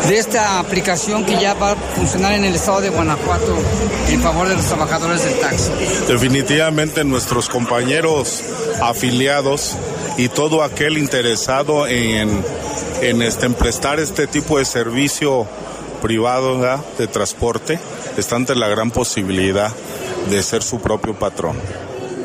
de 0.08 0.18
esta 0.18 0.60
aplicación 0.60 1.26
que 1.26 1.34
ya 1.40 1.56
va 1.56 1.72
a 1.72 1.76
funcionar 1.76 2.34
en 2.34 2.46
el 2.46 2.56
estado 2.56 2.80
de 2.82 2.90
Guanajuato 2.90 3.58
en 4.08 4.22
favor 4.22 4.48
de 4.48 4.56
los 4.56 4.66
trabajadores 4.66 5.24
del 5.26 5.40
taxi? 5.40 5.72
Definitivamente 6.08 7.04
nuestros 7.04 7.50
compañeros 7.50 8.44
afiliados 8.82 9.76
y 10.18 10.30
todo 10.30 10.64
aquel 10.64 10.98
interesado 10.98 11.88
en, 11.88 12.44
en, 13.02 13.22
este, 13.22 13.50
prestar 13.50 14.00
este 14.00 14.28
tipo 14.28 14.58
de 14.58 14.66
servicio 14.66 15.48
privado 16.02 16.60
de 16.98 17.08
transporte 17.08 17.80
está 18.18 18.36
ante 18.36 18.56
la 18.56 18.68
gran 18.68 18.92
posibilidad 18.92 19.72
de 20.30 20.44
ser 20.44 20.64
su 20.64 20.80
propio 20.80 21.16
patrón. 21.16 21.58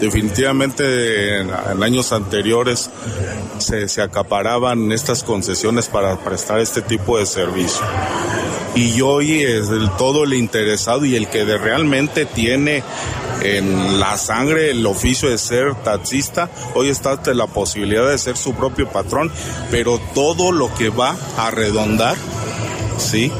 Definitivamente 0.01 1.41
en, 1.41 1.51
años 1.83 2.13
anteriores 2.13 2.91
se, 3.59 3.89
se, 3.89 4.03
acaparaban 4.03 4.93
estas 4.93 5.23
concesiones 5.23 5.89
para 5.89 6.17
prestar 6.19 6.59
este 6.61 6.83
tipo 6.83 7.19
de 7.19 7.27
servicio. 7.27 7.83
Y 8.75 9.01
hoy 9.01 9.43
es 9.43 9.69
todo 9.99 10.25
el 10.25 10.35
interesado 10.35 11.05
y 11.05 11.17
el 11.17 11.29
que 11.29 11.45
realmente 11.45 12.25
tiene 12.25 12.83
en 13.43 14.01
la 14.01 14.17
sangre 14.17 14.71
el 14.71 14.87
oficio 14.87 15.29
de 15.29 15.39
ser 15.39 15.75
taxista, 15.77 16.51
hoy 16.75 16.89
está 16.89 17.21
la 17.35 17.47
posibilidad 17.47 18.09
de 18.09 18.19
ser 18.19 18.37
su 18.37 18.55
propio 18.55 18.89
patrón, 18.89 19.31
pero 19.71 20.01
todo 20.15 20.53
lo 20.53 20.73
que 20.75 20.91
va 20.91 21.17
a 21.37 21.51
redondar, 21.51 22.17
¿sí? 22.99 23.33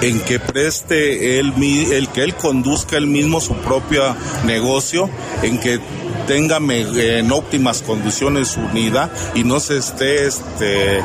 en 0.00 0.20
que 0.20 0.40
preste 0.40 1.38
él, 1.38 1.52
el 1.92 2.08
que 2.08 2.24
él 2.24 2.34
conduzca 2.34 2.96
él 2.96 3.06
mismo 3.06 3.40
su 3.40 3.54
propio 3.54 4.16
negocio, 4.44 5.08
en 5.42 5.60
que 5.60 5.80
tenga 6.26 6.58
en 6.58 7.32
óptimas 7.32 7.82
condiciones 7.82 8.48
su 8.48 8.60
unidad 8.60 9.10
y 9.34 9.44
no 9.44 9.60
se 9.60 9.78
esté 9.78 10.26
este, 10.26 11.02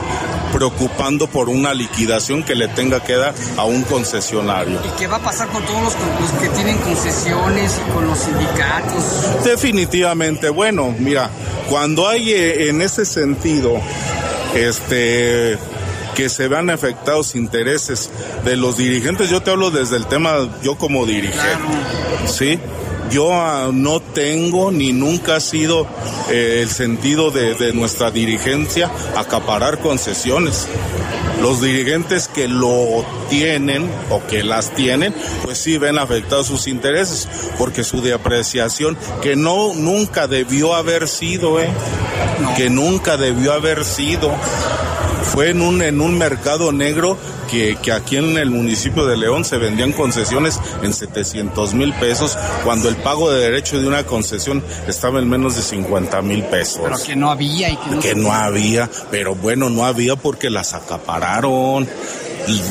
preocupando 0.54 1.28
por 1.28 1.50
una 1.50 1.74
liquidación 1.74 2.44
que 2.44 2.56
le 2.56 2.68
tenga 2.68 3.02
que 3.02 3.16
dar 3.16 3.34
a 3.58 3.66
un 3.66 3.84
concesionario. 3.84 4.80
¿Y 4.86 5.00
qué 5.00 5.08
va 5.08 5.18
a 5.18 5.22
pasar 5.22 5.48
con 5.50 5.64
todos 5.66 5.84
los, 5.84 6.32
que 6.42 6.50
tienen 6.50 6.78
concesiones 6.80 7.80
y 7.86 7.92
con 7.92 8.08
los 8.08 8.20
sindicatos? 8.20 9.44
Definitivamente, 9.44 10.50
bueno, 10.50 10.94
mira, 10.98 11.30
cuando 11.70 12.08
hay 12.08 12.32
eh, 12.32 12.70
en 12.70 12.82
ese 12.82 13.06
sentido, 13.06 13.80
este 14.56 15.58
que 16.16 16.30
se 16.30 16.48
vean 16.48 16.72
afectados 16.72 17.36
intereses 17.36 18.10
de 18.44 18.56
los 18.56 18.76
dirigentes. 18.76 19.30
Yo 19.30 19.44
te 19.44 19.52
hablo 19.52 19.70
desde 19.70 19.98
el 19.98 20.08
tema, 20.08 20.50
yo 20.64 20.76
como 20.76 21.06
dirigente, 21.06 21.78
¿sí? 22.26 22.60
Yo 23.10 23.34
ah, 23.34 23.70
no 23.74 24.02
tengo 24.02 24.72
ni 24.72 24.92
nunca 24.92 25.38
ha 25.38 25.40
sido 25.40 25.88
eh, 26.30 26.60
el 26.62 26.70
sentido 26.70 27.32
de, 27.32 27.74
nuestra 27.74 28.12
dirigencia 28.12 28.92
acaparar 29.16 29.80
concesiones. 29.80 30.68
Los 31.42 31.62
dirigentes 31.62 32.28
que 32.28 32.48
lo 32.48 33.06
tienen 33.30 33.90
o 34.10 34.26
que 34.26 34.44
las 34.44 34.72
tienen, 34.72 35.14
pues 35.44 35.60
sí 35.60 35.78
ven 35.78 36.00
afectados 36.00 36.48
sus 36.48 36.68
intereses, 36.68 37.28
porque 37.60 37.84
su 37.84 38.02
depreciación, 38.02 38.98
que 39.22 39.36
no 39.36 39.74
nunca 39.76 40.28
debió 40.28 40.74
haber 40.74 41.08
sido, 41.08 41.60
¿eh? 41.60 41.70
que 42.56 42.70
nunca 42.70 43.18
debió 43.18 43.54
haber 43.54 43.86
sido, 43.86 44.32
fue 45.28 45.50
en 45.50 45.62
un, 45.62 45.82
en 45.82 46.02
un 46.02 46.18
mercado 46.18 46.72
negro 46.72 47.18
que, 47.50 47.78
aquí 47.92 48.18
en 48.18 48.38
el 48.38 48.50
municipio 48.50 49.06
de 49.06 49.18
León 49.18 49.46
se 49.46 49.58
vendían 49.58 49.94
concesiones 49.94 50.60
en 50.84 50.94
700 50.94 51.74
mil 51.74 51.94
pesos 51.94 52.38
cuando 52.64 52.90
el 52.90 52.98
pago 52.98 53.32
de 53.32 53.42
derecho 53.42 53.80
de 53.80 53.88
una 53.88 54.04
concesión 54.06 54.64
estaba 54.88 55.20
en 55.20 55.30
menos 55.30 55.56
de 55.56 55.62
50 55.62 56.22
mil 56.22 56.44
pesos. 56.44 56.82
Pero 56.84 56.98
que 57.04 57.16
no 57.16 57.32
había 57.32 57.70
y 57.70 57.78
que 58.02 58.16
no, 58.16 58.32
había, 58.32 58.90
pero 59.12 59.36
bueno, 59.36 59.70
no 59.70 59.86
había 59.86 60.16
porque 60.16 60.50
las 60.50 60.74
acapararon 60.74 61.88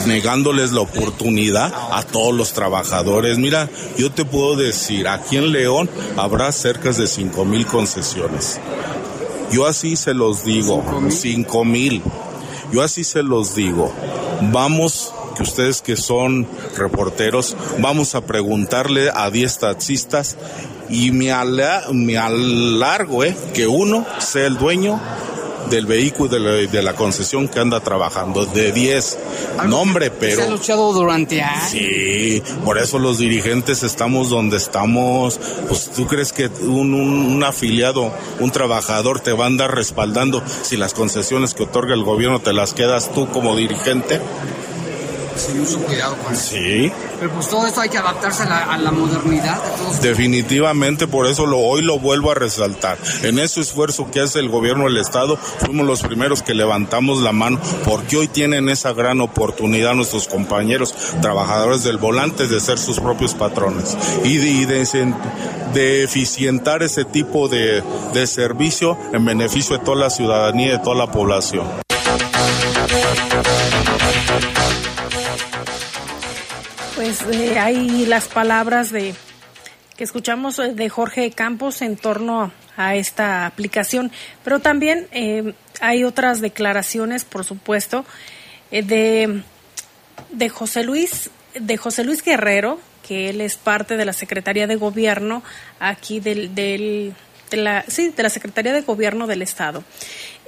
negándoles 0.07 0.73
la 0.73 0.81
oportunidad 0.81 1.73
a 1.93 2.03
todos 2.03 2.35
los 2.35 2.53
trabajadores. 2.53 3.39
Mira, 3.39 3.69
yo 3.99 4.11
te 4.11 4.25
puedo 4.25 4.57
decir, 4.57 5.07
aquí 5.09 5.37
en 5.37 5.53
León 5.53 5.91
habrá 6.17 6.51
cerca 6.53 6.91
de 6.93 7.07
5 7.07 7.45
mil 7.45 7.67
concesiones. 7.67 8.59
Yo 9.51 9.67
así 9.67 9.97
se 9.97 10.15
los 10.15 10.45
digo, 10.45 10.83
5 11.09 11.65
mil. 11.65 12.03
Yo 12.73 12.83
así 12.83 13.05
se 13.05 13.23
los 13.23 13.55
digo. 13.55 13.93
Vamos 14.53 15.13
que 15.37 15.43
ustedes 15.43 15.83
que 15.83 15.97
son 15.97 16.47
reporteros, 16.77 17.57
vamos 17.79 18.15
a 18.15 18.23
preguntarle 18.23 19.11
a 19.15 19.31
10 19.31 19.59
taxistas 19.59 20.37
y 20.89 21.11
me, 21.11 21.31
me 21.93 22.17
alargo 22.17 23.23
eh, 23.23 23.37
que 23.53 23.67
uno 23.67 24.07
sea 24.19 24.47
el 24.47 24.57
dueño 24.57 24.99
del 25.67 25.87
vehículo 25.87 26.29
de 26.29 26.41
la, 26.41 26.51
de 26.51 26.83
la 26.83 26.95
concesión 26.95 27.49
que 27.49 27.61
anda 27.61 27.81
trabajando, 27.81 28.47
de 28.47 28.73
10. 28.73 29.19
No, 29.69 29.81
hombre, 29.81 30.11
pero... 30.11 30.37
Se 30.37 30.43
ha 30.43 30.51
luchado 30.51 30.93
durante 30.93 31.43
años. 31.43 31.71
Sí, 31.71 32.43
por 32.65 32.79
eso 32.79 32.99
los 32.99 33.19
dirigentes 33.19 33.83
estamos 33.83 34.31
donde 34.31 34.57
estamos. 34.57 35.39
Pues 35.69 35.91
tú 35.91 36.07
crees 36.07 36.33
que 36.33 36.47
un, 36.47 36.95
un, 36.95 37.43
afiliado, 37.45 38.13
un 38.41 38.51
trabajador 38.51 39.21
te 39.21 39.33
va 39.33 39.45
a 39.45 39.49
andar 39.49 39.75
respaldando 39.75 40.43
si 40.63 40.77
las 40.77 40.95
concesiones 40.95 41.55
que 41.55 41.65
otorga 41.65 41.95
el 41.95 42.05
gobierno 42.05 42.41
te 42.41 42.53
las 42.53 42.75
quedas 42.75 43.13
tú 43.13 43.29
como 43.29 43.57
dirigente 43.57 44.21
cuidado 45.87 46.17
con 46.19 46.33
eso. 46.33 46.51
Sí. 46.51 46.93
Pero 47.19 47.33
pues 47.33 47.49
todo 47.49 47.67
esto 47.67 47.81
hay 47.81 47.89
que 47.89 47.99
adaptarse 47.99 48.43
a 48.45 48.77
la, 48.79 48.91
modernidad. 48.91 49.61
Definitivamente, 50.01 51.07
por 51.07 51.27
eso 51.27 51.47
lo, 51.47 51.59
hoy 51.59 51.83
lo 51.83 51.99
vuelvo 51.99 52.31
a 52.31 52.35
resaltar. 52.35 52.99
En 53.23 53.39
ese 53.39 53.61
esfuerzo 53.61 54.11
que 54.11 54.21
hace 54.21 54.39
el 54.39 54.49
gobierno 54.49 54.85
del 54.85 54.97
Estado, 54.99 55.37
fuimos 55.37 55.87
los 55.87 56.03
primeros 56.03 56.43
que 56.43 56.55
levantamos 56.55 57.21
la 57.23 57.33
mano, 57.33 57.61
porque 57.85 58.17
hoy 58.17 58.29
tienen 58.29 58.69
esa 58.69 58.93
gran 58.93 59.21
oportunidad 59.21 59.95
nuestros 59.95 60.29
compañeros 60.29 60.95
trabajadores 61.21 61.85
del 61.85 61.99
volante 61.99 62.47
de 62.47 62.61
ser 62.61 62.79
sus 62.79 63.01
propios 63.01 63.35
patrones 63.35 63.97
y 64.25 64.37
de, 64.37 65.13
de, 65.73 66.05
eficientar 66.05 66.83
ese 66.83 67.05
tipo 67.05 67.49
de, 67.49 67.83
de 68.13 68.27
servicio 68.27 68.97
en 69.13 69.25
beneficio 69.25 69.79
de 69.79 69.85
toda 69.85 69.97
la 69.97 70.11
ciudadanía 70.11 70.69
y 70.69 70.71
de 70.73 70.79
toda 70.79 70.97
la 70.97 71.11
población. 71.11 71.67
Pues 77.07 77.23
eh, 77.31 77.57
hay 77.57 78.05
las 78.07 78.27
palabras 78.27 78.91
de 78.91 79.15
que 79.97 80.03
escuchamos 80.03 80.59
eh, 80.59 80.75
de 80.75 80.89
Jorge 80.89 81.31
Campos 81.31 81.81
en 81.81 81.97
torno 81.97 82.51
a 82.77 82.97
esta 82.97 83.47
aplicación, 83.47 84.11
pero 84.43 84.59
también 84.59 85.07
eh, 85.13 85.55
hay 85.81 86.03
otras 86.03 86.41
declaraciones, 86.41 87.25
por 87.25 87.45
supuesto, 87.45 88.05
de, 88.73 89.41
de 90.33 90.49
José 90.49 90.83
Luis 90.83 91.31
de 91.55 91.77
José 91.77 92.03
Luis 92.03 92.25
Guerrero, 92.25 92.81
que 93.07 93.31
él 93.31 93.41
es 93.41 93.57
parte 93.57 93.97
de 93.97 94.05
la 94.05 94.13
Secretaría 94.13 94.67
de 94.67 94.75
Gobierno 94.75 95.45
aquí 95.79 96.19
del, 96.19 96.57
del 96.57 97.15
de 97.53 97.57
la, 97.57 97.85
sí, 97.87 98.09
de 98.17 98.23
la 98.25 98.31
Secretaría 98.31 98.73
de 98.73 98.81
Gobierno 98.81 99.29
del 99.29 99.43
Estado. 99.43 99.85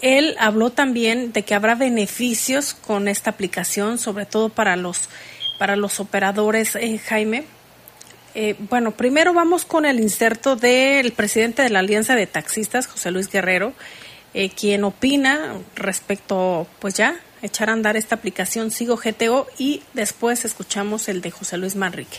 Él 0.02 0.34
habló 0.40 0.70
también 0.70 1.32
de 1.32 1.42
que 1.42 1.54
habrá 1.54 1.76
beneficios 1.76 2.74
con 2.74 3.06
esta 3.06 3.30
aplicación, 3.30 3.98
sobre 3.98 4.26
todo 4.26 4.48
para 4.48 4.74
los 4.74 5.08
para 5.58 5.76
los 5.76 6.00
operadores, 6.00 6.76
eh, 6.76 6.98
Jaime. 6.98 7.44
Eh, 8.34 8.54
bueno, 8.58 8.92
primero 8.92 9.34
vamos 9.34 9.64
con 9.64 9.84
el 9.84 10.00
inserto 10.00 10.56
del 10.56 11.12
presidente 11.12 11.62
de 11.62 11.70
la 11.70 11.80
Alianza 11.80 12.14
de 12.14 12.26
Taxistas, 12.26 12.86
José 12.86 13.10
Luis 13.10 13.28
Guerrero, 13.28 13.72
eh, 14.34 14.50
quien 14.50 14.84
opina 14.84 15.54
respecto, 15.74 16.66
pues 16.78 16.94
ya, 16.94 17.16
echar 17.42 17.70
a 17.70 17.72
andar 17.72 17.96
esta 17.96 18.14
aplicación 18.14 18.70
Sigo 18.70 18.96
GTO 18.96 19.46
y 19.58 19.82
después 19.94 20.44
escuchamos 20.44 21.08
el 21.08 21.20
de 21.20 21.30
José 21.30 21.56
Luis 21.56 21.74
Manrique. 21.74 22.18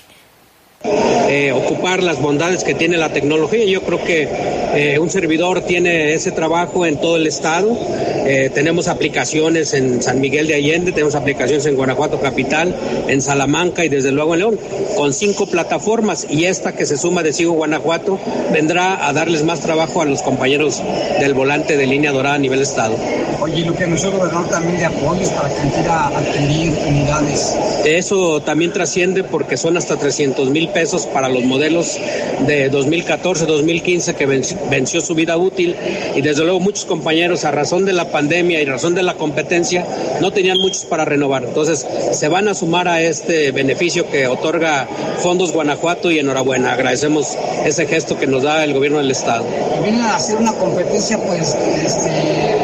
Eh, 0.84 1.52
ocupar 1.52 2.02
las 2.02 2.22
bondades 2.22 2.64
que 2.64 2.74
tiene 2.74 2.98
la 2.98 3.12
tecnología. 3.12 3.66
Yo 3.66 3.82
creo 3.82 4.04
que 4.04 4.28
eh, 4.74 4.98
un 5.00 5.10
servidor 5.10 5.62
tiene 5.62 6.14
ese 6.14 6.32
trabajo 6.32 6.86
en 6.86 6.98
todo 6.98 7.18
el 7.18 7.28
estado. 7.28 7.78
Eh, 8.26 8.50
tenemos 8.54 8.88
aplicaciones 8.88 9.74
en 9.74 10.02
San 10.02 10.22
Miguel 10.22 10.48
de 10.48 10.56
Allende, 10.56 10.92
tenemos 10.92 11.16
aplicaciones 11.16 11.66
en 11.66 11.76
Guanajuato 11.76 12.20
Capital, 12.20 12.76
en 13.08 13.22
Salamanca 13.22 13.84
y 13.84 13.90
desde 13.90 14.12
luego 14.12 14.34
en 14.36 14.40
León, 14.40 14.60
con 14.96 15.14
cinco 15.14 15.48
plataformas 15.48 16.28
y 16.30 16.46
esta 16.46 16.74
que 16.74 16.86
se 16.86 16.98
suma 16.98 17.24
de 17.24 17.34
Sigo 17.34 17.54
Guanajuato 17.54 18.20
vendrá 18.52 19.08
a 19.08 19.14
darles 19.14 19.44
más 19.44 19.62
trabajo 19.62 20.02
a 20.02 20.06
los 20.06 20.22
compañeros 20.22 20.82
del 21.20 21.34
volante 21.34 21.76
de 21.76 21.88
línea 21.88 22.12
dorada 22.12 22.36
a 22.36 22.40
nivel 22.40 22.62
estado. 22.62 22.96
Oye, 23.42 23.66
lo 23.66 23.74
que 23.74 23.86
el 23.86 23.96
gobernador 23.96 24.50
también 24.50 24.78
de 24.78 24.86
apoyos 24.86 25.30
para 25.30 25.50
que 25.50 25.70
quiera 25.70 26.08
adquirir 26.08 26.74
unidades. 26.88 27.56
Eso 27.86 28.42
también 28.42 28.74
trasciende 28.74 29.24
porque 29.24 29.58
son 29.58 29.78
hasta 29.78 29.96
300 29.96 30.50
mil 30.50 30.69
pesos 30.74 31.06
para 31.06 31.30
los 31.30 31.44
modelos 31.44 31.98
de 32.46 32.72
2014-2015 32.72 34.14
que 34.16 34.26
venció 34.26 35.02
su 35.02 35.16
vida 35.16 35.38
útil 35.38 35.76
y 36.16 36.22
desde 36.22 36.44
luego 36.44 36.60
muchos 36.60 36.86
compañeros 36.86 37.46
a 37.46 37.52
razón 37.52 37.86
de 37.86 37.94
la 37.94 38.12
pandemia 38.12 38.62
y 38.62 38.66
razón 38.66 38.96
de 38.96 39.04
la 39.04 39.16
competencia 39.16 39.86
no 40.22 40.32
tenían 40.32 40.58
muchos 40.58 40.86
para 40.86 41.06
renovar. 41.06 41.44
Entonces 41.44 41.86
se 42.12 42.28
van 42.28 42.48
a 42.48 42.54
sumar 42.54 42.88
a 42.88 43.02
este 43.02 43.52
beneficio 43.52 44.10
que 44.10 44.28
otorga 44.28 44.88
Fondos 45.20 45.52
Guanajuato 45.52 46.12
y 46.12 46.20
enhorabuena. 46.20 46.74
Agradecemos 46.74 47.38
ese 47.66 47.86
gesto 47.88 48.18
que 48.18 48.28
nos 48.28 48.44
da 48.44 48.64
el 48.64 48.74
gobierno 48.74 49.00
del 49.00 49.12
estado. 49.12 49.46
Vienen 49.84 50.02
a 50.02 50.16
hacer 50.16 50.38
una 50.38 50.54
competencia 50.54 51.18
pues 51.18 51.56
este, 51.84 52.59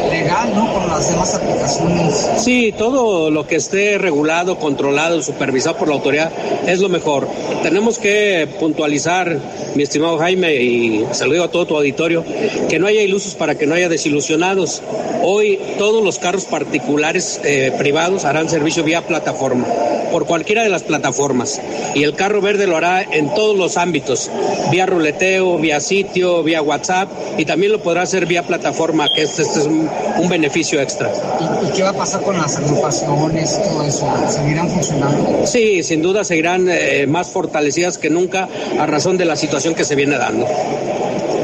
demás 1.04 1.34
aplicaciones. 1.34 2.28
Sí, 2.38 2.74
todo 2.76 3.30
lo 3.30 3.46
que 3.46 3.56
esté 3.56 3.98
regulado, 3.98 4.58
controlado, 4.58 5.22
supervisado 5.22 5.76
por 5.76 5.88
la 5.88 5.94
autoridad 5.94 6.32
es 6.66 6.80
lo 6.80 6.88
mejor. 6.88 7.28
Tenemos 7.62 7.98
que 7.98 8.48
puntualizar, 8.58 9.38
mi 9.74 9.82
estimado 9.82 10.18
Jaime, 10.18 10.54
y 10.56 11.06
saludo 11.12 11.44
a 11.44 11.50
todo 11.50 11.66
tu 11.66 11.76
auditorio, 11.76 12.24
que 12.68 12.78
no 12.78 12.86
haya 12.86 13.02
ilusos 13.02 13.34
para 13.34 13.56
que 13.56 13.66
no 13.66 13.74
haya 13.74 13.88
desilusionados. 13.88 14.82
Hoy 15.22 15.58
todos 15.78 16.04
los 16.04 16.18
carros 16.18 16.44
particulares 16.44 17.40
eh, 17.44 17.72
privados 17.78 18.24
harán 18.24 18.48
servicio 18.48 18.84
vía 18.84 19.06
plataforma, 19.06 19.66
por 20.12 20.26
cualquiera 20.26 20.62
de 20.62 20.68
las 20.68 20.82
plataformas. 20.82 21.60
Y 21.94 22.04
el 22.04 22.14
carro 22.14 22.40
verde 22.40 22.66
lo 22.66 22.76
hará 22.76 23.02
en 23.02 23.34
todos 23.34 23.56
los 23.56 23.76
ámbitos, 23.76 24.30
vía 24.70 24.86
ruleteo, 24.86 25.58
vía 25.58 25.80
sitio, 25.80 26.42
vía 26.42 26.62
WhatsApp, 26.62 27.10
y 27.38 27.44
también 27.44 27.72
lo 27.72 27.82
podrá 27.82 28.02
hacer 28.02 28.26
vía 28.26 28.42
plataforma, 28.42 29.08
que 29.14 29.22
este, 29.22 29.42
este 29.42 29.60
es 29.60 29.66
un, 29.66 29.88
un, 30.18 30.28
beneficio 30.28 30.80
extra. 30.86 31.10
¿Y, 31.40 31.66
¿Y, 31.66 31.70
qué 31.72 31.82
va 31.82 31.90
a 31.90 31.92
pasar 31.92 32.22
con 32.22 32.38
las 32.38 32.56
agrupaciones, 32.56 33.60
todo 33.60 33.82
eso? 33.82 34.06
¿Seguirán 34.28 34.70
funcionando? 34.70 35.44
Sí, 35.44 35.82
sin 35.82 36.00
duda 36.00 36.22
seguirán 36.22 36.68
eh, 36.68 37.06
más 37.08 37.28
fortalecidas 37.28 37.98
que 37.98 38.08
nunca 38.08 38.48
a 38.78 38.86
razón 38.86 39.16
de 39.16 39.24
la 39.24 39.34
situación 39.34 39.74
que 39.74 39.84
se 39.84 39.96
viene 39.96 40.16
dando. 40.16 40.46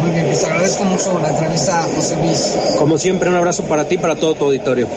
Muy 0.01 0.11
bien, 0.11 0.26
pues 0.26 0.45
agradezco 0.45 0.84
mucho 0.84 1.18
la 1.20 1.30
entrevista, 1.30 1.82
José 1.95 2.16
Luis. 2.16 2.57
Como 2.78 2.99
siempre, 2.99 3.28
un 3.28 3.36
abrazo 3.36 3.64
para 3.64 3.88
ti 3.88 3.97
y 3.97 3.99
para 3.99 4.14
todo 4.14 4.34
tu 4.34 4.45
auditorio. 4.45 4.88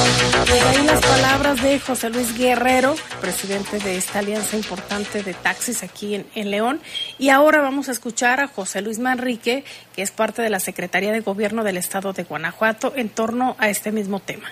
Ahí 0.00 0.84
las 0.86 1.00
palabras 1.00 1.62
de 1.62 1.78
José 1.78 2.10
Luis 2.10 2.36
Guerrero, 2.36 2.94
presidente 3.20 3.78
de 3.78 3.96
esta 3.96 4.20
alianza 4.20 4.56
importante 4.56 5.22
de 5.22 5.34
taxis 5.34 5.82
aquí 5.82 6.24
en, 6.34 6.50
León. 6.50 6.80
Y 7.18 7.28
ahora 7.28 7.60
vamos 7.60 7.88
a 7.88 7.92
escuchar 7.92 8.40
a 8.40 8.48
José 8.48 8.82
Luis 8.82 8.98
Manrique, 8.98 9.64
que 9.94 10.02
es 10.02 10.10
parte 10.10 10.42
de 10.42 10.50
la 10.50 10.60
Secretaría 10.60 11.12
de 11.12 11.20
Gobierno 11.20 11.64
del 11.64 11.76
Estado 11.76 12.12
de 12.12 12.24
Guanajuato, 12.24 12.92
en 12.96 13.08
torno 13.08 13.56
a 13.58 13.68
este 13.68 13.92
mismo 13.92 14.20
tema 14.20 14.50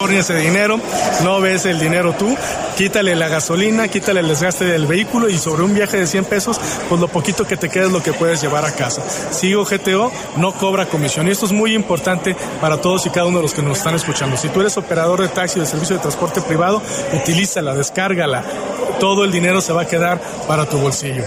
ese 0.00 0.36
dinero, 0.36 0.78
no 1.22 1.40
ves 1.40 1.64
el 1.66 1.78
dinero 1.78 2.14
tú, 2.18 2.36
quítale 2.76 3.14
la 3.14 3.28
gasolina, 3.28 3.88
quítale 3.88 4.20
el 4.20 4.28
desgaste 4.28 4.64
del 4.64 4.86
vehículo 4.86 5.28
y 5.28 5.38
sobre 5.38 5.62
un 5.62 5.74
viaje 5.74 5.96
de 5.96 6.06
100 6.06 6.24
pesos, 6.26 6.60
pues 6.88 7.00
lo 7.00 7.08
poquito 7.08 7.46
que 7.46 7.56
te 7.56 7.68
queda 7.68 7.86
es 7.86 7.92
lo 7.92 8.02
que 8.02 8.12
puedes 8.12 8.42
llevar 8.42 8.64
a 8.64 8.72
casa. 8.72 9.02
Sigo 9.32 9.64
GTO, 9.64 10.12
no 10.36 10.52
cobra 10.52 10.86
comisión 10.86 11.26
y 11.26 11.30
esto 11.30 11.46
es 11.46 11.52
muy 11.52 11.74
importante 11.74 12.36
para 12.60 12.80
todos 12.80 13.06
y 13.06 13.10
cada 13.10 13.26
uno 13.26 13.38
de 13.38 13.44
los 13.44 13.54
que 13.54 13.62
nos 13.62 13.78
están 13.78 13.94
escuchando. 13.94 14.36
Si 14.36 14.48
tú 14.48 14.60
eres 14.60 14.76
operador 14.76 15.22
de 15.22 15.28
taxi 15.28 15.58
o 15.58 15.62
de 15.62 15.68
servicio 15.68 15.96
de 15.96 16.02
transporte 16.02 16.42
privado, 16.42 16.82
utilízala, 17.12 17.74
descárgala. 17.74 18.44
Todo 19.00 19.24
el 19.24 19.32
dinero 19.32 19.60
se 19.60 19.72
va 19.72 19.82
a 19.82 19.88
quedar 19.88 20.20
para 20.46 20.68
tu 20.68 20.78
bolsillo 20.78 21.24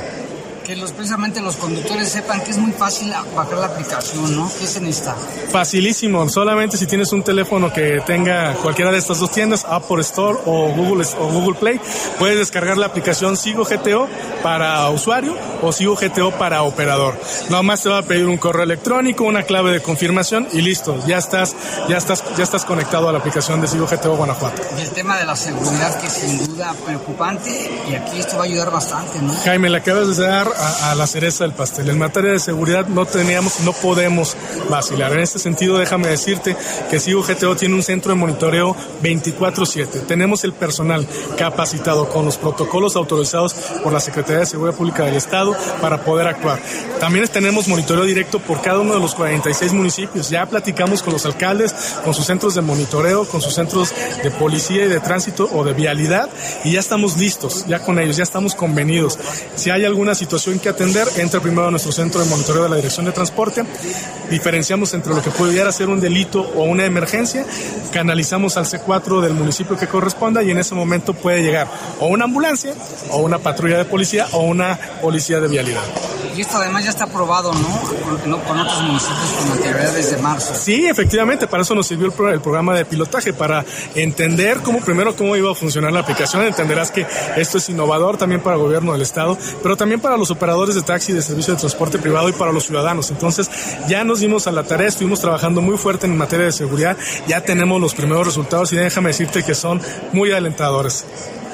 que 0.68 0.76
los, 0.76 0.91
precisamente 0.91 1.39
los 1.39 1.55
conductores 1.55 2.09
sepan 2.09 2.41
que 2.41 2.51
es 2.51 2.57
muy 2.57 2.74
fácil 2.74 3.13
bajar 3.34 3.57
la 3.57 3.68
aplicación, 3.68 4.36
¿no? 4.36 4.51
¿Qué 4.59 4.68
se 4.68 4.82
necesita? 4.82 5.15
Facilísimo, 5.49 6.28
solamente 6.28 6.76
si 6.76 6.86
tienes 6.86 7.13
un 7.13 7.24
teléfono 7.24 7.72
que 7.72 8.01
tenga 8.05 8.53
cualquiera 8.55 8.91
de 8.91 8.97
estas 8.97 9.20
dos 9.20 9.32
tiendas, 9.32 9.65
Apple 9.70 10.01
Store 10.01 10.38
o 10.45 10.68
Google, 10.74 11.05
o 11.20 11.28
Google 11.30 11.57
Play, 11.57 11.80
puedes 12.20 12.38
descargar 12.38 12.78
la 12.78 12.88
aplicación 12.88 13.38
Sigo 13.38 13.63
GTO 13.63 14.09
para 14.43 14.89
usuario 14.89 15.38
o 15.61 15.72
Sigo 15.72 15.95
GTO 15.95 16.32
para 16.32 16.63
operador. 16.63 17.18
Nada 17.49 17.63
más 17.63 17.84
te 17.84 17.88
va 17.88 17.99
a 17.99 18.03
pedir 18.03 18.26
un 18.26 18.38
correo 18.38 18.63
electrónico, 18.63 19.24
una 19.24 19.43
clave 19.43 19.72
de 19.72 19.82
confirmación 19.82 20.49
y 20.51 20.59
listo, 20.59 21.01
ya 21.07 21.18
estás, 21.18 21.55
ya 21.88 21.95
estás, 21.95 22.26
ya 22.36 22.43
estás 22.43 22.65
conectado 22.65 23.07
a 23.07 23.13
la 23.13 23.20
aplicación 23.20 23.61
de 23.61 23.68
Sigo 23.68 23.88
GTO 23.88 24.18
Guanajuato. 24.18 24.61
Y 24.78 24.82
el 24.82 24.89
tema 24.89 25.18
de 25.18 25.26
la 25.26 25.38
seguridad 25.38 25.97
que 26.01 26.07
es 26.07 26.13
sin 26.13 26.45
duda 26.45 26.76
preocupante 26.86 27.72
y 27.89 27.95
aquí 27.95 28.20
esto 28.20 28.36
va 28.36 28.43
a 28.43 28.45
ayudar 28.47 28.70
bastante, 28.70 29.22
¿no? 29.22 29.34
Jaime, 29.45 29.70
le 29.70 29.78
acabas 29.78 30.18
de 30.18 30.28
dar 30.28 30.57
a, 30.58 30.95
la 30.95 31.08
cereza 31.08 31.43
del 31.43 31.53
pastel. 31.53 31.89
En 31.89 31.97
materia 31.97 32.32
de 32.32 32.39
seguridad 32.39 32.88
no 32.88 33.05
teníamos, 33.05 33.60
no 33.62 33.74
podemos 33.74 34.36
vacilar. 34.70 35.14
En 35.14 35.20
este 35.20 35.39
sentido, 35.39 35.78
déjame 35.78 36.08
decirte 36.08 36.55
que 36.89 36.99
Sigo 36.99 37.24
GTO 37.24 37.55
tiene 37.55 37.76
un 37.76 37.84
centro 37.84 38.12
de 38.12 38.20
monitoreo 38.20 38.76
24/7. 39.01 40.05
Tenemos 40.08 40.43
el 40.43 40.53
personal 40.53 41.08
capacitado 41.38 42.10
con 42.10 42.26
los 42.26 42.38
protocolos 42.38 42.95
autorizados 42.95 43.53
por 43.84 43.93
la 43.93 43.99
Secretaría 43.99 44.39
de 44.39 44.45
Seguridad 44.45 44.76
Pública 44.76 45.03
del 45.03 45.16
Estado 45.16 45.55
para 45.82 46.03
poder 46.03 46.28
actuar. 46.28 46.60
También 46.99 47.28
tenemos 47.28 47.68
monitoreo 47.68 48.05
directo 48.05 48.39
por 48.39 48.62
cada 48.62 48.80
uno 48.80 48.93
de 48.93 48.99
los 48.99 49.16
46 49.16 49.74
municipios. 49.74 50.30
Ya 50.30 50.45
platicamos 50.45 51.03
con 51.03 51.14
los 51.14 51.26
alcaldes, 51.26 51.74
con 52.03 52.14
sus 52.14 52.26
centros 52.26 52.55
de 52.55 52.62
monitoreo, 52.62 53.28
con 53.28 53.41
sus 53.41 53.53
centros 53.53 53.93
de 54.24 54.32
policía 54.32 54.86
y 54.86 54.88
de 54.88 54.99
tránsito 54.99 55.49
o 55.53 55.64
de 55.64 55.74
vialidad 55.74 56.30
y 56.64 56.72
ya 56.74 56.80
estamos 56.80 57.18
listos, 57.18 57.66
ya 57.68 57.80
con 57.80 57.99
ellos, 57.99 58.18
ya 58.18 58.24
estamos 58.24 58.55
convenidos. 58.55 59.18
Si 59.55 59.70
hay 59.70 59.86
alguna 59.86 60.16
situación 60.16 60.47
que 60.56 60.70
atender, 60.70 61.08
entra 61.18 61.41
primero 61.41 61.68
a 61.68 61.72
nuestro 61.72 61.91
centro 61.91 62.22
de 62.22 62.30
monitoreo 62.30 62.64
de 62.64 62.70
la 62.70 62.78
Dirección 62.78 63.06
de 63.06 63.12
Transporte, 63.12 63.64
diferenciamos 64.30 64.93
entre 64.93 65.14
lo 65.14 65.22
que 65.22 65.30
pudiera 65.30 65.72
ser 65.72 65.89
un 65.89 66.00
delito 66.00 66.41
o 66.56 66.64
una 66.64 66.86
emergencia, 66.86 67.45
canalizamos 67.91 68.56
al 68.56 68.66
C4 68.66 69.22
del 69.22 69.34
municipio 69.34 69.78
que 69.78 69.88
corresponda 69.88 70.41
y 70.41 70.52
en 70.52 70.58
ese 70.58 70.74
momento 70.74 71.14
puede 71.14 71.43
llegar 71.43 71.68
o 72.00 72.08
una 72.08 72.24
ambulancia 72.24 72.74
o 73.12 73.18
una 73.18 73.39
patrulla 73.39 73.78
de 73.78 73.86
policía 73.86 74.28
o 74.32 74.39
una 74.39 74.80
policía 75.02 75.39
de 75.41 75.50
vialidad. 75.50 75.84
Y 76.38 76.41
esto 76.41 76.58
además 76.58 76.84
ya 76.84 76.91
está 76.91 77.06
aprobado, 77.06 77.52
¿no? 77.52 78.39
Con, 78.45 78.60
otros 78.60 78.84
municipios 78.84 79.32
con 79.39 79.52
anterioridad 79.54 79.91
desde 79.91 80.18
marzo. 80.18 80.54
Sí, 80.54 80.86
efectivamente, 80.86 81.48
para 81.48 81.64
eso 81.64 81.74
nos 81.74 81.88
sirvió 81.88 82.06
el, 82.06 82.12
pro, 82.12 82.32
el, 82.32 82.41
programa 82.41 82.76
de 82.76 82.86
pilotaje, 82.86 83.34
para 83.34 83.66
entender 83.95 84.60
cómo, 84.60 84.80
primero, 84.82 85.16
cómo 85.16 85.36
iba 85.36 85.52
a 85.52 85.56
funcionar 85.56 85.91
la 85.91 86.02
aplicación. 86.02 86.43
Entenderás 86.43 86.91
que 86.91 87.08
esto 87.38 87.58
es 87.58 87.70
innovador 87.70 88.18
también 88.18 88.41
para 88.41 88.56
el 88.56 88.62
gobierno 88.62 88.91
del 88.91 89.02
Estado, 89.02 89.36
pero 89.64 89.76
también 89.76 90.00
para 90.00 90.16
los 90.16 90.30
operadores 90.38 90.75
de 90.75 90.81
taxi, 90.83 91.11
de 91.11 91.21
servicio 91.21 91.53
de 91.53 91.59
transporte 91.59 91.97
privado 91.97 92.29
y 92.29 92.33
para 92.33 92.51
los 92.51 92.65
ciudadanos. 92.65 93.11
Entonces, 93.11 93.49
ya 93.88 94.03
nos 94.03 94.19
dimos 94.19 94.47
a 94.47 94.51
la 94.51 94.63
tarea, 94.63 94.88
estuvimos 94.88 95.19
trabajando 95.19 95.61
muy 95.61 95.77
fuerte 95.77 96.05
en 96.05 96.17
materia 96.17 96.45
de 96.45 96.51
seguridad, 96.51 96.95
ya 97.27 97.41
tenemos 97.41 97.81
los 97.81 97.93
primeros 97.93 98.25
resultados 98.25 98.71
y 98.73 98.77
déjame 98.77 99.09
decirte 99.09 99.43
que 99.43 99.55
son 99.55 99.81
muy 100.13 100.31
alentadores. 100.31 101.05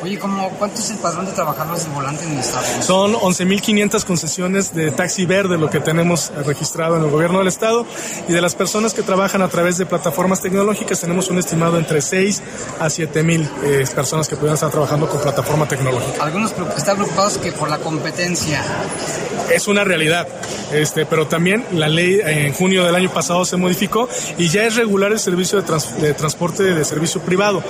Oye, 0.03 0.19
¿cómo, 0.19 0.49
¿cuánto 0.59 0.81
es 0.81 0.89
el 0.89 0.97
padrón 0.97 1.25
de 1.27 1.31
trabajadores 1.31 1.85
de 1.85 1.91
volante 1.91 2.25
en 2.25 2.33
el 2.33 2.39
Estado? 2.39 2.65
Son 2.81 3.13
11.500 3.13 4.03
concesiones 4.03 4.75
de 4.75 4.91
taxi 4.91 5.25
verde, 5.25 5.57
lo 5.57 5.69
que 5.69 5.79
tenemos 5.79 6.29
registrado 6.45 6.97
en 6.97 7.03
el 7.05 7.09
gobierno 7.09 7.39
del 7.39 7.47
Estado. 7.47 7.85
Y 8.27 8.33
de 8.33 8.41
las 8.41 8.53
personas 8.53 8.93
que 8.93 9.01
trabajan 9.01 9.41
a 9.41 9.47
través 9.47 9.77
de 9.77 9.85
plataformas 9.85 10.41
tecnológicas, 10.41 10.99
tenemos 10.99 11.29
un 11.29 11.37
estimado 11.37 11.77
entre 11.77 12.01
6 12.01 12.43
a 12.81 12.87
7.000 12.87 13.49
eh, 13.63 13.85
personas 13.95 14.27
que 14.27 14.35
pudieran 14.35 14.55
estar 14.55 14.71
trabajando 14.71 15.07
con 15.07 15.21
plataforma 15.21 15.69
tecnológica. 15.69 16.21
Algunos 16.21 16.53
están 16.75 16.97
preocupados 16.97 17.37
que 17.37 17.53
por 17.53 17.69
la 17.69 17.77
competencia. 17.77 18.61
Es 19.53 19.69
una 19.69 19.85
realidad, 19.85 20.27
este, 20.73 21.05
pero 21.05 21.27
también 21.27 21.65
la 21.71 21.87
ley 21.87 22.19
en 22.25 22.53
junio 22.53 22.83
del 22.83 22.95
año 22.95 23.09
pasado 23.09 23.45
se 23.45 23.55
modificó 23.55 24.09
y 24.37 24.49
ya 24.49 24.63
es 24.63 24.75
regular 24.75 25.13
el 25.13 25.19
servicio 25.19 25.59
de, 25.59 25.65
trans, 25.65 26.01
de 26.01 26.13
transporte 26.13 26.63
de 26.63 26.83
servicio 26.83 27.21
privado. 27.21 27.63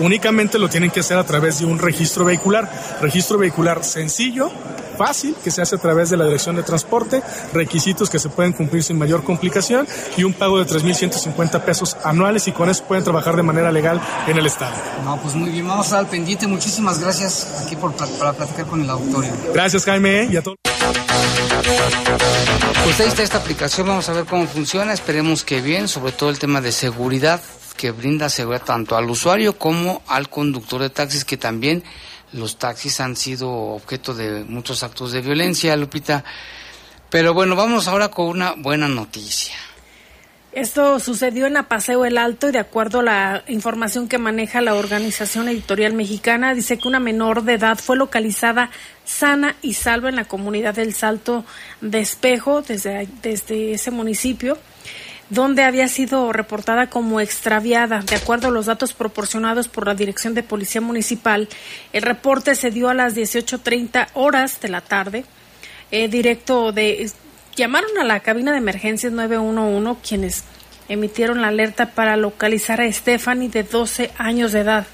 Únicamente 0.00 0.58
lo 0.58 0.68
tienen 0.68 0.90
que 0.90 1.00
hacer 1.00 1.18
a 1.18 1.24
través 1.24 1.60
de 1.60 1.66
un 1.66 1.75
registro 1.78 2.24
vehicular. 2.24 2.70
Registro 3.00 3.38
vehicular 3.38 3.84
sencillo, 3.84 4.50
fácil, 4.96 5.36
que 5.42 5.50
se 5.50 5.62
hace 5.62 5.76
a 5.76 5.78
través 5.78 6.10
de 6.10 6.16
la 6.16 6.24
Dirección 6.24 6.56
de 6.56 6.62
Transporte, 6.62 7.22
requisitos 7.52 8.10
que 8.10 8.18
se 8.18 8.28
pueden 8.28 8.52
cumplir 8.52 8.82
sin 8.82 8.98
mayor 8.98 9.22
complicación 9.24 9.86
y 10.16 10.24
un 10.24 10.32
pago 10.32 10.58
de 10.58 10.66
3.150 10.66 11.60
pesos 11.62 11.96
anuales 12.02 12.48
y 12.48 12.52
con 12.52 12.68
eso 12.68 12.84
pueden 12.84 13.04
trabajar 13.04 13.36
de 13.36 13.42
manera 13.42 13.70
legal 13.70 14.00
en 14.26 14.36
el 14.38 14.46
Estado. 14.46 14.74
No, 15.04 15.20
pues 15.20 15.34
muy 15.34 15.50
bien, 15.50 15.66
vamos 15.68 15.86
a 15.86 15.88
estar 15.88 15.98
al 16.00 16.06
pendiente. 16.06 16.46
Muchísimas 16.46 16.98
gracias 16.98 17.62
aquí 17.64 17.76
por, 17.76 17.92
para 17.92 18.32
platicar 18.32 18.66
con 18.66 18.80
el 18.80 18.90
auditorio. 18.90 19.30
Gracias, 19.52 19.84
Jaime, 19.84 20.28
y 20.30 20.36
a 20.36 20.42
todos. 20.42 20.56
Pues 22.84 23.00
ahí 23.00 23.08
está 23.08 23.22
esta 23.22 23.38
aplicación, 23.38 23.86
vamos 23.88 24.08
a 24.08 24.12
ver 24.12 24.24
cómo 24.26 24.46
funciona, 24.46 24.92
esperemos 24.92 25.44
que 25.44 25.60
bien, 25.60 25.88
sobre 25.88 26.12
todo 26.12 26.30
el 26.30 26.38
tema 26.38 26.60
de 26.60 26.70
seguridad, 26.72 27.40
que 27.76 27.90
brinda 27.90 28.28
seguridad 28.28 28.64
tanto 28.64 28.96
al 28.96 29.08
usuario 29.10 29.58
como 29.58 30.02
al 30.06 30.28
conductor 30.28 30.80
de 30.80 30.90
taxis, 30.90 31.24
que 31.24 31.36
también 31.36 31.84
los 32.32 32.58
taxis 32.58 33.00
han 33.00 33.16
sido 33.16 33.50
objeto 33.50 34.14
de 34.14 34.44
muchos 34.44 34.82
actos 34.82 35.12
de 35.12 35.20
violencia, 35.20 35.76
Lupita. 35.76 36.24
Pero 37.10 37.34
bueno, 37.34 37.54
vamos 37.56 37.86
ahora 37.88 38.08
con 38.08 38.26
una 38.26 38.54
buena 38.56 38.88
noticia. 38.88 39.54
Esto 40.56 40.98
sucedió 41.00 41.46
en 41.46 41.58
Apaseo 41.58 42.06
el 42.06 42.16
Alto 42.16 42.48
y 42.48 42.52
de 42.52 42.58
acuerdo 42.58 43.00
a 43.00 43.02
la 43.02 43.44
información 43.46 44.08
que 44.08 44.16
maneja 44.16 44.62
la 44.62 44.74
Organización 44.74 45.48
Editorial 45.48 45.92
Mexicana, 45.92 46.54
dice 46.54 46.78
que 46.78 46.88
una 46.88 46.98
menor 46.98 47.42
de 47.42 47.54
edad 47.54 47.76
fue 47.76 47.98
localizada 47.98 48.70
sana 49.04 49.56
y 49.60 49.74
salva 49.74 50.08
en 50.08 50.16
la 50.16 50.24
comunidad 50.24 50.74
del 50.74 50.94
Salto 50.94 51.44
de 51.82 52.00
Espejo, 52.00 52.62
desde, 52.62 53.06
desde 53.20 53.72
ese 53.72 53.90
municipio 53.90 54.56
donde 55.30 55.64
había 55.64 55.88
sido 55.88 56.32
reportada 56.32 56.88
como 56.88 57.20
extraviada. 57.20 58.00
De 58.00 58.16
acuerdo 58.16 58.48
a 58.48 58.52
los 58.52 58.66
datos 58.66 58.92
proporcionados 58.92 59.68
por 59.68 59.86
la 59.86 59.94
Dirección 59.94 60.34
de 60.34 60.42
Policía 60.42 60.80
Municipal, 60.80 61.48
el 61.92 62.02
reporte 62.02 62.54
se 62.54 62.70
dio 62.70 62.88
a 62.88 62.94
las 62.94 63.16
18.30 63.16 64.08
horas 64.14 64.60
de 64.60 64.68
la 64.68 64.80
tarde. 64.80 65.24
Eh, 65.90 66.08
directo 66.08 66.72
de 66.72 67.10
Llamaron 67.56 67.96
a 67.98 68.04
la 68.04 68.20
cabina 68.20 68.52
de 68.52 68.58
emergencias 68.58 69.14
911 69.14 69.98
quienes 70.06 70.44
emitieron 70.90 71.40
la 71.40 71.48
alerta 71.48 71.92
para 71.92 72.18
localizar 72.18 72.82
a 72.82 72.92
Stephanie 72.92 73.48
de 73.48 73.62
12 73.62 74.10
años 74.18 74.52
de 74.52 74.60
edad. 74.60 74.86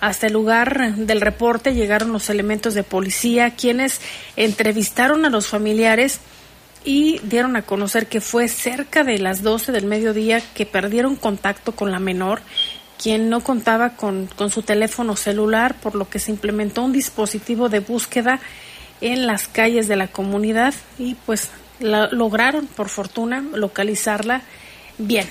Hasta 0.00 0.28
el 0.28 0.32
lugar 0.32 0.94
del 0.94 1.20
reporte 1.20 1.74
llegaron 1.74 2.12
los 2.12 2.30
elementos 2.30 2.74
de 2.74 2.84
policía 2.84 3.56
quienes 3.56 4.00
entrevistaron 4.36 5.24
a 5.24 5.30
los 5.30 5.48
familiares 5.48 6.20
y 6.84 7.18
dieron 7.20 7.56
a 7.56 7.62
conocer 7.62 8.06
que 8.06 8.20
fue 8.20 8.48
cerca 8.48 9.04
de 9.04 9.18
las 9.18 9.42
12 9.42 9.72
del 9.72 9.86
mediodía 9.86 10.40
que 10.54 10.66
perdieron 10.66 11.16
contacto 11.16 11.72
con 11.72 11.90
la 11.90 11.98
menor, 11.98 12.42
quien 13.02 13.30
no 13.30 13.40
contaba 13.40 13.96
con, 13.96 14.28
con 14.36 14.50
su 14.50 14.62
teléfono 14.62 15.16
celular, 15.16 15.74
por 15.74 15.94
lo 15.94 16.08
que 16.08 16.18
se 16.18 16.30
implementó 16.30 16.82
un 16.82 16.92
dispositivo 16.92 17.68
de 17.68 17.80
búsqueda 17.80 18.40
en 19.00 19.26
las 19.26 19.48
calles 19.48 19.88
de 19.88 19.96
la 19.96 20.08
comunidad 20.08 20.74
y 20.98 21.14
pues 21.26 21.50
la, 21.80 22.08
lograron, 22.08 22.66
por 22.66 22.88
fortuna, 22.88 23.42
localizarla 23.54 24.42
bien. 24.98 25.26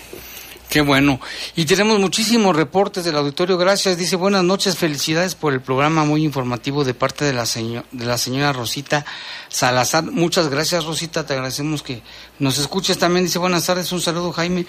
Qué 0.74 0.82
bueno. 0.82 1.20
Y 1.56 1.66
tenemos 1.66 2.00
muchísimos 2.00 2.56
reportes 2.56 3.06
del 3.06 3.16
auditorio. 3.16 3.60
Gracias. 3.60 3.96
Dice 3.96 4.16
buenas 4.16 4.44
noches, 4.44 4.76
felicidades 4.76 5.36
por 5.36 5.54
el 5.54 5.62
programa 5.62 6.04
muy 6.04 6.24
informativo 6.24 6.84
de 6.84 6.96
parte 6.96 7.26
de 7.26 7.32
la, 7.32 7.46
señora 7.46 8.54
Rosita 8.54 9.06
Salazar. 9.50 10.04
Muchas 10.06 10.50
gracias, 10.50 10.86
Rosita. 10.86 11.28
Te 11.28 11.34
agradecemos 11.34 11.84
que 11.84 12.02
nos 12.40 12.58
escuches 12.58 12.98
también. 12.98 13.24
Dice 13.24 13.38
buenas 13.38 13.68
tardes, 13.68 13.92
un 13.92 14.02
saludo, 14.02 14.32
Jaime. 14.32 14.66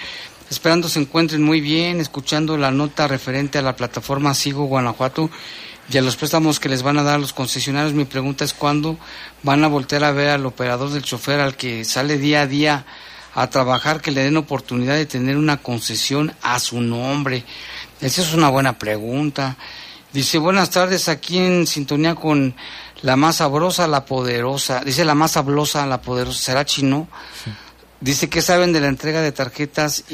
Esperando 0.50 0.90
se 0.90 1.00
encuentren 1.00 1.42
muy 1.42 1.62
bien, 1.62 2.00
escuchando 2.00 2.59
la 2.59 2.70
nota 2.70 3.09
referente 3.09 3.57
a 3.57 3.62
la 3.62 3.74
plataforma 3.74 4.34
Sigo 4.34 4.66
Guanajuato 4.66 5.30
y 5.90 5.96
a 5.96 6.02
los 6.02 6.16
préstamos 6.16 6.61
que 6.61 6.68
les 6.68 6.82
van 6.82 6.98
a 6.98 7.02
dar 7.02 7.18
los 7.18 7.32
concesionarios. 7.32 7.94
Mi 7.94 8.05
pregunta 8.05 8.44
es 8.44 8.52
cuándo 8.52 8.98
van 9.42 9.64
a 9.64 9.68
voltear 9.68 10.05
a 10.05 10.12
ver 10.12 10.28
al 10.28 10.44
operador 10.44 10.90
del 10.90 11.02
chofer, 11.02 11.40
al 11.40 11.57
que 11.57 11.82
sale 11.86 12.18
día 12.18 12.42
a 12.42 12.46
día 12.46 12.84
a 13.35 13.49
trabajar, 13.49 14.01
que 14.01 14.11
le 14.11 14.22
den 14.22 14.37
oportunidad 14.37 14.95
de 14.95 15.07
tener 15.07 15.37
una 15.37 15.57
concesión 15.57 16.32
a 16.43 16.59
su 16.59 16.80
nombre. 16.80 17.45
Esa 18.01 18.22
es 18.22 18.32
una 18.35 18.49
buena 18.49 18.78
pregunta. 18.78 19.57
Dice, 20.12 20.39
buenas 20.39 20.70
tardes, 20.70 21.09
aquí 21.09 21.39
en 21.39 21.66
sintonía 21.66 22.14
con 22.14 22.55
la 23.03 23.16
más 23.16 23.37
sabrosa, 23.37 23.89
la 23.89 24.05
poderosa. 24.05 24.82
Dice 24.85 25.05
la 25.05 25.14
más 25.14 25.32
sabrosa, 25.32 25.87
la 25.87 26.01
poderosa. 26.01 26.39
¿Será 26.39 26.64
chino? 26.64 27.09
Dice 28.01 28.28
que 28.28 28.43
saben 28.43 28.72
de 28.72 28.80
la 28.80 28.89
entrega 28.89 29.20
de 29.22 29.32
tarjetas 29.32 30.05